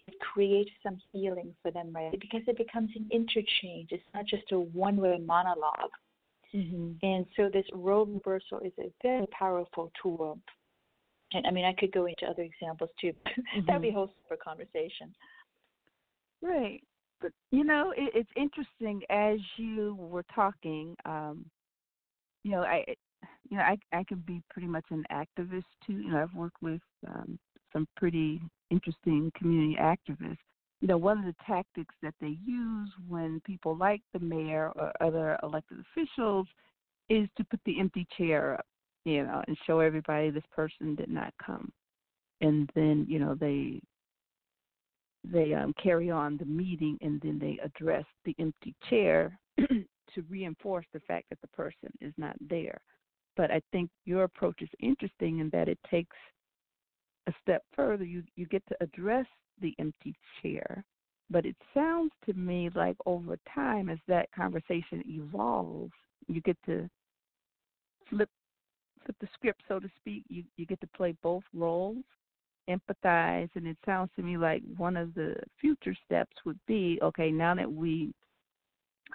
it 0.06 0.18
creates 0.20 0.70
some 0.82 0.96
healing 1.12 1.54
for 1.62 1.70
them 1.70 1.92
right 1.92 2.18
because 2.18 2.46
it 2.48 2.56
becomes 2.56 2.94
an 2.96 3.06
interchange 3.10 3.92
it's 3.92 4.12
not 4.14 4.26
just 4.26 4.50
a 4.52 4.58
one 4.58 4.96
way 4.96 5.18
monologue 5.18 5.96
Mhm. 6.52 6.98
and 7.02 7.26
so 7.36 7.48
this 7.48 7.66
role 7.72 8.06
reversal 8.06 8.58
is 8.60 8.76
a 8.78 8.92
very 9.02 9.26
powerful 9.28 9.90
tool 10.00 10.40
and 11.32 11.46
i 11.46 11.50
mean 11.50 11.64
i 11.64 11.72
could 11.72 11.92
go 11.92 12.06
into 12.06 12.26
other 12.26 12.42
examples 12.42 12.90
too 13.00 13.14
that 13.66 13.72
would 13.74 13.82
be 13.82 13.90
a 13.90 13.92
whole 13.92 14.12
separate 14.22 14.40
conversation 14.40 15.14
Right. 16.42 16.82
But 17.20 17.32
you 17.52 17.64
know, 17.64 17.92
it, 17.96 18.10
it's 18.14 18.30
interesting 18.36 19.02
as 19.08 19.38
you 19.56 19.94
were 19.94 20.24
talking. 20.34 20.96
Um, 21.04 21.46
you 22.42 22.50
know, 22.50 22.62
I, 22.62 22.84
you 23.52 23.58
know, 23.58 23.64
I 23.64 23.76
I 23.92 24.02
can 24.04 24.24
be 24.26 24.42
pretty 24.48 24.66
much 24.66 24.86
an 24.90 25.04
activist 25.12 25.64
too. 25.86 25.92
You 25.92 26.12
know, 26.12 26.22
I've 26.22 26.34
worked 26.34 26.62
with 26.62 26.80
um, 27.06 27.38
some 27.70 27.86
pretty 27.98 28.40
interesting 28.70 29.30
community 29.36 29.76
activists. 29.78 30.38
You 30.80 30.88
know, 30.88 30.96
one 30.96 31.18
of 31.18 31.26
the 31.26 31.34
tactics 31.46 31.94
that 32.02 32.14
they 32.18 32.38
use 32.46 32.88
when 33.08 33.42
people 33.44 33.76
like 33.76 34.00
the 34.14 34.20
mayor 34.20 34.72
or 34.74 34.90
other 35.02 35.38
elected 35.42 35.78
officials 35.80 36.46
is 37.10 37.28
to 37.36 37.44
put 37.44 37.60
the 37.66 37.78
empty 37.78 38.06
chair 38.16 38.54
up. 38.54 38.66
You 39.04 39.24
know, 39.24 39.42
and 39.46 39.58
show 39.66 39.80
everybody 39.80 40.30
this 40.30 40.42
person 40.50 40.94
did 40.94 41.10
not 41.10 41.34
come, 41.44 41.70
and 42.40 42.70
then 42.74 43.04
you 43.06 43.18
know 43.18 43.34
they 43.34 43.82
they 45.30 45.52
um, 45.52 45.74
carry 45.80 46.10
on 46.10 46.38
the 46.38 46.46
meeting 46.46 46.96
and 47.02 47.20
then 47.20 47.38
they 47.38 47.58
address 47.62 48.06
the 48.24 48.34
empty 48.38 48.74
chair 48.88 49.38
to 49.58 50.22
reinforce 50.30 50.86
the 50.94 51.00
fact 51.00 51.26
that 51.28 51.40
the 51.42 51.48
person 51.48 51.90
is 52.00 52.14
not 52.16 52.34
there. 52.48 52.80
But 53.36 53.50
I 53.50 53.60
think 53.72 53.90
your 54.04 54.24
approach 54.24 54.60
is 54.60 54.68
interesting 54.80 55.38
in 55.38 55.48
that 55.50 55.68
it 55.68 55.78
takes 55.90 56.16
a 57.26 57.32
step 57.40 57.62
further. 57.74 58.04
You 58.04 58.22
you 58.36 58.46
get 58.46 58.62
to 58.68 58.76
address 58.80 59.26
the 59.60 59.74
empty 59.78 60.14
chair, 60.40 60.84
but 61.30 61.46
it 61.46 61.56
sounds 61.72 62.12
to 62.26 62.34
me 62.34 62.70
like 62.74 62.96
over 63.06 63.38
time, 63.54 63.88
as 63.88 63.98
that 64.08 64.30
conversation 64.32 65.02
evolves, 65.06 65.92
you 66.28 66.40
get 66.40 66.58
to 66.66 66.88
flip 68.08 68.28
flip 69.04 69.16
the 69.20 69.28
script, 69.34 69.62
so 69.68 69.78
to 69.78 69.88
speak. 69.96 70.24
You 70.28 70.44
you 70.56 70.66
get 70.66 70.80
to 70.80 70.88
play 70.88 71.14
both 71.22 71.44
roles 71.54 72.04
empathize 72.68 73.48
and 73.54 73.66
it 73.66 73.76
sounds 73.84 74.10
to 74.16 74.22
me 74.22 74.36
like 74.36 74.62
one 74.76 74.96
of 74.96 75.12
the 75.14 75.34
future 75.60 75.94
steps 76.04 76.36
would 76.44 76.58
be 76.66 76.98
okay 77.02 77.30
now 77.30 77.54
that 77.54 77.70
we 77.70 78.12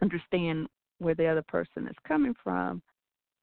understand 0.01 0.67
where 0.99 1.15
the 1.15 1.25
other 1.25 1.43
person 1.43 1.87
is 1.87 1.95
coming 2.05 2.35
from 2.43 2.81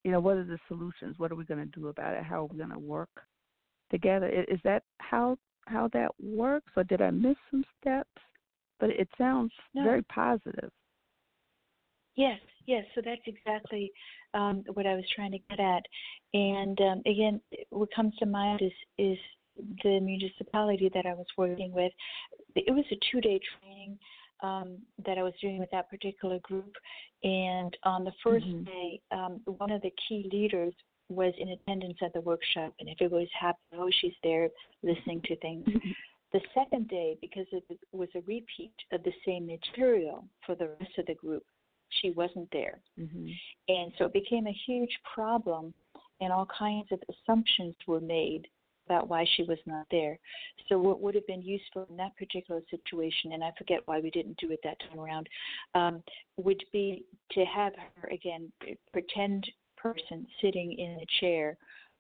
you 0.05 0.13
know 0.13 0.21
what 0.21 0.37
are 0.37 0.45
the 0.45 0.59
solutions 0.69 1.19
what 1.19 1.33
are 1.33 1.37
we 1.37 1.45
going 1.45 1.61
to 1.61 1.79
do 1.81 1.89
about 1.89 2.15
it 2.15 2.23
how 2.23 2.43
are 2.43 2.47
we 2.47 2.59
going 2.59 2.71
to 2.71 2.79
work 2.79 3.11
together 3.91 4.29
is 4.29 4.61
that 4.65 4.83
how 4.99 5.37
how 5.67 5.89
that 5.93 6.11
works 6.23 6.73
or 6.77 6.85
did 6.85 7.03
i 7.03 7.11
miss 7.11 7.37
some 7.51 7.65
steps 7.81 8.23
but 8.79 8.91
it 8.91 9.09
sounds 9.19 9.53
No. 9.75 9.83
very 9.83 10.03
positive 10.05 10.71
Yes, 12.17 12.39
yes. 12.67 12.85
So 12.95 13.01
that's 13.05 13.21
exactly 13.27 13.93
um, 14.35 14.63
what 14.75 14.87
I 14.87 14.95
was 14.95 15.05
trying 15.15 15.33
to 15.33 15.39
get 15.51 15.61
at. 15.61 15.83
And 16.33 16.81
um, 16.81 17.03
again, 17.07 17.41
what 17.71 17.89
comes 17.95 18.15
to 18.19 18.27
mind 18.27 18.63
is 18.63 18.73
is 18.99 19.19
the 19.83 20.01
municipality 20.01 20.91
that 20.95 21.07
I 21.07 21.15
was 21.15 21.27
working 21.37 21.73
with. 21.73 21.93
It 22.55 22.73
was 22.73 22.85
a 22.91 22.97
two-day 23.11 23.41
training 23.61 23.99
um, 24.43 24.79
that 25.07 25.19
I 25.19 25.23
was 25.23 25.35
doing 25.41 25.59
with 25.59 25.71
that 25.71 25.89
particular 25.91 26.39
group. 26.41 26.75
And 27.23 27.77
on 27.85 28.05
the 28.05 28.13
1st 28.23 28.47
Mhm. 28.47 28.65
day, 28.67 29.01
um, 29.11 29.41
one 29.59 29.71
of 29.71 29.83
the 29.83 29.93
key 30.09 30.29
leaders 30.33 30.75
was 31.09 31.35
in 31.39 31.51
attendance 31.51 31.99
at 32.03 32.13
the 32.13 32.21
workshop, 32.23 32.75
and 32.81 32.89
everybody 32.89 33.25
was 33.25 33.33
happy. 33.33 33.59
Oh, 33.73 33.91
she's 33.91 34.17
there 34.23 34.51
listening 34.83 35.21
to 35.23 35.37
things. 35.37 35.67
The 36.33 36.41
second 36.53 36.89
day, 36.89 37.17
because 37.21 37.47
it 37.53 37.65
was- 37.93 38.15
a 38.15 38.21
repeat 38.23 38.75
of 38.91 39.03
the 39.05 39.15
same 39.25 39.47
material 39.47 40.29
for 40.41 40.55
the 40.55 40.69
rest 40.81 40.99
of 40.99 41.07
the 41.07 41.15
group, 41.15 41.47
she 41.91 42.11
wasn't 42.11 42.51
there. 42.51 42.83
hmm 42.97 43.31
And 43.69 43.93
so 43.97 44.07
it 44.07 44.13
became 44.13 44.47
a 44.47 44.53
huge 44.53 44.99
problem, 45.05 45.75
and 46.21 46.33
all 46.33 46.47
kinds 46.47 46.91
of 46.91 47.03
assumptions 47.09 47.77
were 47.87 48.01
made 48.01 48.49
about 48.87 49.09
why 49.09 49.25
she 49.37 49.43
was 49.45 49.59
not 49.67 49.87
there. 49.91 50.19
So 50.69 50.79
what 50.79 51.01
would 51.01 51.15
have 51.15 51.27
been 51.27 51.43
useful 51.43 51.87
in 51.91 51.97
that 51.97 52.17
particular 52.17 52.61
situation, 52.71 53.33
and 53.33 53.45
I 53.45 53.53
forget 53.57 53.81
why 53.87 54.01
we 54.01 54.11
didn't 54.11 54.37
do 54.39 54.51
it 54.51 54.61
that 54.65 54.79
time 54.81 55.01
around, 55.01 55.29
um, 55.75 56.03
would 56.37 56.63
be 56.73 57.05
to 57.33 57.45
have 57.45 57.73
her 57.97 58.09
again 58.09 58.51
pretend 58.93 59.47
person 59.77 60.27
sitting 60.41 60.73
in 60.73 60.99
a 61.01 61.07
chair 61.21 61.57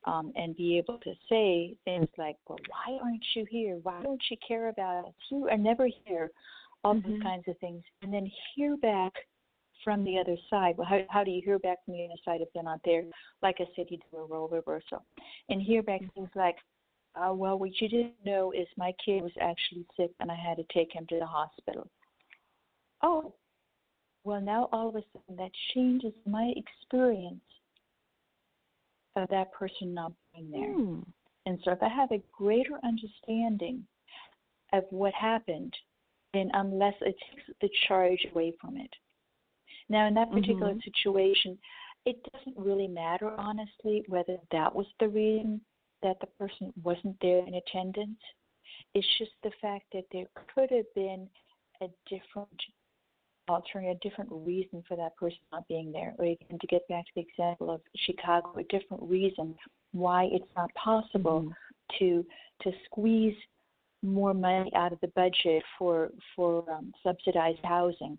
um, 0.06 0.32
and 0.36 0.56
be 0.56 0.78
able 0.78 0.98
to 0.98 1.12
say 1.28 1.76
things 1.84 2.08
like, 2.18 2.36
"Well, 2.48 2.58
why 2.68 2.98
aren't 3.02 3.24
you 3.34 3.46
here? 3.50 3.78
Why 3.82 4.02
don't 4.02 4.22
you 4.30 4.36
care 4.46 4.68
about 4.68 5.06
us? 5.06 5.14
You 5.30 5.48
are 5.48 5.58
never 5.58 5.88
here." 6.04 6.30
All 6.82 6.94
mm-hmm. 6.94 7.12
those 7.12 7.22
kinds 7.22 7.44
of 7.48 7.58
things, 7.58 7.82
and 8.02 8.12
then 8.12 8.30
hear 8.54 8.76
back 8.76 9.12
from 9.82 10.04
the 10.04 10.18
other 10.18 10.36
side. 10.50 10.76
Well, 10.76 10.86
how, 10.86 11.00
how 11.08 11.24
do 11.24 11.30
you 11.30 11.42
hear 11.44 11.58
back 11.58 11.84
from 11.84 11.94
the 11.94 12.04
other 12.04 12.20
side 12.24 12.40
if 12.40 12.48
they're 12.52 12.62
not 12.62 12.80
there? 12.84 13.04
Like 13.42 13.56
I 13.60 13.64
said, 13.76 13.86
you 13.90 13.98
do 14.10 14.18
a 14.18 14.24
role 14.24 14.48
reversal, 14.48 15.04
and 15.48 15.60
hear 15.60 15.82
back 15.82 16.00
mm-hmm. 16.00 16.20
things 16.20 16.30
like, 16.34 16.56
uh, 17.14 17.32
"Well, 17.32 17.58
what 17.58 17.80
you 17.80 17.88
didn't 17.88 18.24
know 18.24 18.52
is 18.52 18.66
my 18.76 18.92
kid 19.04 19.22
was 19.22 19.32
actually 19.40 19.86
sick, 19.96 20.10
and 20.20 20.30
I 20.30 20.36
had 20.36 20.56
to 20.56 20.64
take 20.72 20.92
him 20.92 21.06
to 21.08 21.18
the 21.18 21.26
hospital." 21.26 21.88
Oh, 23.02 23.34
well, 24.24 24.40
now 24.40 24.68
all 24.72 24.88
of 24.88 24.96
a 24.96 25.02
sudden 25.12 25.36
that 25.36 25.50
changes 25.74 26.14
my 26.26 26.52
experience 26.56 27.40
of 29.16 29.28
that 29.28 29.52
person 29.52 29.94
not 29.94 30.12
being 30.34 30.50
there. 30.50 30.74
Mm. 30.74 31.04
And 31.46 31.58
so 31.64 31.72
if 31.72 31.82
I 31.82 31.88
have 31.88 32.10
a 32.10 32.22
greater 32.32 32.78
understanding 32.82 33.84
of 34.72 34.84
what 34.90 35.12
happened, 35.14 35.74
then 36.32 36.50
I'm 36.54 36.80
it 36.82 36.94
takes 37.02 37.58
the 37.60 37.70
charge 37.86 38.26
away 38.32 38.54
from 38.60 38.76
it. 38.76 38.90
Now, 39.88 40.06
in 40.06 40.14
that 40.14 40.32
particular 40.32 40.70
mm-hmm. 40.70 40.78
situation, 40.84 41.58
it 42.06 42.16
doesn't 42.32 42.58
really 42.58 42.88
matter, 42.88 43.30
honestly, 43.38 44.04
whether 44.08 44.36
that 44.50 44.74
was 44.74 44.86
the 44.98 45.08
reason 45.08 45.60
that 46.04 46.20
the 46.20 46.28
person 46.38 46.72
wasn't 46.84 47.16
there 47.20 47.44
in 47.44 47.54
attendance. 47.54 48.20
It's 48.94 49.06
just 49.18 49.32
the 49.42 49.50
fact 49.60 49.86
that 49.92 50.04
there 50.12 50.26
could 50.54 50.70
have 50.70 50.94
been 50.94 51.28
a 51.82 51.86
different 52.08 52.48
altering 53.48 53.88
a 53.88 53.94
different 53.96 54.30
reason 54.32 54.82
for 54.88 54.96
that 54.96 55.16
person 55.16 55.38
not 55.52 55.66
being 55.68 55.92
there. 55.92 56.14
Or 56.18 56.24
again, 56.24 56.58
to 56.58 56.66
get 56.66 56.86
back 56.88 57.04
to 57.06 57.10
the 57.16 57.22
example 57.22 57.70
of 57.70 57.80
Chicago, 58.06 58.54
a 58.58 58.62
different 58.64 59.02
reason 59.02 59.54
why 59.92 60.28
it's 60.32 60.48
not 60.56 60.72
possible 60.74 61.42
mm-hmm. 61.42 61.98
to 61.98 62.24
to 62.62 62.72
squeeze 62.86 63.36
more 64.02 64.34
money 64.34 64.70
out 64.74 64.92
of 64.92 65.00
the 65.00 65.08
budget 65.08 65.62
for 65.78 66.10
for 66.36 66.64
um, 66.70 66.92
subsidized 67.02 67.64
housing. 67.64 68.18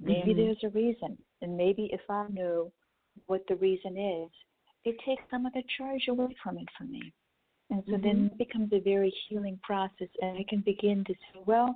Maybe 0.00 0.32
mm-hmm. 0.32 0.40
there's 0.40 0.64
a 0.64 0.70
reason, 0.70 1.16
and 1.42 1.56
maybe 1.56 1.90
if 1.92 2.00
I 2.08 2.26
know 2.30 2.72
what 3.26 3.44
the 3.48 3.56
reason 3.56 3.96
is, 3.96 4.30
it 4.84 4.96
take 5.06 5.18
some 5.30 5.46
of 5.46 5.52
the 5.52 5.62
charge 5.76 6.08
away 6.08 6.34
from 6.42 6.58
it 6.58 6.68
for 6.76 6.84
me. 6.84 7.12
And 7.70 7.82
so 7.86 7.92
mm-hmm. 7.92 8.02
then 8.02 8.30
it 8.32 8.38
becomes 8.38 8.72
a 8.72 8.80
very 8.80 9.14
healing 9.28 9.58
process, 9.62 10.08
and 10.20 10.36
I 10.36 10.44
can 10.48 10.60
begin 10.60 11.04
to 11.04 11.14
say, 11.14 11.40
well, 11.46 11.74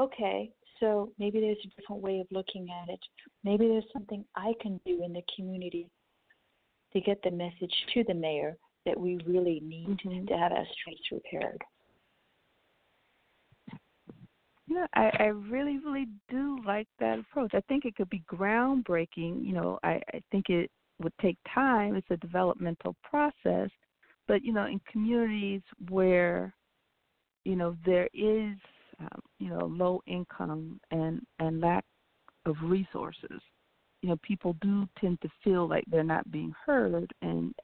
okay, 0.00 0.50
so 0.78 1.12
maybe 1.18 1.40
there's 1.40 1.56
a 1.64 1.80
different 1.80 2.02
way 2.02 2.20
of 2.20 2.26
looking 2.30 2.68
at 2.82 2.92
it. 2.92 3.00
Maybe 3.44 3.66
there's 3.66 3.84
something 3.92 4.24
I 4.34 4.52
can 4.60 4.78
do 4.84 5.02
in 5.02 5.12
the 5.12 5.22
community 5.34 5.88
to 6.92 7.00
get 7.00 7.22
the 7.22 7.30
message 7.30 7.74
to 7.94 8.04
the 8.04 8.14
mayor 8.14 8.56
that 8.84 8.98
we 8.98 9.18
really 9.26 9.60
need 9.64 9.88
mm-hmm. 9.88 10.26
to 10.26 10.34
have 10.36 10.52
our 10.52 10.66
streets 10.80 11.02
repaired. 11.10 11.62
Yeah, 14.68 14.86
I, 14.94 15.10
I 15.20 15.24
really, 15.26 15.78
really 15.78 16.08
do 16.28 16.58
like 16.66 16.88
that 16.98 17.20
approach. 17.20 17.52
I 17.54 17.60
think 17.68 17.84
it 17.84 17.94
could 17.94 18.10
be 18.10 18.24
groundbreaking. 18.30 19.46
You 19.46 19.52
know, 19.52 19.78
I, 19.84 20.00
I 20.12 20.20
think 20.32 20.48
it 20.48 20.70
would 21.02 21.12
take 21.20 21.38
time. 21.54 21.94
It's 21.94 22.10
a 22.10 22.16
developmental 22.16 22.96
process. 23.02 23.70
But, 24.28 24.42
you 24.42 24.52
know, 24.52 24.66
in 24.66 24.80
communities 24.90 25.62
where, 25.88 26.54
you 27.44 27.54
know, 27.54 27.76
there 27.84 28.08
is 28.12 28.56
um, 29.00 29.20
you 29.38 29.50
know, 29.50 29.66
low 29.66 30.02
income 30.06 30.80
and 30.90 31.20
and 31.38 31.60
lack 31.60 31.84
of 32.46 32.56
resources, 32.62 33.40
you 34.02 34.08
know, 34.08 34.16
people 34.22 34.56
do 34.60 34.88
tend 35.00 35.20
to 35.20 35.28
feel 35.42 35.68
like 35.68 35.84
they're 35.88 36.04
not 36.04 36.30
being 36.30 36.54
heard, 36.64 37.12
and 37.22 37.54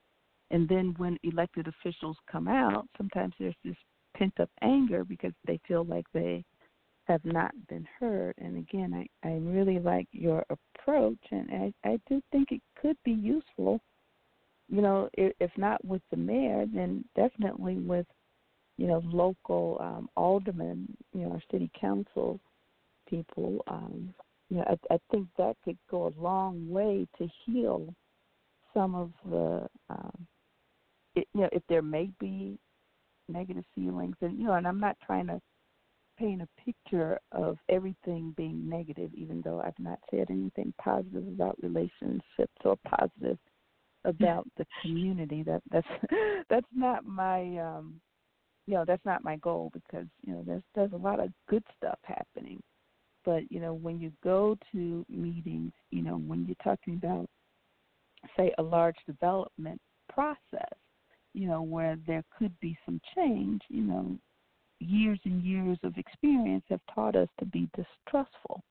and 0.50 0.68
then 0.68 0.94
when 0.98 1.18
elected 1.22 1.68
officials 1.68 2.16
come 2.30 2.48
out, 2.48 2.86
sometimes 2.96 3.34
there's 3.38 3.54
this 3.64 3.76
pent 4.16 4.38
up 4.40 4.50
anger 4.60 5.04
because 5.04 5.32
they 5.46 5.58
feel 5.66 5.84
like 5.84 6.04
they 6.12 6.44
have 7.04 7.24
not 7.24 7.52
been 7.68 7.86
heard. 7.98 8.34
And 8.38 8.58
again, 8.58 8.92
I 8.94 9.28
I 9.28 9.32
really 9.36 9.78
like 9.78 10.08
your 10.12 10.44
approach, 10.50 11.20
and 11.30 11.50
I 11.50 11.88
I 11.88 11.98
do 12.08 12.20
think 12.30 12.52
it 12.52 12.62
could 12.82 12.96
be 13.04 13.12
useful. 13.12 13.80
You 14.68 14.82
know, 14.82 15.08
if, 15.14 15.50
not 15.56 15.84
with 15.84 16.02
the 16.10 16.16
mayor, 16.16 16.66
then 16.72 17.04
definitely 17.14 17.76
with 17.76 18.06
you 18.76 18.86
know, 18.86 19.02
local 19.04 19.78
um, 19.80 20.08
aldermen, 20.16 20.88
you 21.12 21.20
know, 21.20 21.32
our 21.32 21.42
city 21.50 21.70
council 21.78 22.40
people. 23.08 23.62
Um, 23.68 24.12
you 24.48 24.56
know, 24.56 24.64
I, 24.68 24.94
I 24.94 24.98
think 25.10 25.28
that 25.38 25.56
could 25.64 25.78
go 25.90 26.06
a 26.06 26.20
long 26.20 26.68
way 26.68 27.06
to 27.18 27.28
heal 27.44 27.94
some 28.74 28.94
of 28.94 29.12
the, 29.28 29.68
um, 29.90 30.26
it, 31.14 31.28
you 31.34 31.42
know, 31.42 31.48
if 31.52 31.62
there 31.68 31.82
may 31.82 32.10
be 32.18 32.58
negative 33.28 33.64
feelings, 33.74 34.16
and 34.20 34.38
you 34.38 34.46
know, 34.46 34.54
and 34.54 34.66
I'm 34.66 34.80
not 34.80 34.96
trying 35.04 35.26
to 35.28 35.40
paint 36.22 36.42
a 36.42 36.48
picture 36.64 37.18
of 37.32 37.58
everything 37.68 38.32
being 38.36 38.68
negative, 38.68 39.10
even 39.14 39.42
though 39.42 39.60
I've 39.60 39.78
not 39.78 39.98
said 40.10 40.26
anything 40.30 40.72
positive 40.80 41.26
about 41.26 41.58
relationships 41.62 42.54
or 42.64 42.76
positive 42.86 43.38
about 44.04 44.46
the 44.56 44.66
community. 44.82 45.42
That 45.42 45.62
that's 45.70 45.86
that's 46.48 46.66
not 46.74 47.04
my 47.04 47.58
um 47.58 48.00
you 48.66 48.74
know 48.74 48.84
that's 48.86 49.04
not 49.04 49.24
my 49.24 49.36
goal 49.36 49.70
because 49.72 50.06
you 50.24 50.32
know 50.32 50.42
there's 50.46 50.62
there's 50.74 50.92
a 50.92 50.96
lot 50.96 51.20
of 51.20 51.30
good 51.48 51.64
stuff 51.76 51.98
happening 52.04 52.62
but 53.24 53.42
you 53.50 53.60
know 53.60 53.74
when 53.74 54.00
you 54.00 54.12
go 54.22 54.56
to 54.72 55.04
meetings 55.08 55.72
you 55.90 56.02
know 56.02 56.16
when 56.16 56.46
you're 56.46 56.56
talking 56.62 56.94
about 56.94 57.26
say 58.36 58.52
a 58.58 58.62
large 58.62 58.96
development 59.06 59.80
process 60.08 60.78
you 61.34 61.48
know 61.48 61.62
where 61.62 61.96
there 62.06 62.22
could 62.38 62.54
be 62.60 62.76
some 62.84 63.00
change 63.16 63.60
you 63.68 63.82
know 63.82 64.16
years 64.82 65.18
and 65.24 65.42
years 65.42 65.78
of 65.82 65.96
experience 65.96 66.64
have 66.68 66.80
taught 66.94 67.16
us 67.16 67.28
to 67.38 67.46
be 67.46 67.68
distrustful 67.76 68.62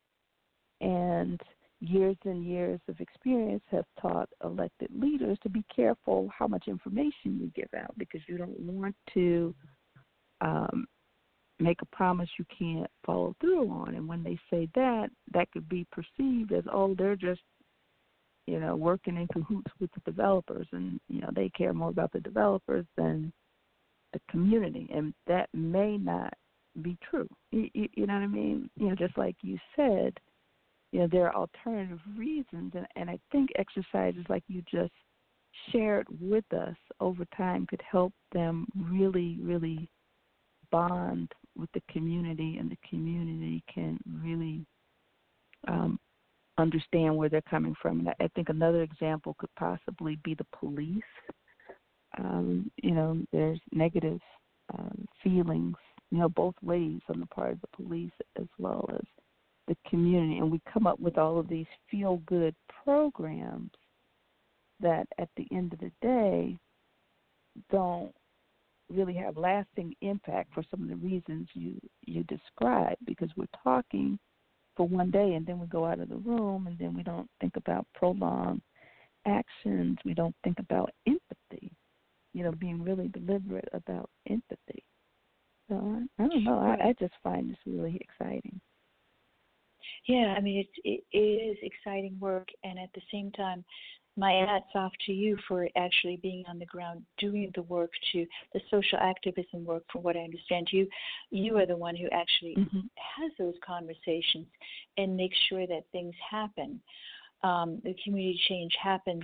and 0.82 1.40
years 1.80 2.18
and 2.26 2.46
years 2.46 2.80
of 2.88 3.00
experience 3.00 3.64
have 3.72 3.86
taught 4.00 4.30
elected 4.44 4.90
leaders 4.96 5.38
to 5.42 5.50
be 5.50 5.64
careful 5.74 6.30
how 6.38 6.48
much 6.48 6.68
information 6.68 7.40
you 7.40 7.52
give 7.56 7.70
out 7.80 7.94
because 7.98 8.22
you 8.28 8.38
don't 8.38 8.60
want 8.60 8.96
to 9.14 9.54
um, 10.42 10.86
make 11.60 11.82
a 11.82 11.96
promise 11.96 12.30
you 12.38 12.46
can't 12.58 12.90
follow 13.06 13.36
through 13.40 13.70
on. 13.70 13.96
And 13.96 14.08
when 14.08 14.24
they 14.24 14.38
say 14.50 14.68
that, 14.76 15.10
that 15.34 15.52
could 15.52 15.68
be 15.70 15.86
perceived 15.92 16.52
as, 16.52 16.64
oh, 16.72 16.96
they're 16.98 17.16
just, 17.16 17.42
you 18.48 18.60
know, 18.60 18.76
working 18.76 19.18
in 19.18 19.28
cahoots 19.28 19.72
with 19.80 19.92
the 19.94 20.02
developers, 20.12 20.68
and 20.72 21.00
you 21.08 21.22
know 21.22 21.30
they 21.36 21.50
care 21.50 21.74
more 21.74 21.90
about 21.90 22.12
the 22.12 22.20
developers 22.20 22.86
than 22.98 23.32
the 24.14 24.22
community, 24.30 24.90
and 24.94 25.14
that 25.28 25.50
may 25.54 25.98
not 25.98 26.34
be 26.82 26.98
true. 27.10 27.28
You, 27.52 27.70
you, 27.74 27.88
you 27.94 28.08
know 28.08 28.14
what 28.14 28.24
I 28.24 28.28
mean? 28.28 28.70
You 28.78 28.90
know, 28.90 28.96
just 28.96 29.18
like 29.18 29.36
you 29.42 29.58
said, 29.76 30.14
you 30.92 31.00
know, 31.00 31.08
there 31.12 31.28
are 31.28 31.36
alternative 31.36 32.00
reasons, 32.18 32.74
and, 32.76 32.86
and 32.96 33.10
I 33.10 33.20
think 33.32 33.50
exercises 33.58 34.26
like 34.30 34.44
you 34.48 34.62
just 34.72 34.92
shared 35.72 36.08
with 36.20 36.46
us 36.54 36.76
over 37.00 37.26
time 37.36 37.66
could 37.68 37.82
help 37.90 38.14
them 38.34 38.68
really, 38.76 39.38
really 39.42 39.90
bond 40.72 41.32
with 41.58 41.70
the 41.74 41.82
community, 41.90 42.58
and 42.58 42.72
the 42.72 42.78
community 42.90 43.64
can 43.74 44.00
really 44.24 44.66
um, 45.68 46.00
understand 46.58 47.16
where 47.16 47.30
they're 47.30 47.42
coming 47.50 47.76
from. 47.82 48.00
And 48.00 48.10
I 48.20 48.28
think 48.36 48.50
another 48.50 48.82
example 48.82 49.36
could 49.38 49.54
possibly 49.58 50.18
be 50.24 50.36
the 50.36 50.46
police. 50.58 51.04
Um, 52.18 52.72
you 52.82 52.92
know, 52.92 53.20
there's 53.32 53.60
negative 53.72 54.20
um, 54.74 55.08
feelings, 55.24 55.76
you 56.12 56.20
know, 56.20 56.30
both 56.30 56.56
ways 56.62 57.00
on 57.10 57.20
the 57.20 57.26
part 57.28 57.54
of 57.54 57.62
the 57.62 57.84
police 57.84 58.12
as 58.40 58.48
well 58.58 58.90
as 58.94 59.06
the 59.68 59.78
community. 59.90 60.40
And 60.40 60.52
we 60.52 60.62
come 60.72 60.88
up 60.88 61.00
with 61.00 61.18
all 61.18 61.40
of 61.40 61.48
these 61.48 61.68
feel 61.90 62.22
good 62.26 62.56
programs 62.84 63.72
that 64.82 65.08
at 65.20 65.30
the 65.38 65.48
end 65.52 65.74
of 65.74 65.80
the 65.80 65.92
day 66.02 66.58
don't 67.70 68.14
really 68.90 69.14
have 69.14 69.38
lasting 69.38 69.96
impact 70.02 70.54
for 70.54 70.64
some 70.70 70.84
of 70.84 70.90
the 70.90 70.96
reasons 70.96 71.48
you 71.54 71.80
you 72.06 72.24
described 72.24 72.98
because 73.06 73.30
we're 73.38 73.46
talking 73.64 74.20
for 74.76 74.88
one 74.88 75.12
day 75.12 75.34
and 75.34 75.46
then 75.46 75.60
we 75.60 75.68
go 75.68 75.86
out 75.86 76.00
of 76.00 76.10
the 76.10 76.16
room 76.16 76.68
and 76.68 76.78
then 76.78 76.94
we 76.94 77.04
don't 77.04 77.30
think 77.40 77.56
about 77.56 77.86
prolonged 77.94 78.62
actions 79.26 79.98
we 80.04 80.14
don't 80.14 80.36
think 80.44 80.60
about 80.60 80.92
empathy 81.08 81.72
you 82.34 82.44
know 82.44 82.52
being 82.52 82.82
really 82.82 83.08
deliberate 83.10 83.70
about 83.74 84.10
empathy. 84.30 84.84
So 85.70 85.76
i, 85.76 86.24
I 86.24 86.28
don't 86.28 86.44
know. 86.44 86.60
I, 86.60 86.90
I 86.90 86.96
just 87.00 87.14
find 87.24 87.50
this 87.50 87.58
really 87.66 88.00
exciting. 88.02 88.60
Yeah 90.08 90.36
i 90.38 90.42
mean 90.42 90.66
it's 90.66 91.04
it 91.14 91.18
is 91.18 91.58
exciting 91.62 92.18
work 92.20 92.48
and 92.64 92.80
at 92.80 92.90
the 92.94 93.02
same 93.12 93.32
time 93.32 93.64
my 94.18 94.32
hats 94.34 94.66
off 94.76 94.92
to 95.06 95.14
you 95.14 95.38
for 95.48 95.68
actually 95.78 96.18
being 96.22 96.44
on 96.50 96.60
the 96.60 96.66
ground 96.66 97.04
doing 97.18 97.50
the 97.56 97.62
work 97.64 97.92
to 98.12 98.26
the 98.54 98.60
social 98.70 98.98
activism 99.00 99.64
work 99.64 99.84
from 99.92 100.04
what 100.04 100.18
i 100.18 100.20
understand. 100.20 100.68
You 100.72 100.88
you 101.30 101.58
are 101.58 101.66
the 101.66 101.78
one 101.78 101.96
who 101.96 102.08
actually 102.12 102.56
mm-hmm. 102.58 102.80
has 102.98 103.32
those 103.40 103.56
conversations 103.66 104.48
and 104.98 105.16
makes 105.16 105.38
sure 105.50 105.66
that 105.68 105.84
things 105.92 106.14
happen. 106.30 106.82
Um, 107.44 107.82
the 107.84 107.96
community 108.04 108.40
change 108.50 108.74
happens 108.82 109.24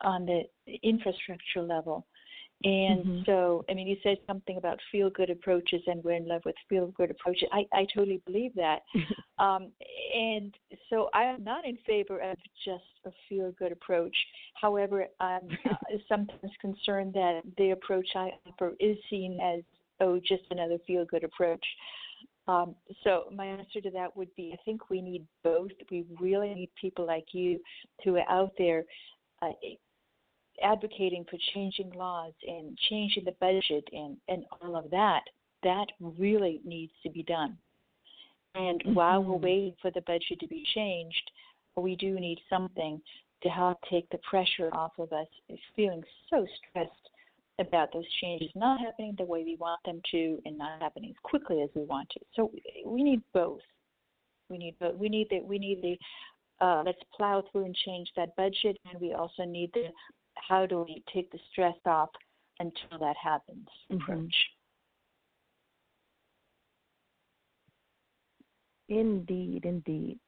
on 0.00 0.26
the 0.26 0.42
infrastructure 0.82 1.62
level 1.62 2.06
and 2.64 3.04
mm-hmm. 3.04 3.20
so, 3.24 3.64
I 3.70 3.74
mean, 3.74 3.86
you 3.86 3.96
said 4.02 4.18
something 4.26 4.56
about 4.56 4.80
feel 4.90 5.10
good 5.10 5.30
approaches, 5.30 5.80
and 5.86 6.02
we're 6.02 6.16
in 6.16 6.26
love 6.26 6.42
with 6.44 6.56
feel 6.68 6.88
good 6.88 7.10
approaches. 7.10 7.48
I, 7.52 7.64
I 7.72 7.86
totally 7.94 8.20
believe 8.26 8.52
that. 8.56 8.80
um, 9.38 9.70
and 10.16 10.52
so, 10.90 11.08
I'm 11.14 11.44
not 11.44 11.64
in 11.64 11.78
favor 11.86 12.18
of 12.18 12.36
just 12.64 12.82
a 13.04 13.10
feel 13.28 13.52
good 13.52 13.70
approach. 13.70 14.16
However, 14.60 15.06
I'm 15.20 15.48
uh, 15.70 15.96
sometimes 16.08 16.52
concerned 16.60 17.14
that 17.14 17.42
the 17.58 17.70
approach 17.70 18.08
I 18.16 18.30
offer 18.48 18.72
is 18.80 18.96
seen 19.08 19.38
as, 19.40 19.62
oh, 20.00 20.18
just 20.18 20.42
another 20.50 20.78
feel 20.84 21.04
good 21.04 21.22
approach. 21.22 21.64
Um, 22.48 22.74
so 23.04 23.24
my 23.32 23.44
answer 23.44 23.80
to 23.82 23.90
that 23.90 24.16
would 24.16 24.34
be 24.34 24.52
I 24.54 24.56
think 24.64 24.88
we 24.88 25.02
need 25.02 25.24
both. 25.44 25.70
We 25.90 26.06
really 26.18 26.52
need 26.54 26.70
people 26.80 27.06
like 27.06 27.26
you 27.32 27.60
who 28.02 28.16
are 28.16 28.28
out 28.28 28.52
there 28.56 28.84
uh, 29.42 29.50
advocating 30.62 31.24
for 31.30 31.38
changing 31.54 31.90
laws 31.90 32.32
and 32.46 32.76
changing 32.90 33.24
the 33.24 33.34
budget 33.40 33.88
and, 33.92 34.16
and 34.28 34.44
all 34.60 34.76
of 34.76 34.90
that, 34.90 35.22
that 35.62 35.86
really 36.00 36.60
needs 36.64 36.92
to 37.02 37.10
be 37.10 37.22
done. 37.22 37.56
And 38.54 38.80
mm-hmm. 38.80 38.94
while 38.94 39.22
we're 39.22 39.36
waiting 39.36 39.74
for 39.80 39.90
the 39.90 40.00
budget 40.02 40.40
to 40.40 40.48
be 40.48 40.64
changed, 40.74 41.30
we 41.76 41.96
do 41.96 42.18
need 42.18 42.40
something 42.50 43.00
to 43.42 43.48
help 43.48 43.78
take 43.88 44.08
the 44.10 44.18
pressure 44.28 44.68
off 44.72 44.92
of 44.98 45.12
us 45.12 45.28
is 45.48 45.58
feeling 45.76 46.02
so 46.28 46.44
stressed 46.68 46.92
about 47.60 47.92
those 47.92 48.04
changes 48.20 48.50
not 48.54 48.80
happening 48.80 49.14
the 49.18 49.24
way 49.24 49.42
we 49.42 49.56
want 49.56 49.80
them 49.84 50.00
to 50.10 50.40
and 50.44 50.56
not 50.56 50.80
happening 50.80 51.10
as 51.10 51.16
quickly 51.22 51.62
as 51.62 51.68
we 51.74 51.82
want 51.84 52.08
to. 52.10 52.20
So 52.34 52.52
we 52.86 53.02
need 53.02 53.20
both. 53.32 53.60
We 54.48 54.58
need 54.58 54.76
both. 54.78 54.96
We 54.96 55.08
need 55.08 55.28
the 55.30 55.40
we 55.40 55.58
need 55.58 55.82
the 55.82 55.98
uh, 56.60 56.82
let's 56.84 56.98
plow 57.16 57.42
through 57.50 57.64
and 57.66 57.76
change 57.86 58.08
that 58.16 58.34
budget, 58.36 58.78
and 58.90 59.00
we 59.00 59.12
also 59.12 59.44
need 59.44 59.70
the 59.74 59.88
how 60.34 60.66
do 60.66 60.84
we 60.86 61.02
take 61.12 61.30
the 61.32 61.38
stress 61.50 61.76
off 61.84 62.10
until 62.60 62.98
that 63.00 63.16
happens 63.22 63.66
mm-hmm. 63.90 64.02
approach. 64.02 64.34
Indeed, 68.88 69.64
indeed. 69.64 70.18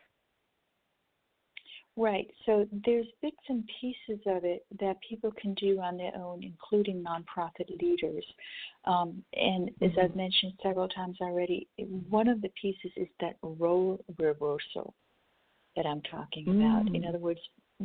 Right. 1.97 2.27
So 2.45 2.67
there's 2.85 3.07
bits 3.21 3.37
and 3.49 3.69
pieces 3.79 4.21
of 4.25 4.45
it 4.45 4.65
that 4.79 4.95
people 5.07 5.31
can 5.39 5.53
do 5.55 5.79
on 5.81 5.97
their 5.97 6.15
own, 6.15 6.41
including 6.41 7.03
nonprofit 7.03 7.69
leaders. 7.81 8.25
Um, 8.85 9.23
and 9.33 9.69
mm-hmm. 9.69 9.85
as 9.85 9.91
I've 10.01 10.09
mm-hmm. 10.11 10.17
mentioned 10.17 10.53
several 10.63 10.87
times 10.87 11.17
already, 11.21 11.67
one 12.09 12.29
of 12.29 12.41
the 12.41 12.51
pieces 12.61 12.91
is 12.95 13.07
that 13.19 13.35
role 13.43 14.03
reversal 14.17 14.93
that 15.75 15.85
I'm 15.85 16.01
talking 16.01 16.47
about. 16.47 16.87
In 16.93 17.03
mm. 17.03 17.09
other 17.09 17.19
words, 17.19 17.39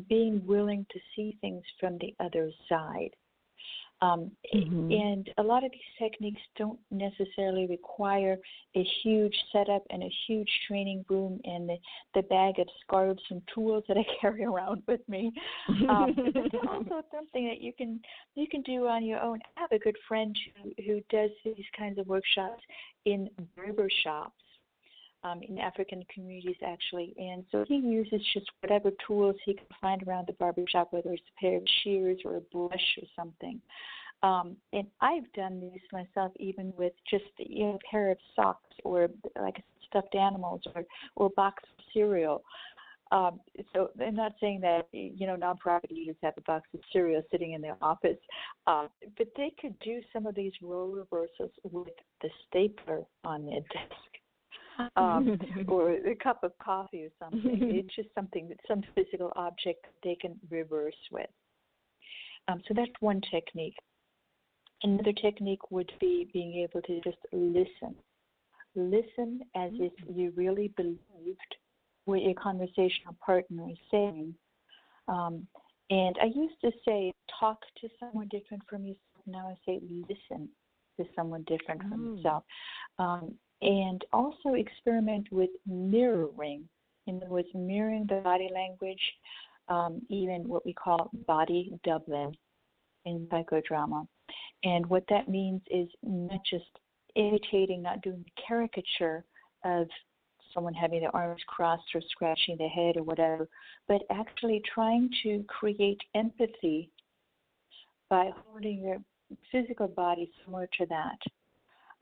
being 0.09 0.44
willing 0.46 0.86
to 0.90 0.98
see 1.14 1.36
things 1.40 1.62
from 1.78 1.98
the 1.98 2.14
other 2.20 2.50
side. 2.68 3.11
Um, 4.03 4.30
mm-hmm. 4.55 4.90
And 4.92 5.30
a 5.38 5.42
lot 5.42 5.64
of 5.64 5.70
these 5.70 5.80
techniques 5.99 6.40
don't 6.57 6.78
necessarily 6.90 7.66
require 7.66 8.36
a 8.74 8.86
huge 9.03 9.34
setup 9.53 9.82
and 9.90 10.03
a 10.03 10.11
huge 10.26 10.51
training 10.66 11.05
room 11.09 11.40
and 11.44 11.68
the, 11.68 11.76
the 12.14 12.22
bag 12.22 12.59
of 12.59 12.68
scarves 12.82 13.22
and 13.30 13.40
tools 13.55 13.84
that 13.88 13.97
I 13.97 14.05
carry 14.20 14.44
around 14.44 14.82
with 14.86 15.01
me. 15.09 15.32
Um, 15.88 16.14
it's 16.16 16.55
also 16.68 17.03
something 17.14 17.49
that 17.49 17.62
you 17.62 17.72
can 17.72 18.01
you 18.34 18.47
can 18.49 18.62
do 18.62 18.86
on 18.86 19.05
your 19.05 19.20
own. 19.20 19.40
I 19.57 19.61
have 19.61 19.72
a 19.72 19.78
good 19.78 19.97
friend 20.07 20.36
who, 20.62 20.82
who 20.84 21.01
does 21.11 21.30
these 21.44 21.64
kinds 21.76 21.99
of 21.99 22.07
workshops 22.07 22.62
in 23.07 23.30
barber 23.57 23.88
shops. 24.05 24.34
Um, 25.27 25.41
in 25.43 25.59
African 25.59 26.05
communities, 26.12 26.57
actually. 26.64 27.14
And 27.18 27.45
so 27.51 27.64
he 27.66 27.77
uses 27.77 28.20
just 28.33 28.47
whatever 28.61 28.91
tools 29.07 29.35
he 29.45 29.55
can 29.55 29.66
find 29.81 30.03
around 30.07 30.27
the 30.29 30.35
barbershop, 30.35 30.93
whether 30.93 31.12
it's 31.12 31.22
a 31.37 31.41
pair 31.41 31.57
of 31.57 31.64
shears 31.83 32.18
or 32.24 32.37
a 32.37 32.41
brush 32.41 32.99
or 33.01 33.09
something. 33.16 33.61
Um, 34.22 34.57
and 34.72 34.87
I've 35.01 35.31
done 35.33 35.61
these 35.61 35.81
myself, 35.93 36.33
even 36.37 36.72
with 36.77 36.93
just 37.11 37.24
you 37.39 37.64
know, 37.64 37.74
a 37.74 37.91
pair 37.91 38.11
of 38.11 38.18
socks 38.35 38.74
or 38.85 39.09
like 39.41 39.62
stuffed 39.89 40.14
animals 40.14 40.62
or 40.74 40.85
or 41.16 41.27
a 41.27 41.31
box 41.31 41.62
of 41.79 41.85
cereal. 41.93 42.43
Um, 43.12 43.41
so 43.72 43.91
I'm 44.05 44.16
not 44.16 44.33
saying 44.41 44.61
that 44.62 44.89
you 44.93 45.27
know 45.27 45.37
nonprofit 45.37 45.91
leaders 45.91 46.16
have 46.22 46.35
a 46.37 46.43
box 46.43 46.68
of 46.74 46.81
cereal 46.93 47.22
sitting 47.31 47.53
in 47.53 47.61
their 47.61 47.77
office, 47.83 48.18
uh, 48.66 48.89
but 49.16 49.29
they 49.37 49.53
could 49.61 49.79
do 49.81 50.01
some 50.12 50.27
of 50.27 50.35
these 50.35 50.53
role 50.62 50.89
reversals 50.89 51.53
with 51.62 51.95
the 52.22 52.29
stapler 52.49 53.03
on 53.24 53.47
their 53.47 53.61
desk. 53.61 54.16
um, 54.97 55.39
or 55.68 55.93
a 55.93 56.14
cup 56.14 56.43
of 56.43 56.53
coffee 56.62 57.05
or 57.05 57.11
something. 57.18 57.59
it's 57.74 57.95
just 57.95 58.09
something, 58.14 58.49
that 58.49 58.59
some 58.68 58.83
physical 58.95 59.33
object 59.37 59.87
they 60.03 60.16
can 60.20 60.39
reverse 60.51 60.95
with. 61.11 61.31
Um, 62.49 62.62
so 62.68 62.74
that's 62.74 62.91
one 63.01 63.20
technique. 63.31 63.77
Another 64.83 65.12
technique 65.12 65.70
would 65.70 65.91
be 66.01 66.29
being 66.33 66.55
able 66.62 66.83
to 66.83 67.01
just 67.01 67.18
listen. 67.33 67.95
Listen 68.74 69.41
as 69.55 69.72
mm-hmm. 69.72 69.85
if 69.85 69.93
you 70.09 70.33
really 70.37 70.72
believed 70.77 71.57
what 72.05 72.22
your 72.22 72.35
conversational 72.35 73.16
partner 73.24 73.68
is 73.70 73.79
saying. 73.91 74.35
Um, 75.09 75.47
and 75.91 76.16
I 76.20 76.27
used 76.27 76.61
to 76.62 76.70
say, 76.85 77.12
talk 77.39 77.59
to 77.81 77.89
someone 77.99 78.29
different 78.29 78.62
from 78.68 78.85
yourself. 78.85 79.01
Now 79.27 79.49
I 79.49 79.55
say, 79.64 79.81
listen 80.09 80.49
to 80.99 81.07
someone 81.14 81.45
different 81.47 81.83
from 81.83 81.93
mm. 81.93 82.14
themselves. 82.16 82.47
Um, 82.99 83.35
and 83.62 84.04
also 84.12 84.54
experiment 84.54 85.26
with 85.30 85.50
mirroring. 85.66 86.68
In 87.07 87.16
other 87.16 87.26
words, 87.26 87.48
mirroring 87.54 88.07
the 88.09 88.16
body 88.16 88.50
language, 88.52 89.00
um, 89.68 90.02
even 90.09 90.48
what 90.48 90.64
we 90.64 90.72
call 90.72 91.11
body 91.26 91.72
doubling 91.84 92.36
in 93.04 93.26
psychodrama. 93.26 94.07
And 94.64 94.84
what 94.86 95.04
that 95.09 95.28
means 95.28 95.62
is 95.70 95.88
not 96.02 96.40
just 96.48 96.64
imitating, 97.14 97.82
not 97.82 98.02
doing 98.02 98.24
the 98.24 98.42
caricature 98.46 99.24
of 99.64 99.86
someone 100.52 100.74
having 100.74 101.00
their 101.00 101.14
arms 101.14 101.42
crossed 101.46 101.94
or 101.94 102.00
scratching 102.11 102.57
their 102.57 102.68
head 102.68 102.96
or 102.96 103.02
whatever, 103.02 103.48
but 103.88 104.02
actually 104.11 104.62
trying 104.72 105.11
to 105.22 105.44
create 105.48 106.00
empathy 106.14 106.90
by 108.09 108.30
holding 108.46 108.80
your 108.80 108.98
physical 109.50 109.88
body 109.88 110.30
similar 110.44 110.68
to 110.78 110.86
that. 110.86 111.18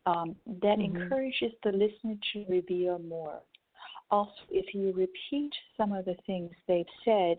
Um, 0.07 0.37
that 0.47 0.79
mm-hmm. 0.79 0.97
encourages 0.97 1.53
the 1.63 1.73
listener 1.73 2.17
to 2.35 2.45
reveal 2.49 2.99
more. 2.99 3.41
Also, 4.11 4.33
if 4.51 4.75
you 4.75 4.93
repeat 4.93 5.51
some 5.77 5.93
of 5.93 6.05
the 6.05 6.15
things 6.27 6.51
they've 6.69 6.85
said 7.05 7.39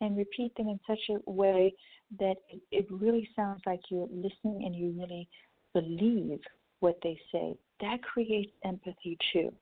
and 0.00 0.16
repeat 0.16 0.54
them 0.56 0.68
in 0.68 0.78
such 0.86 0.98
a 1.10 1.30
way 1.30 1.74
that 2.18 2.36
it, 2.70 2.86
really 2.90 3.28
sounds 3.34 3.62
like 3.64 3.80
you're 3.88 4.08
listening 4.12 4.64
and 4.64 4.76
you 4.76 4.94
really 4.98 5.28
believe 5.72 6.40
what 6.80 6.98
they 7.02 7.18
say, 7.32 7.56
that 7.80 8.02
creates 8.02 8.52
empathy 8.64 9.16
too. 9.32 9.52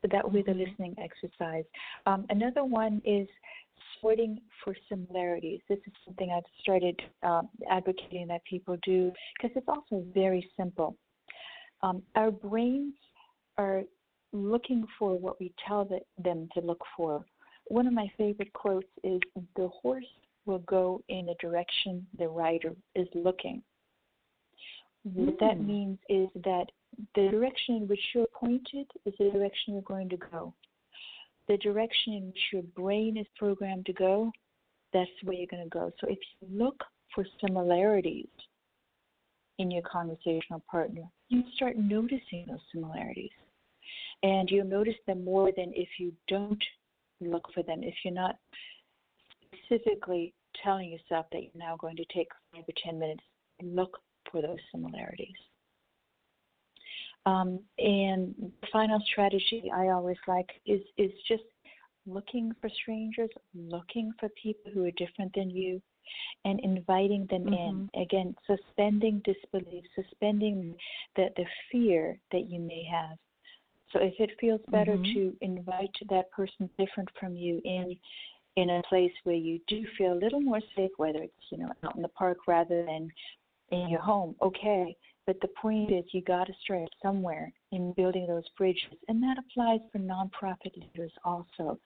So 0.00 0.08
that 0.10 0.24
will 0.24 0.32
be 0.32 0.42
the 0.42 0.52
mm-hmm. 0.52 0.70
listening 0.70 0.96
exercise. 0.98 1.64
Um, 2.06 2.26
another 2.30 2.64
one 2.64 3.02
is 3.04 3.28
sorting 4.00 4.40
for 4.62 4.74
similarities. 4.88 5.60
This 5.68 5.78
is 5.86 5.92
something 6.04 6.30
I've 6.30 6.42
started 6.60 7.00
um, 7.22 7.48
advocating 7.70 8.28
that 8.28 8.44
people 8.44 8.76
do 8.84 9.12
because 9.36 9.56
it's 9.56 9.68
also 9.68 10.04
very 10.14 10.48
simple. 10.56 10.96
Um, 11.84 12.02
our 12.14 12.30
brains 12.30 12.94
are 13.58 13.82
looking 14.32 14.86
for 14.98 15.18
what 15.18 15.38
we 15.38 15.52
tell 15.68 15.84
the, 15.84 16.00
them 16.22 16.48
to 16.54 16.60
look 16.60 16.82
for. 16.96 17.24
One 17.66 17.86
of 17.86 17.92
my 17.92 18.10
favorite 18.16 18.52
quotes 18.54 18.88
is 19.02 19.20
The 19.56 19.68
horse 19.68 20.04
will 20.46 20.60
go 20.60 21.02
in 21.08 21.26
the 21.26 21.34
direction 21.40 22.06
the 22.18 22.28
rider 22.28 22.74
is 22.94 23.06
looking. 23.14 23.62
Mm. 25.06 25.26
What 25.26 25.38
that 25.40 25.56
hmm. 25.56 25.66
means 25.66 25.98
is 26.08 26.28
that 26.44 26.66
the 27.14 27.28
direction 27.28 27.76
in 27.76 27.88
which 27.88 28.00
you're 28.14 28.26
pointed 28.34 28.86
is 29.04 29.12
the 29.18 29.30
direction 29.30 29.74
you're 29.74 29.82
going 29.82 30.08
to 30.08 30.16
go. 30.16 30.54
The 31.48 31.58
direction 31.58 32.14
in 32.14 32.26
which 32.28 32.38
your 32.52 32.62
brain 32.62 33.18
is 33.18 33.26
programmed 33.36 33.84
to 33.86 33.92
go, 33.92 34.32
that's 34.94 35.10
where 35.22 35.36
you're 35.36 35.46
going 35.46 35.64
to 35.64 35.68
go. 35.68 35.92
So 36.00 36.06
if 36.08 36.18
you 36.40 36.48
look 36.50 36.82
for 37.14 37.26
similarities 37.44 38.28
in 39.58 39.70
your 39.70 39.82
conversational 39.82 40.62
partner, 40.70 41.04
you 41.34 41.44
start 41.54 41.76
noticing 41.76 42.46
those 42.48 42.60
similarities. 42.72 43.30
And 44.22 44.48
you'll 44.50 44.66
notice 44.66 44.94
them 45.06 45.24
more 45.24 45.52
than 45.54 45.72
if 45.74 45.88
you 45.98 46.12
don't 46.28 46.62
look 47.20 47.46
for 47.52 47.62
them, 47.62 47.82
if 47.82 47.94
you're 48.04 48.14
not 48.14 48.36
specifically 49.54 50.32
telling 50.62 50.90
yourself 50.90 51.26
that 51.32 51.42
you're 51.42 51.50
now 51.54 51.76
going 51.76 51.96
to 51.96 52.04
take 52.14 52.28
five 52.52 52.64
or 52.66 52.74
ten 52.82 52.98
minutes 52.98 53.22
and 53.60 53.76
look 53.76 53.98
for 54.30 54.40
those 54.40 54.58
similarities. 54.72 55.36
Um, 57.26 57.60
and 57.78 58.34
the 58.38 58.66
final 58.72 59.00
strategy 59.10 59.70
I 59.74 59.88
always 59.88 60.18
like 60.26 60.48
is 60.66 60.80
is 60.98 61.10
just 61.26 61.44
looking 62.06 62.52
for 62.60 62.68
strangers, 62.82 63.30
looking 63.54 64.12
for 64.20 64.28
people 64.40 64.70
who 64.72 64.84
are 64.84 64.90
different 64.92 65.32
than 65.34 65.48
you, 65.48 65.80
and 66.44 66.60
inviting 66.60 67.26
them 67.30 67.44
mm-hmm. 67.44 67.54
in. 67.54 67.90
Again, 68.00 68.34
suspending 68.46 69.22
disbelief, 69.24 69.84
suspending 69.94 70.74
the, 71.16 71.28
the 71.36 71.44
fear 71.70 72.18
that 72.32 72.48
you 72.48 72.60
may 72.60 72.84
have. 72.90 73.16
So 73.92 74.00
if 74.00 74.14
it 74.18 74.30
feels 74.40 74.60
better 74.70 74.92
mm-hmm. 74.92 75.14
to 75.14 75.36
invite 75.40 75.94
that 76.10 76.30
person 76.30 76.68
different 76.78 77.08
from 77.18 77.36
you 77.36 77.60
in 77.64 77.96
in 78.56 78.70
a 78.70 78.82
place 78.88 79.10
where 79.24 79.34
you 79.34 79.58
do 79.66 79.84
feel 79.98 80.12
a 80.12 80.22
little 80.22 80.40
more 80.40 80.60
safe, 80.76 80.90
whether 80.96 81.18
it's, 81.18 81.32
you 81.50 81.58
know, 81.58 81.72
out 81.82 81.96
in 81.96 82.02
the 82.02 82.08
park 82.08 82.38
rather 82.46 82.84
than 82.84 83.10
in 83.72 83.88
your 83.88 84.00
home, 84.00 84.36
okay. 84.40 84.96
But 85.26 85.40
the 85.40 85.48
point 85.48 85.90
is, 85.90 86.04
you 86.12 86.20
got 86.22 86.46
to 86.48 86.52
start 86.62 86.88
somewhere 87.02 87.50
in 87.72 87.94
building 87.94 88.26
those 88.26 88.48
bridges, 88.58 88.98
and 89.08 89.22
that 89.22 89.38
applies 89.38 89.80
for 89.90 89.98
nonprofit 89.98 90.76
leaders 90.76 91.12
also. 91.24 91.78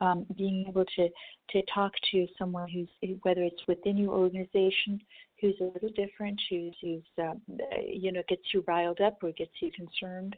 Um, 0.00 0.26
being 0.36 0.66
able 0.68 0.84
to 0.96 1.08
to 1.50 1.62
talk 1.74 1.92
to 2.12 2.26
someone 2.38 2.68
who's 2.70 3.18
whether 3.22 3.42
it's 3.42 3.66
within 3.68 3.98
your 3.98 4.14
organization, 4.14 5.00
who's 5.40 5.56
a 5.60 5.64
little 5.64 5.90
different, 5.94 6.40
who's 6.48 6.74
who's 6.80 7.04
um, 7.18 7.40
you 7.86 8.12
know 8.12 8.22
gets 8.28 8.42
you 8.54 8.64
riled 8.66 9.00
up 9.00 9.18
or 9.22 9.32
gets 9.32 9.52
you 9.60 9.70
concerned, 9.72 10.34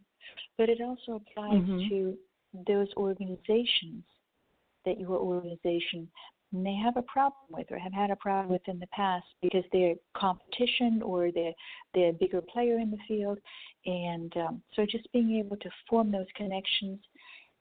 but 0.56 0.68
it 0.68 0.80
also 0.80 1.22
applies 1.22 1.62
mm-hmm. 1.62 1.88
to 1.88 2.18
those 2.66 2.88
organizations 2.96 4.02
that 4.84 4.98
your 4.98 5.18
organization 5.18 6.08
may 6.52 6.74
have 6.76 6.96
a 6.96 7.02
problem 7.02 7.34
with 7.50 7.70
or 7.70 7.78
have 7.78 7.92
had 7.92 8.10
a 8.10 8.16
problem 8.16 8.48
with 8.48 8.66
in 8.66 8.78
the 8.78 8.86
past 8.88 9.26
because 9.42 9.64
they're 9.72 9.94
competition 10.16 11.02
or 11.02 11.30
they're 11.30 11.52
they're 11.94 12.10
a 12.10 12.14
bigger 12.14 12.40
player 12.40 12.78
in 12.78 12.90
the 12.90 12.98
field. 13.06 13.38
And 13.86 14.34
um, 14.36 14.62
so 14.74 14.84
just 14.84 15.10
being 15.12 15.36
able 15.38 15.56
to 15.56 15.70
form 15.88 16.10
those 16.10 16.26
connections 16.36 16.98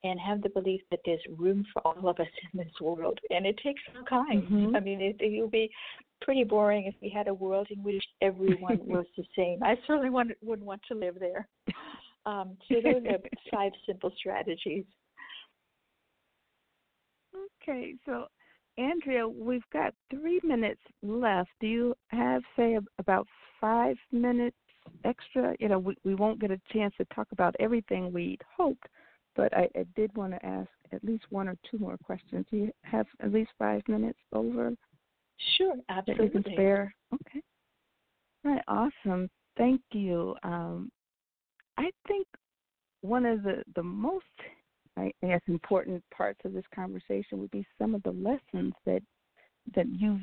and 0.03 0.19
have 0.19 0.41
the 0.41 0.49
belief 0.49 0.81
that 0.91 0.99
there's 1.05 1.19
room 1.37 1.65
for 1.73 1.81
all 1.85 2.07
of 2.07 2.19
us 2.19 2.27
in 2.53 2.59
this 2.59 2.73
world. 2.79 3.19
And 3.29 3.45
it 3.45 3.59
takes 3.63 3.81
all 3.95 4.03
kinds 4.03 4.45
mm-hmm. 4.49 4.75
i 4.75 4.79
mean 4.79 5.01
it, 5.01 5.17
it 5.19 5.41
would 5.41 5.51
be 5.51 5.69
pretty 6.21 6.43
boring 6.43 6.85
if 6.85 6.95
we 7.01 7.09
had 7.09 7.27
a 7.27 7.33
world 7.33 7.67
in 7.69 7.83
which 7.83 8.03
everyone 8.21 8.79
was 8.85 9.05
the 9.17 9.23
same. 9.35 9.61
I 9.63 9.75
certainly 9.85 10.09
want, 10.09 10.31
wouldn't 10.41 10.67
want 10.67 10.81
to 10.87 10.95
live 10.95 11.15
there. 11.19 11.47
Um, 12.25 12.57
so 12.67 12.75
those 12.83 13.03
are 13.09 13.19
five 13.51 13.71
simple 13.85 14.11
strategies. 14.17 14.85
Okay, 17.61 17.95
so 18.05 18.25
Andrea, 18.77 19.27
we've 19.27 19.67
got 19.73 19.93
three 20.09 20.39
minutes 20.43 20.81
left. 21.01 21.49
Do 21.59 21.67
you 21.67 21.95
have, 22.09 22.43
say, 22.55 22.77
about 22.99 23.27
five 23.59 23.95
minutes 24.11 24.57
extra? 25.03 25.55
You 25.59 25.69
know, 25.69 25.79
we, 25.79 25.95
we 26.03 26.15
won't 26.15 26.39
get 26.39 26.51
a 26.51 26.59
chance 26.71 26.93
to 26.97 27.05
talk 27.05 27.27
about 27.31 27.55
everything 27.59 28.13
we'd 28.13 28.41
hoped, 28.55 28.87
but 29.35 29.55
I, 29.55 29.67
I 29.75 29.85
did 29.95 30.15
want 30.15 30.33
to 30.33 30.45
ask 30.45 30.69
at 30.91 31.03
least 31.03 31.25
one 31.29 31.47
or 31.47 31.57
two 31.69 31.79
more 31.79 31.97
questions. 32.03 32.45
Do 32.51 32.57
you 32.57 32.71
have 32.83 33.07
at 33.21 33.33
least 33.33 33.51
five 33.57 33.81
minutes 33.87 34.19
over? 34.31 34.73
Sure, 35.57 35.75
absolutely. 35.89 36.27
That 36.27 36.35
you 36.35 36.43
can 36.43 36.53
spare? 36.53 36.95
Okay. 37.13 37.41
All 38.45 38.51
right, 38.51 38.63
awesome. 38.67 39.29
Thank 39.57 39.81
you. 39.91 40.35
Um, 40.43 40.91
I 41.77 41.89
think 42.07 42.27
one 43.01 43.25
of 43.25 43.43
the, 43.43 43.63
the 43.75 43.83
most 43.83 44.25
I 44.97 45.13
guess 45.21 45.41
important 45.47 46.03
parts 46.15 46.39
of 46.43 46.53
this 46.53 46.65
conversation 46.73 47.39
would 47.39 47.51
be 47.51 47.65
some 47.79 47.95
of 47.95 48.03
the 48.03 48.11
lessons 48.11 48.73
that 48.85 49.01
that 49.75 49.87
you've 49.87 50.21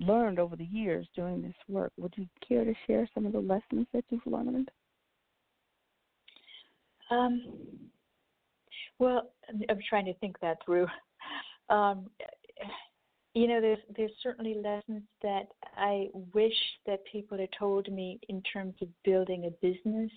learned 0.00 0.38
over 0.38 0.56
the 0.56 0.64
years 0.64 1.06
doing 1.14 1.42
this 1.42 1.54
work. 1.68 1.92
Would 1.98 2.14
you 2.16 2.26
care 2.46 2.64
to 2.64 2.74
share 2.86 3.08
some 3.14 3.26
of 3.26 3.32
the 3.32 3.40
lessons 3.40 3.86
that 3.92 4.04
you've 4.10 4.26
learned? 4.26 4.70
Um, 7.10 7.42
well, 8.98 9.30
I'm 9.48 9.78
trying 9.88 10.06
to 10.06 10.14
think 10.14 10.38
that 10.40 10.58
through. 10.64 10.86
Um, 11.68 12.10
you 13.34 13.48
know, 13.48 13.60
there's 13.60 13.80
there's 13.96 14.12
certainly 14.22 14.54
lessons 14.54 15.02
that 15.22 15.48
I 15.76 16.06
wish 16.32 16.54
that 16.86 17.00
people 17.10 17.36
had 17.36 17.48
told 17.58 17.92
me 17.92 18.20
in 18.28 18.40
terms 18.42 18.74
of 18.80 18.88
building 19.04 19.44
a 19.46 19.66
business. 19.66 20.12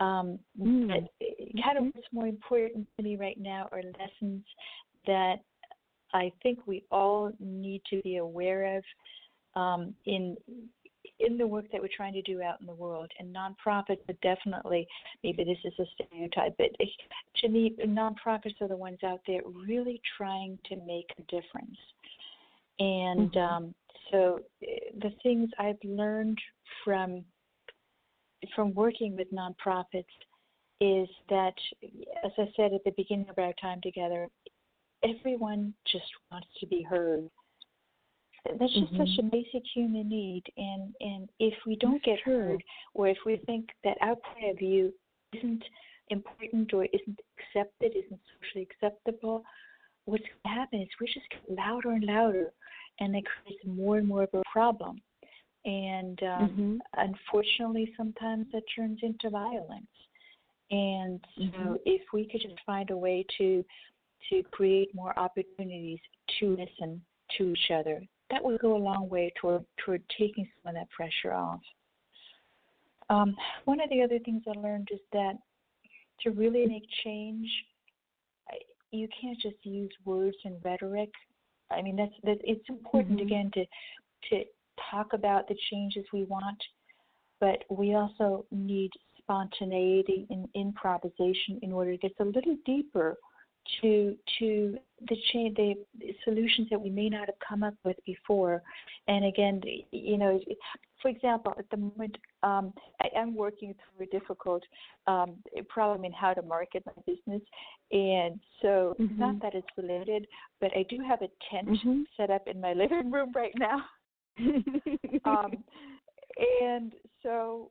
Um, 0.00 0.38
mm. 0.60 0.88
Kind 0.88 1.78
of 1.78 1.84
what's 1.84 2.06
more 2.12 2.26
important 2.26 2.86
to 2.96 3.02
me 3.02 3.16
right 3.16 3.38
now 3.38 3.68
are 3.72 3.82
lessons 3.82 4.44
that 5.06 5.36
I 6.12 6.32
think 6.42 6.60
we 6.66 6.84
all 6.90 7.30
need 7.40 7.82
to 7.90 8.00
be 8.02 8.16
aware 8.16 8.78
of 8.78 8.84
um, 9.54 9.94
in 10.06 10.36
in 11.20 11.38
the 11.38 11.46
work 11.46 11.66
that 11.70 11.80
we're 11.80 11.88
trying 11.96 12.12
to 12.12 12.22
do 12.22 12.42
out 12.42 12.60
in 12.60 12.66
the 12.66 12.74
world. 12.74 13.10
And 13.18 13.34
nonprofits 13.34 14.00
are 14.08 14.16
definitely, 14.22 14.86
maybe 15.22 15.44
this 15.44 15.58
is 15.64 15.72
a 15.78 15.84
stereotype, 15.94 16.54
but 16.58 16.70
to 17.36 17.48
me, 17.48 17.74
nonprofits 17.86 18.60
are 18.60 18.68
the 18.68 18.76
ones 18.76 18.98
out 19.04 19.20
there 19.26 19.40
really 19.66 20.00
trying 20.16 20.58
to 20.68 20.76
make 20.76 21.06
a 21.18 21.22
difference. 21.22 21.78
And 22.78 23.30
mm-hmm. 23.32 23.38
um, 23.38 23.74
so 24.10 24.40
eh, 24.62 24.90
the 25.00 25.10
things 25.22 25.50
I've 25.58 25.78
learned 25.84 26.38
from 26.84 27.24
from 28.54 28.74
working 28.74 29.16
with 29.16 29.28
nonprofits 29.32 30.04
is 30.80 31.08
that, 31.30 31.54
as 32.24 32.32
I 32.38 32.48
said 32.56 32.72
at 32.72 32.84
the 32.84 32.92
beginning 32.96 33.28
of 33.28 33.38
our 33.38 33.52
time 33.60 33.80
together, 33.82 34.28
everyone 35.02 35.74
just 35.90 36.10
wants 36.30 36.48
to 36.60 36.66
be 36.66 36.82
heard. 36.82 37.28
That's 38.46 38.72
just 38.72 38.92
mm-hmm. 38.92 38.98
such 38.98 39.18
a 39.18 39.22
basic 39.22 39.62
human 39.74 40.08
need, 40.08 40.42
and 40.58 40.94
and 41.00 41.30
if 41.40 41.54
we 41.66 41.76
don't 41.76 42.02
get 42.02 42.20
heard, 42.20 42.62
or 42.92 43.08
if 43.08 43.16
we 43.24 43.40
think 43.46 43.70
that 43.84 43.96
our 44.02 44.16
point 44.16 44.50
of 44.50 44.58
view 44.58 44.92
isn't 45.32 45.64
important 46.10 46.74
or 46.74 46.84
isn't 46.84 47.20
accepted, 47.38 47.92
isn't 47.96 48.20
socially 48.42 48.68
acceptable, 48.70 49.44
what's 50.04 50.24
going 50.24 50.54
to 50.54 50.60
happen 50.60 50.80
is 50.82 50.88
we 51.00 51.06
just 51.06 51.26
get 51.30 51.56
louder 51.56 51.92
and 51.92 52.04
louder, 52.04 52.52
and 53.00 53.16
it 53.16 53.24
creates 53.24 53.64
more 53.64 53.96
and 53.96 54.06
more 54.06 54.24
of 54.24 54.34
a 54.34 54.42
problem. 54.52 55.00
And 55.64 56.22
um, 56.22 56.48
mm-hmm. 56.48 56.76
unfortunately, 56.98 57.92
sometimes 57.96 58.46
that 58.52 58.62
turns 58.74 59.00
into 59.02 59.30
violence. 59.30 59.86
And 60.70 61.20
so, 61.36 61.42
mm-hmm. 61.42 61.74
if 61.84 62.02
we 62.12 62.26
could 62.26 62.40
just 62.42 62.60
find 62.66 62.90
a 62.90 62.96
way 62.96 63.24
to 63.38 63.64
to 64.30 64.42
create 64.50 64.94
more 64.94 65.16
opportunities 65.18 65.98
to 66.40 66.50
listen 66.50 67.00
to 67.36 67.50
each 67.50 67.70
other, 67.70 68.02
that 68.30 68.42
would 68.42 68.60
go 68.60 68.76
a 68.76 68.78
long 68.78 69.08
way 69.08 69.32
toward 69.40 69.64
toward 69.84 70.02
taking 70.18 70.48
some 70.62 70.70
of 70.70 70.74
that 70.74 70.90
pressure 70.90 71.34
off. 71.34 71.60
Um, 73.10 73.36
one 73.66 73.80
of 73.80 73.90
the 73.90 74.02
other 74.02 74.18
things 74.18 74.42
I 74.48 74.58
learned 74.58 74.88
is 74.92 75.00
that 75.12 75.34
to 76.22 76.30
really 76.30 76.66
make 76.66 76.84
change, 77.04 77.46
you 78.90 79.08
can't 79.20 79.38
just 79.40 79.56
use 79.62 79.90
words 80.04 80.36
and 80.44 80.56
rhetoric. 80.64 81.10
I 81.70 81.82
mean, 81.82 81.96
that's 81.96 82.14
that. 82.24 82.38
It's 82.44 82.68
important 82.68 83.18
mm-hmm. 83.18 83.26
again 83.26 83.50
to 83.54 83.64
to 84.30 84.44
talk 84.90 85.12
about 85.12 85.48
the 85.48 85.56
changes 85.70 86.04
we 86.12 86.24
want, 86.24 86.62
but 87.40 87.64
we 87.70 87.94
also 87.94 88.44
need 88.50 88.90
spontaneity 89.18 90.26
and 90.30 90.48
improvisation 90.54 91.58
in 91.62 91.72
order 91.72 91.92
to 91.92 91.98
get 91.98 92.12
a 92.20 92.24
little 92.24 92.56
deeper 92.66 93.16
to 93.80 94.16
to 94.38 94.76
the 95.08 95.16
change 95.32 95.56
the 95.56 95.74
solutions 96.24 96.68
that 96.70 96.80
we 96.80 96.90
may 96.90 97.08
not 97.08 97.26
have 97.26 97.38
come 97.46 97.62
up 97.62 97.74
with 97.84 97.96
before 98.04 98.62
and 99.08 99.24
again 99.24 99.60
you 99.90 100.18
know 100.18 100.38
for 101.00 101.08
example 101.08 101.54
at 101.58 101.68
the 101.70 101.76
moment 101.76 102.16
um, 102.42 102.72
I, 103.00 103.08
am 103.16 103.34
working 103.34 103.74
through 103.74 104.06
a 104.06 104.10
difficult 104.10 104.62
um, 105.06 105.36
problem 105.68 106.04
in 106.04 106.12
how 106.12 106.34
to 106.34 106.42
market 106.42 106.84
my 106.86 106.92
business 107.06 107.42
and 107.90 108.38
so 108.60 108.94
mm-hmm. 109.00 109.18
not 109.18 109.40
that 109.42 109.54
it's 109.54 109.66
related 109.76 110.26
but 110.60 110.70
i 110.76 110.84
do 110.88 110.98
have 111.06 111.22
a 111.22 111.28
tent 111.50 111.68
mm-hmm. 111.68 112.02
set 112.16 112.30
up 112.30 112.46
in 112.46 112.60
my 112.60 112.72
living 112.74 113.10
room 113.10 113.32
right 113.34 113.54
now 113.58 113.82
um, 115.24 115.52
and 116.62 116.92
so 117.22 117.70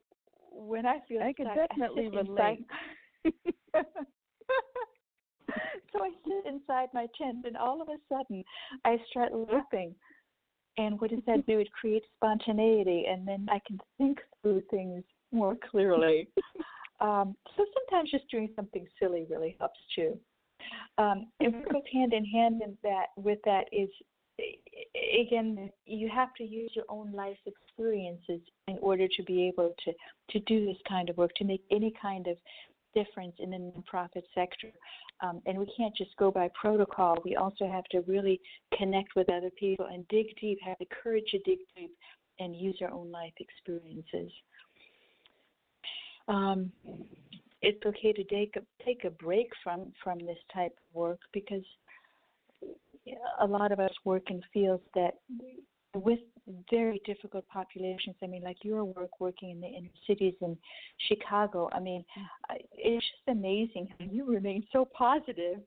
when 0.51 0.85
i 0.85 0.99
feel 1.07 1.21
i 1.21 1.33
can 1.33 1.45
stuck, 1.45 1.69
definitely 1.69 2.09
I 2.13 2.17
relate 2.17 2.65
so 5.91 6.03
I 6.03 6.11
sit 6.25 6.51
inside 6.51 6.89
my 6.93 7.07
tent, 7.17 7.45
and 7.45 7.57
all 7.57 7.81
of 7.81 7.89
a 7.89 7.97
sudden, 8.09 8.43
I 8.85 8.97
start 9.09 9.31
laughing. 9.33 9.95
And 10.77 10.99
what 10.99 11.11
does 11.11 11.19
that 11.27 11.45
do? 11.45 11.59
It 11.59 11.71
creates 11.71 12.05
spontaneity, 12.15 13.05
and 13.07 13.27
then 13.27 13.47
I 13.51 13.59
can 13.65 13.79
think 13.97 14.19
through 14.41 14.63
things 14.71 15.03
more 15.31 15.55
clearly. 15.69 16.29
um, 16.99 17.35
so 17.55 17.65
sometimes 17.73 18.11
just 18.11 18.29
doing 18.31 18.49
something 18.55 18.87
silly 18.99 19.25
really 19.29 19.55
helps 19.59 19.79
too. 19.95 20.17
Um, 20.97 21.27
and 21.39 21.53
what 21.53 21.71
goes 21.71 21.81
hand 21.91 22.13
in 22.13 22.25
hand 22.25 22.61
in 22.63 22.77
that 22.83 23.07
with 23.17 23.39
that 23.45 23.65
is 23.71 23.89
again 25.19 25.69
you 25.85 26.09
have 26.09 26.33
to 26.35 26.43
use 26.43 26.71
your 26.73 26.85
own 26.89 27.11
life 27.11 27.37
experiences 27.45 28.41
in 28.67 28.77
order 28.81 29.07
to 29.07 29.23
be 29.23 29.47
able 29.47 29.73
to 29.85 29.93
to 30.29 30.39
do 30.41 30.65
this 30.65 30.77
kind 30.87 31.09
of 31.09 31.17
work 31.17 31.33
to 31.35 31.43
make 31.43 31.63
any 31.71 31.93
kind 32.01 32.27
of 32.27 32.37
difference 32.93 33.35
in 33.39 33.51
the 33.51 33.57
nonprofit 33.57 34.23
sector. 34.33 34.69
Um, 35.21 35.41
and 35.45 35.57
we 35.57 35.67
can't 35.77 35.95
just 35.95 36.15
go 36.17 36.31
by 36.31 36.49
protocol. 36.59 37.17
We 37.23 37.35
also 37.35 37.67
have 37.67 37.85
to 37.85 38.01
really 38.01 38.39
connect 38.77 39.15
with 39.15 39.31
other 39.31 39.49
people 39.57 39.87
and 39.91 40.07
dig 40.09 40.27
deep, 40.39 40.59
have 40.63 40.77
the 40.79 40.87
courage 41.03 41.25
to 41.31 41.39
dig 41.39 41.59
deep, 41.75 41.91
and 42.39 42.55
use 42.55 42.77
our 42.81 42.91
own 42.91 43.11
life 43.11 43.33
experiences. 43.39 44.31
Um, 46.27 46.71
it's 47.61 47.85
okay 47.85 48.11
to 48.13 48.23
take 48.25 48.55
a, 48.55 48.83
take 48.83 49.05
a 49.05 49.09
break 49.09 49.49
from, 49.63 49.93
from 50.03 50.19
this 50.19 50.37
type 50.53 50.71
of 50.71 50.95
work 50.95 51.19
because 51.31 51.63
a 53.39 53.45
lot 53.45 53.71
of 53.71 53.79
us 53.79 53.91
work 54.05 54.29
in 54.29 54.41
fields 54.53 54.83
that 54.95 55.15
with 55.95 56.19
very 56.69 57.01
difficult 57.05 57.47
populations. 57.47 58.15
I 58.23 58.27
mean, 58.27 58.43
like 58.43 58.57
your 58.63 58.83
work 58.83 59.19
working 59.19 59.51
in 59.51 59.61
the 59.61 59.67
inner 59.67 59.89
cities 60.07 60.33
in 60.41 60.57
Chicago. 61.07 61.69
I 61.71 61.79
mean, 61.79 62.03
it's 62.71 63.05
just 63.05 63.37
amazing 63.37 63.89
how 63.97 64.05
you 64.09 64.25
remain 64.25 64.65
so 64.71 64.85
positive 64.85 65.59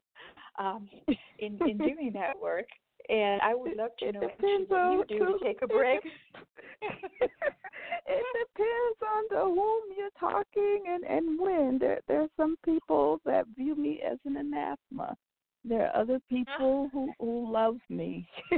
um, 0.59 0.89
in 1.39 1.59
in 1.67 1.79
doing 1.79 2.11
that 2.15 2.39
work. 2.41 2.67
And 3.09 3.41
I 3.41 3.55
would 3.55 3.77
love 3.77 3.91
to 4.01 4.13
know 4.13 4.21
what 4.21 5.09
you 5.11 5.19
do 5.19 5.39
to 5.39 5.45
take 5.45 5.63
a 5.63 5.67
break. 5.69 6.01
it 6.83 8.27
depends 8.41 8.99
on 9.03 9.25
the 9.31 9.45
whom 9.45 9.83
you're 9.97 10.11
talking 10.19 10.85
and 10.89 11.05
and 11.05 11.39
when. 11.39 11.79
There 11.79 12.01
there 12.09 12.23
are 12.23 12.29
some 12.37 12.57
people 12.65 13.21
that 13.25 13.47
view 13.57 13.77
me 13.77 14.03
as 14.05 14.19
an 14.25 14.37
anathema. 14.37 15.17
There 15.69 15.89
are 15.89 16.01
other 16.01 16.21
people 16.29 16.89
who 16.93 17.13
who 17.19 17.53
love 17.53 17.77
me. 17.89 18.29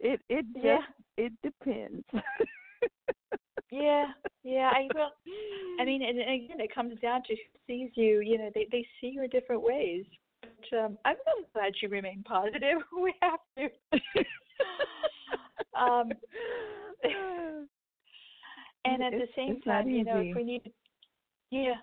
it 0.00 0.20
it 0.28 0.46
just 0.54 0.64
yeah. 0.64 0.78
it 1.18 1.32
depends. 1.42 2.04
yeah, 3.70 4.06
yeah. 4.42 4.70
I 4.74 4.88
will. 4.94 5.10
I 5.80 5.84
mean, 5.84 6.02
and 6.02 6.18
again, 6.18 6.60
it 6.60 6.74
comes 6.74 6.98
down 7.00 7.22
to 7.24 7.34
who 7.34 7.58
sees 7.66 7.90
you. 7.94 8.20
You 8.20 8.38
know, 8.38 8.50
they 8.54 8.66
they 8.72 8.86
see 9.00 9.08
you 9.08 9.24
in 9.24 9.30
different 9.30 9.62
ways. 9.62 10.04
But 10.40 10.78
um, 10.78 10.98
I'm 11.04 11.16
really 11.26 11.46
glad 11.52 11.72
you 11.82 11.88
remain 11.88 12.22
positive. 12.26 12.78
We 13.02 13.14
have 13.20 13.40
to. 13.58 13.64
um, 15.78 16.12
and 18.84 19.02
at 19.02 19.12
it's, 19.12 19.30
the 19.30 19.32
same 19.36 19.60
time, 19.60 19.84
time, 19.84 19.90
you 19.90 20.04
know, 20.04 20.20
if 20.20 20.34
we 20.34 20.44
need, 20.44 20.72
yeah, 21.50 21.74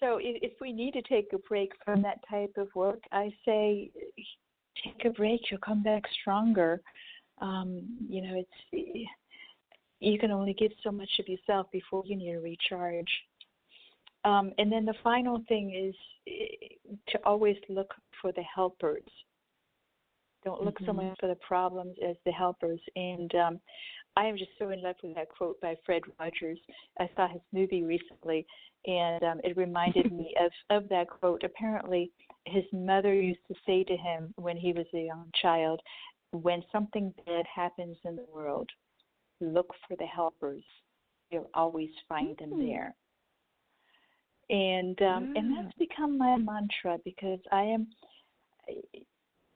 so 0.00 0.16
if, 0.16 0.42
if 0.42 0.52
we 0.60 0.72
need 0.72 0.92
to 0.92 1.02
take 1.02 1.32
a 1.32 1.38
break 1.38 1.72
from 1.84 2.02
that 2.02 2.18
type 2.28 2.54
of 2.56 2.68
work, 2.74 3.00
I 3.12 3.32
say 3.44 3.90
take 4.84 5.04
a 5.04 5.10
break. 5.10 5.40
You'll 5.50 5.60
come 5.60 5.82
back 5.82 6.02
stronger. 6.20 6.80
Um, 7.40 7.82
you 8.08 8.22
know, 8.22 8.42
it's 8.42 9.08
you 10.00 10.18
can 10.18 10.30
only 10.30 10.54
give 10.54 10.72
so 10.82 10.90
much 10.90 11.10
of 11.18 11.28
yourself 11.28 11.66
before 11.70 12.02
you 12.06 12.16
need 12.16 12.32
to 12.32 12.38
recharge. 12.38 13.10
Um, 14.24 14.52
and 14.58 14.70
then 14.70 14.84
the 14.84 14.94
final 15.02 15.42
thing 15.48 15.74
is 15.74 15.94
eh, 16.26 16.92
to 17.08 17.18
always 17.24 17.56
look 17.68 17.94
for 18.20 18.32
the 18.32 18.42
helpers. 18.42 19.02
Don't 20.44 20.62
look 20.62 20.76
mm-hmm. 20.76 20.86
so 20.86 20.92
much 20.92 21.18
for 21.20 21.28
the 21.28 21.36
problems 21.36 21.96
as 22.06 22.16
the 22.24 22.32
helpers. 22.32 22.80
And 22.96 23.34
um, 23.34 23.60
I 24.16 24.26
am 24.26 24.36
just 24.36 24.50
so 24.58 24.70
in 24.70 24.82
love 24.82 24.96
with 25.02 25.14
that 25.14 25.28
quote 25.28 25.60
by 25.60 25.76
Fred 25.84 26.02
Rogers. 26.18 26.58
I 26.98 27.08
saw 27.14 27.28
his 27.28 27.42
movie 27.52 27.82
recently, 27.82 28.46
and 28.86 29.22
um, 29.22 29.40
it 29.44 29.56
reminded 29.56 30.12
me 30.16 30.34
of 30.40 30.50
of 30.70 30.88
that 30.88 31.08
quote. 31.08 31.44
Apparently, 31.44 32.10
his 32.46 32.64
mother 32.72 33.14
used 33.14 33.46
to 33.48 33.54
say 33.66 33.84
to 33.84 33.96
him 33.96 34.32
when 34.36 34.56
he 34.56 34.72
was 34.72 34.86
a 34.94 35.06
young 35.06 35.30
child, 35.40 35.80
"When 36.32 36.62
something 36.72 37.14
bad 37.26 37.46
happens 37.54 37.96
in 38.04 38.16
the 38.16 38.26
world, 38.32 38.68
look 39.40 39.72
for 39.86 39.96
the 39.96 40.06
helpers. 40.06 40.64
You'll 41.30 41.50
always 41.54 41.90
find 42.08 42.36
them 42.38 42.50
mm-hmm. 42.50 42.66
there." 42.66 42.94
And 44.48 45.00
um, 45.02 45.34
and 45.36 45.56
that's 45.56 45.76
become 45.78 46.18
my 46.18 46.36
mantra 46.36 46.98
because 47.04 47.40
I 47.52 47.62
am. 47.62 47.86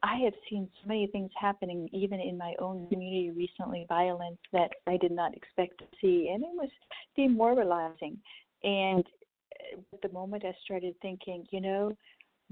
I 0.05 0.16
have 0.24 0.34
seen 0.50 0.68
so 0.82 0.88
many 0.88 1.07
things 1.07 1.30
happening, 1.40 1.88
even 1.90 2.20
in 2.20 2.36
my 2.36 2.55
own 2.59 2.86
community 2.88 3.30
recently, 3.30 3.86
violence 3.88 4.36
that 4.52 4.70
I 4.86 4.98
did 4.98 5.12
not 5.12 5.34
expect 5.34 5.78
to 5.78 5.86
see, 5.98 6.30
and 6.32 6.44
it 6.44 6.50
was 6.52 6.68
demoralizing. 7.16 8.18
And 8.62 9.02
at 9.02 9.94
uh, 9.94 9.96
the 10.02 10.12
moment 10.12 10.44
I 10.44 10.55
started 10.62 10.94
thinking, 11.00 11.46
you 11.50 11.62
know, 11.62 11.96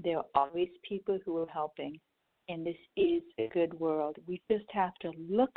there 0.03 0.17
are 0.17 0.25
always 0.33 0.69
people 0.87 1.19
who 1.23 1.37
are 1.37 1.47
helping, 1.47 1.99
and 2.49 2.65
this 2.65 2.75
is 2.97 3.21
a 3.37 3.47
good 3.53 3.79
world. 3.79 4.17
We 4.27 4.41
just 4.49 4.65
have 4.71 4.95
to 5.01 5.11
look 5.29 5.55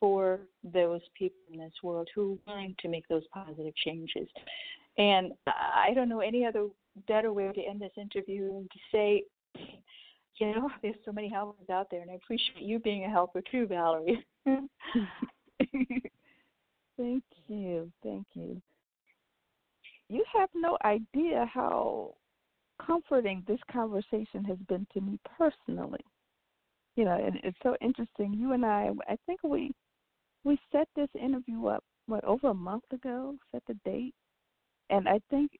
for 0.00 0.40
those 0.62 1.02
people 1.14 1.36
in 1.52 1.58
this 1.58 1.74
world 1.82 2.08
who 2.14 2.38
are 2.46 2.54
willing 2.54 2.74
to 2.80 2.88
make 2.88 3.06
those 3.08 3.26
positive 3.34 3.76
changes. 3.84 4.28
And 4.96 5.32
I 5.46 5.92
don't 5.94 6.08
know 6.08 6.20
any 6.20 6.46
other 6.46 6.68
better 7.06 7.34
way 7.34 7.52
to 7.52 7.60
end 7.60 7.82
this 7.82 7.92
interview 7.98 8.46
than 8.46 8.62
to 8.62 8.78
say, 8.90 9.24
you 10.38 10.54
know, 10.54 10.70
there's 10.82 10.96
so 11.04 11.12
many 11.12 11.28
helpers 11.28 11.68
out 11.70 11.88
there, 11.90 12.02
and 12.02 12.10
I 12.10 12.14
appreciate 12.14 12.62
you 12.62 12.78
being 12.78 13.04
a 13.04 13.10
helper 13.10 13.42
too, 13.50 13.66
Valerie. 13.66 14.24
Thank 16.96 17.24
you. 17.48 17.90
Thank 18.02 18.26
you 18.34 18.60
you 20.08 20.24
have 20.32 20.48
no 20.54 20.76
idea 20.84 21.48
how 21.52 22.14
comforting 22.84 23.42
this 23.46 23.60
conversation 23.70 24.44
has 24.44 24.58
been 24.68 24.86
to 24.92 25.00
me 25.00 25.18
personally. 25.38 26.04
You 26.96 27.04
know, 27.04 27.16
and 27.24 27.38
it's 27.42 27.58
so 27.62 27.76
interesting. 27.80 28.32
You 28.34 28.52
and 28.52 28.64
I, 28.64 28.90
I 29.08 29.16
think 29.26 29.40
we 29.42 29.74
we 30.44 30.58
set 30.70 30.88
this 30.94 31.08
interview 31.20 31.66
up 31.66 31.82
what 32.06 32.22
over 32.24 32.48
a 32.48 32.54
month 32.54 32.84
ago, 32.92 33.34
set 33.50 33.62
the 33.66 33.74
date, 33.84 34.14
and 34.90 35.08
I 35.08 35.20
think 35.30 35.50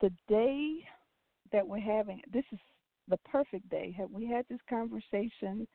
the 0.00 0.10
day 0.28 0.76
that 1.52 1.66
we're 1.66 1.78
having 1.78 2.22
this 2.32 2.44
is 2.52 2.58
the 3.08 3.18
perfect 3.30 3.68
day. 3.70 3.94
Had 3.96 4.12
we 4.12 4.26
had 4.26 4.44
this 4.48 4.60
conversation, 4.68 5.66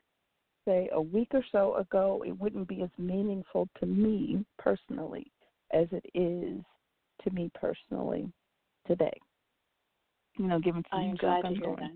say 0.66 0.90
a 0.92 1.02
week 1.02 1.30
or 1.34 1.44
so 1.52 1.76
ago, 1.76 2.24
it 2.26 2.38
wouldn't 2.40 2.68
be 2.68 2.82
as 2.82 2.90
meaningful 2.98 3.68
to 3.80 3.86
me 3.86 4.46
personally 4.58 5.32
as 5.72 5.88
it 5.92 6.06
is 6.14 6.62
to 7.24 7.32
me 7.32 7.52
personally 7.54 8.32
today. 8.88 9.14
You 10.38 10.48
know, 10.48 10.60
given 10.60 10.84
some 10.90 11.00
I 11.00 11.04
am 11.04 11.18
stuff 11.18 11.42
glad 11.42 11.46
I'm 11.46 11.60
going 11.60 11.90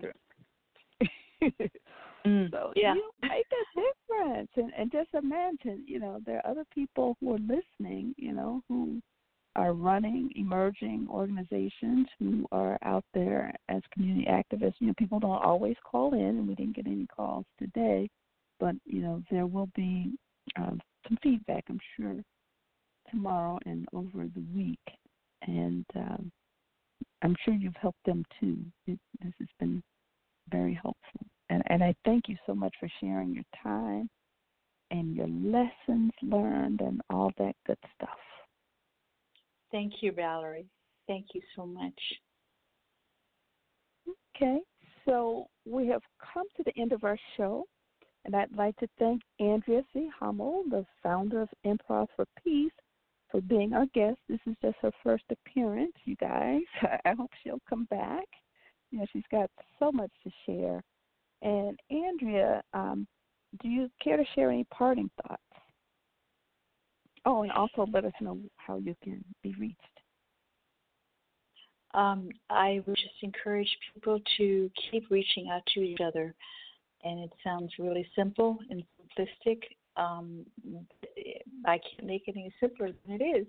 through. 1.40 1.70
Mm, 2.26 2.50
so 2.50 2.72
yeah. 2.76 2.94
you 2.94 3.10
make 3.22 3.46
a 3.52 3.80
difference, 3.80 4.50
and 4.56 4.72
and 4.76 4.92
just 4.92 5.10
imagine, 5.14 5.84
you 5.86 5.98
know, 5.98 6.20
there 6.24 6.38
are 6.44 6.50
other 6.50 6.64
people 6.72 7.16
who 7.20 7.34
are 7.34 7.38
listening, 7.38 8.14
you 8.16 8.32
know, 8.32 8.62
who 8.68 9.00
are 9.58 9.72
running 9.72 10.30
emerging 10.36 11.08
organizations 11.10 12.06
who 12.20 12.46
are 12.52 12.78
out 12.84 13.04
there 13.12 13.52
as 13.68 13.82
community 13.92 14.24
activists. 14.30 14.74
You 14.78 14.86
know, 14.86 14.94
people 14.96 15.18
don't 15.18 15.42
always 15.42 15.74
call 15.84 16.14
in, 16.14 16.20
and 16.20 16.46
we 16.46 16.54
didn't 16.54 16.76
get 16.76 16.86
any 16.86 17.06
calls 17.06 17.44
today, 17.58 18.08
but 18.60 18.76
you 18.84 19.02
know, 19.02 19.20
there 19.32 19.46
will 19.46 19.68
be 19.74 20.12
um, 20.56 20.80
some 21.08 21.18
feedback, 21.24 21.64
I'm 21.68 21.80
sure, 21.96 22.14
tomorrow 23.10 23.58
and 23.66 23.84
over 23.92 24.28
the 24.32 24.44
week, 24.54 24.78
and 25.42 25.84
um, 25.96 26.30
I'm 27.22 27.34
sure 27.44 27.54
you've 27.54 27.74
helped 27.80 28.04
them 28.06 28.24
too. 28.38 28.58
It, 28.86 29.00
this 29.20 29.32
has 29.40 29.48
been 29.58 29.82
very 30.52 30.74
helpful, 30.74 31.26
and 31.50 31.64
and 31.66 31.82
I 31.82 31.96
thank 32.04 32.28
you 32.28 32.36
so 32.46 32.54
much 32.54 32.74
for 32.78 32.88
sharing 33.00 33.34
your 33.34 33.44
time 33.60 34.08
and 34.92 35.16
your 35.16 35.28
lessons 35.28 36.12
learned 36.22 36.80
and 36.80 37.00
all 37.10 37.32
that 37.38 37.54
good 37.66 37.76
stuff. 37.96 38.18
Thank 39.70 39.94
you, 40.00 40.12
Valerie. 40.12 40.66
Thank 41.06 41.26
you 41.34 41.40
so 41.56 41.66
much. 41.66 41.98
Okay, 44.36 44.58
so 45.04 45.48
we 45.66 45.86
have 45.88 46.02
come 46.34 46.46
to 46.56 46.62
the 46.62 46.80
end 46.80 46.92
of 46.92 47.04
our 47.04 47.18
show, 47.36 47.66
and 48.24 48.36
I'd 48.36 48.54
like 48.56 48.76
to 48.76 48.88
thank 48.98 49.22
Andrea 49.40 49.82
C. 49.92 50.08
Hummel, 50.18 50.64
the 50.70 50.86
founder 51.02 51.42
of 51.42 51.48
Improv 51.66 52.06
for 52.14 52.24
Peace, 52.42 52.72
for 53.30 53.40
being 53.40 53.72
our 53.72 53.86
guest. 53.94 54.18
This 54.28 54.40
is 54.46 54.54
just 54.62 54.76
her 54.80 54.92
first 55.02 55.24
appearance, 55.30 55.92
you 56.04 56.16
guys. 56.16 56.62
I 57.04 57.14
hope 57.14 57.30
she'll 57.42 57.60
come 57.68 57.84
back. 57.86 58.26
You 58.90 59.00
know, 59.00 59.06
she's 59.12 59.24
got 59.30 59.50
so 59.78 59.92
much 59.92 60.10
to 60.24 60.30
share. 60.46 60.82
And 61.42 61.78
Andrea, 61.90 62.62
um, 62.72 63.06
do 63.62 63.68
you 63.68 63.90
care 64.02 64.16
to 64.16 64.24
share 64.34 64.50
any 64.50 64.64
parting 64.64 65.10
thoughts? 65.22 65.42
Oh, 67.28 67.42
and 67.42 67.52
also 67.52 67.86
let 67.92 68.06
us 68.06 68.12
know 68.22 68.38
how 68.56 68.78
you 68.78 68.96
can 69.04 69.22
be 69.42 69.54
reached. 69.60 69.76
Um, 71.92 72.30
I 72.48 72.80
would 72.86 72.96
just 72.96 73.22
encourage 73.22 73.68
people 73.92 74.18
to 74.38 74.70
keep 74.90 75.10
reaching 75.10 75.50
out 75.52 75.60
to 75.74 75.80
each 75.80 76.00
other. 76.00 76.34
And 77.04 77.20
it 77.20 77.30
sounds 77.44 77.70
really 77.78 78.08
simple 78.16 78.56
and 78.70 78.82
simplistic. 78.98 79.58
Um, 79.98 80.46
I 81.66 81.78
can't 81.78 82.06
make 82.06 82.28
it 82.28 82.34
any 82.34 82.50
simpler 82.60 82.92
than 82.92 83.20
it 83.20 83.22
is. 83.22 83.46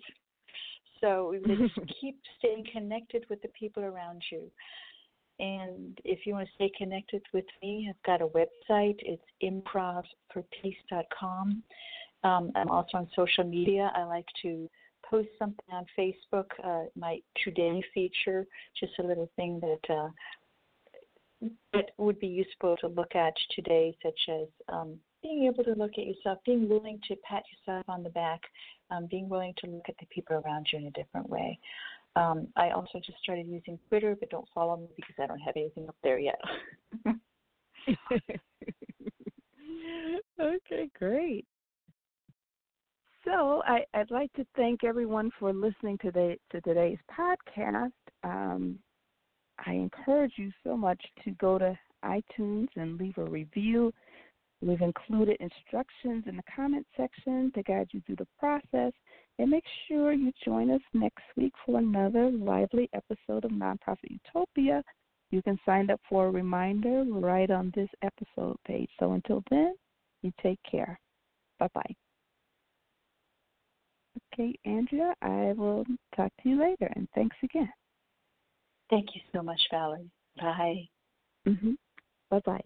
So 1.00 1.36
just 1.48 1.76
keep 2.02 2.20
staying 2.38 2.66
connected 2.74 3.26
with 3.30 3.42
the 3.42 3.48
people 3.58 3.84
around 3.84 4.22
you. 4.30 4.52
And 5.40 5.98
if 6.04 6.26
you 6.26 6.34
want 6.34 6.50
to 6.50 6.56
stay 6.56 6.70
connected 6.78 7.22
with 7.34 7.46
me, 7.64 7.90
I've 7.90 8.04
got 8.04 8.22
a 8.22 8.28
website. 8.28 8.98
It's 9.00 9.24
improvforpeace.com. 9.42 11.64
Um, 12.24 12.52
I'm 12.56 12.70
also 12.70 12.98
on 12.98 13.08
social 13.16 13.44
media. 13.44 13.92
I 13.96 14.04
like 14.04 14.26
to 14.42 14.70
post 15.10 15.30
something 15.38 15.66
on 15.72 15.86
Facebook, 15.98 16.48
uh, 16.64 16.84
my 16.96 17.20
today 17.44 17.82
feature, 17.94 18.46
just 18.80 18.94
a 19.00 19.04
little 19.04 19.30
thing 19.36 19.62
that 19.62 19.94
uh, 19.94 20.10
that 21.74 21.92
would 21.98 22.20
be 22.20 22.28
useful 22.28 22.76
to 22.82 22.88
look 22.88 23.16
at 23.16 23.34
today, 23.56 23.96
such 24.04 24.20
as 24.30 24.48
um, 24.68 24.96
being 25.24 25.46
able 25.46 25.64
to 25.64 25.74
look 25.74 25.92
at 25.98 26.06
yourself, 26.06 26.40
being 26.46 26.68
willing 26.68 27.00
to 27.08 27.16
pat 27.28 27.44
yourself 27.52 27.86
on 27.88 28.04
the 28.04 28.10
back, 28.10 28.42
um, 28.92 29.08
being 29.10 29.30
willing 29.30 29.54
to 29.64 29.70
look 29.70 29.86
at 29.88 29.96
the 30.00 30.06
people 30.08 30.42
around 30.46 30.68
you 30.72 30.80
in 30.80 30.88
a 30.88 30.92
different 30.92 31.30
way. 31.30 31.58
Um, 32.16 32.48
I 32.56 32.72
also 32.72 33.00
just 33.06 33.20
started 33.24 33.48
using 33.48 33.80
Twitter, 33.88 34.16
but 34.20 34.30
don't 34.30 34.48
follow 34.54 34.78
me 34.78 34.88
because 34.96 35.16
I 35.22 35.28
don't 35.28 35.40
have 35.40 35.56
anything 35.56 35.88
up 35.88 35.96
there 36.04 36.20
yet. 36.20 36.40
okay, 40.40 40.90
great. 40.98 41.46
So 43.30 43.62
I, 43.66 43.86
would 43.96 44.10
like 44.10 44.34
to 44.34 44.46
thank 44.56 44.84
everyone 44.84 45.30
for 45.40 45.54
listening 45.54 46.00
to, 46.00 46.12
to 46.12 46.62
today's 46.62 46.98
podcast. 47.16 47.92
Um, 48.24 48.80
I 49.66 49.74
encourage 49.74 50.34
you 50.38 50.52
so 50.64 50.76
much 50.76 51.00
to 51.24 51.32
go 51.32 51.60
to 51.60 51.78
iTunes 52.04 52.68
and 52.76 53.00
leave 53.00 53.18
a 53.18 53.26
review. 53.26 53.94
We've 54.62 54.82
included 54.82 55.38
instructions 55.40 56.24
in 56.28 56.38
the 56.38 56.44
comment 56.56 56.88
section 56.98 57.52
to 57.54 57.62
guide 57.64 57.90
you 57.92 58.02
through 58.06 58.16
the 58.16 58.28
process. 58.40 58.94
And 59.38 59.52
make 59.52 59.64
sure 59.88 60.12
you 60.12 60.32
join 60.44 60.72
us 60.72 60.82
next 60.94 61.24
week 61.38 61.54
for 61.66 61.78
another 61.78 62.32
lively 62.32 62.90
episode 62.94 63.46
of 63.46 63.52
Nonprofit 63.52 64.10
Utopia. 64.10 64.84
You 65.30 65.44
can 65.44 65.60
sign 65.68 65.92
up 65.92 66.02
for 66.10 66.28
a 66.28 66.32
reminder 66.32 67.06
right 67.08 67.52
on 67.52 67.72
this 67.76 67.90
episode 68.02 68.58
page. 68.66 68.90
So 69.00 69.14
until 69.14 69.44
then, 69.52 69.76
you 70.24 70.34
take 70.42 70.60
care. 70.70 71.00
Bye 71.60 71.70
bye. 71.76 71.96
Okay, 74.40 74.58
Andrea, 74.64 75.14
I 75.22 75.54
will 75.58 75.86
talk 76.16 76.32
to 76.42 76.50
you 76.50 76.62
later, 76.62 76.90
and 76.96 77.10
thanks 77.14 77.36
again. 77.44 77.70
Thank 78.90 79.14
you 79.14 79.22
so 79.34 79.42
much, 79.42 79.60
Valerie. 79.70 80.10
Bye. 80.40 80.88
Mm-hmm. 81.46 81.74
Bye 82.30 82.42
bye. 82.46 82.64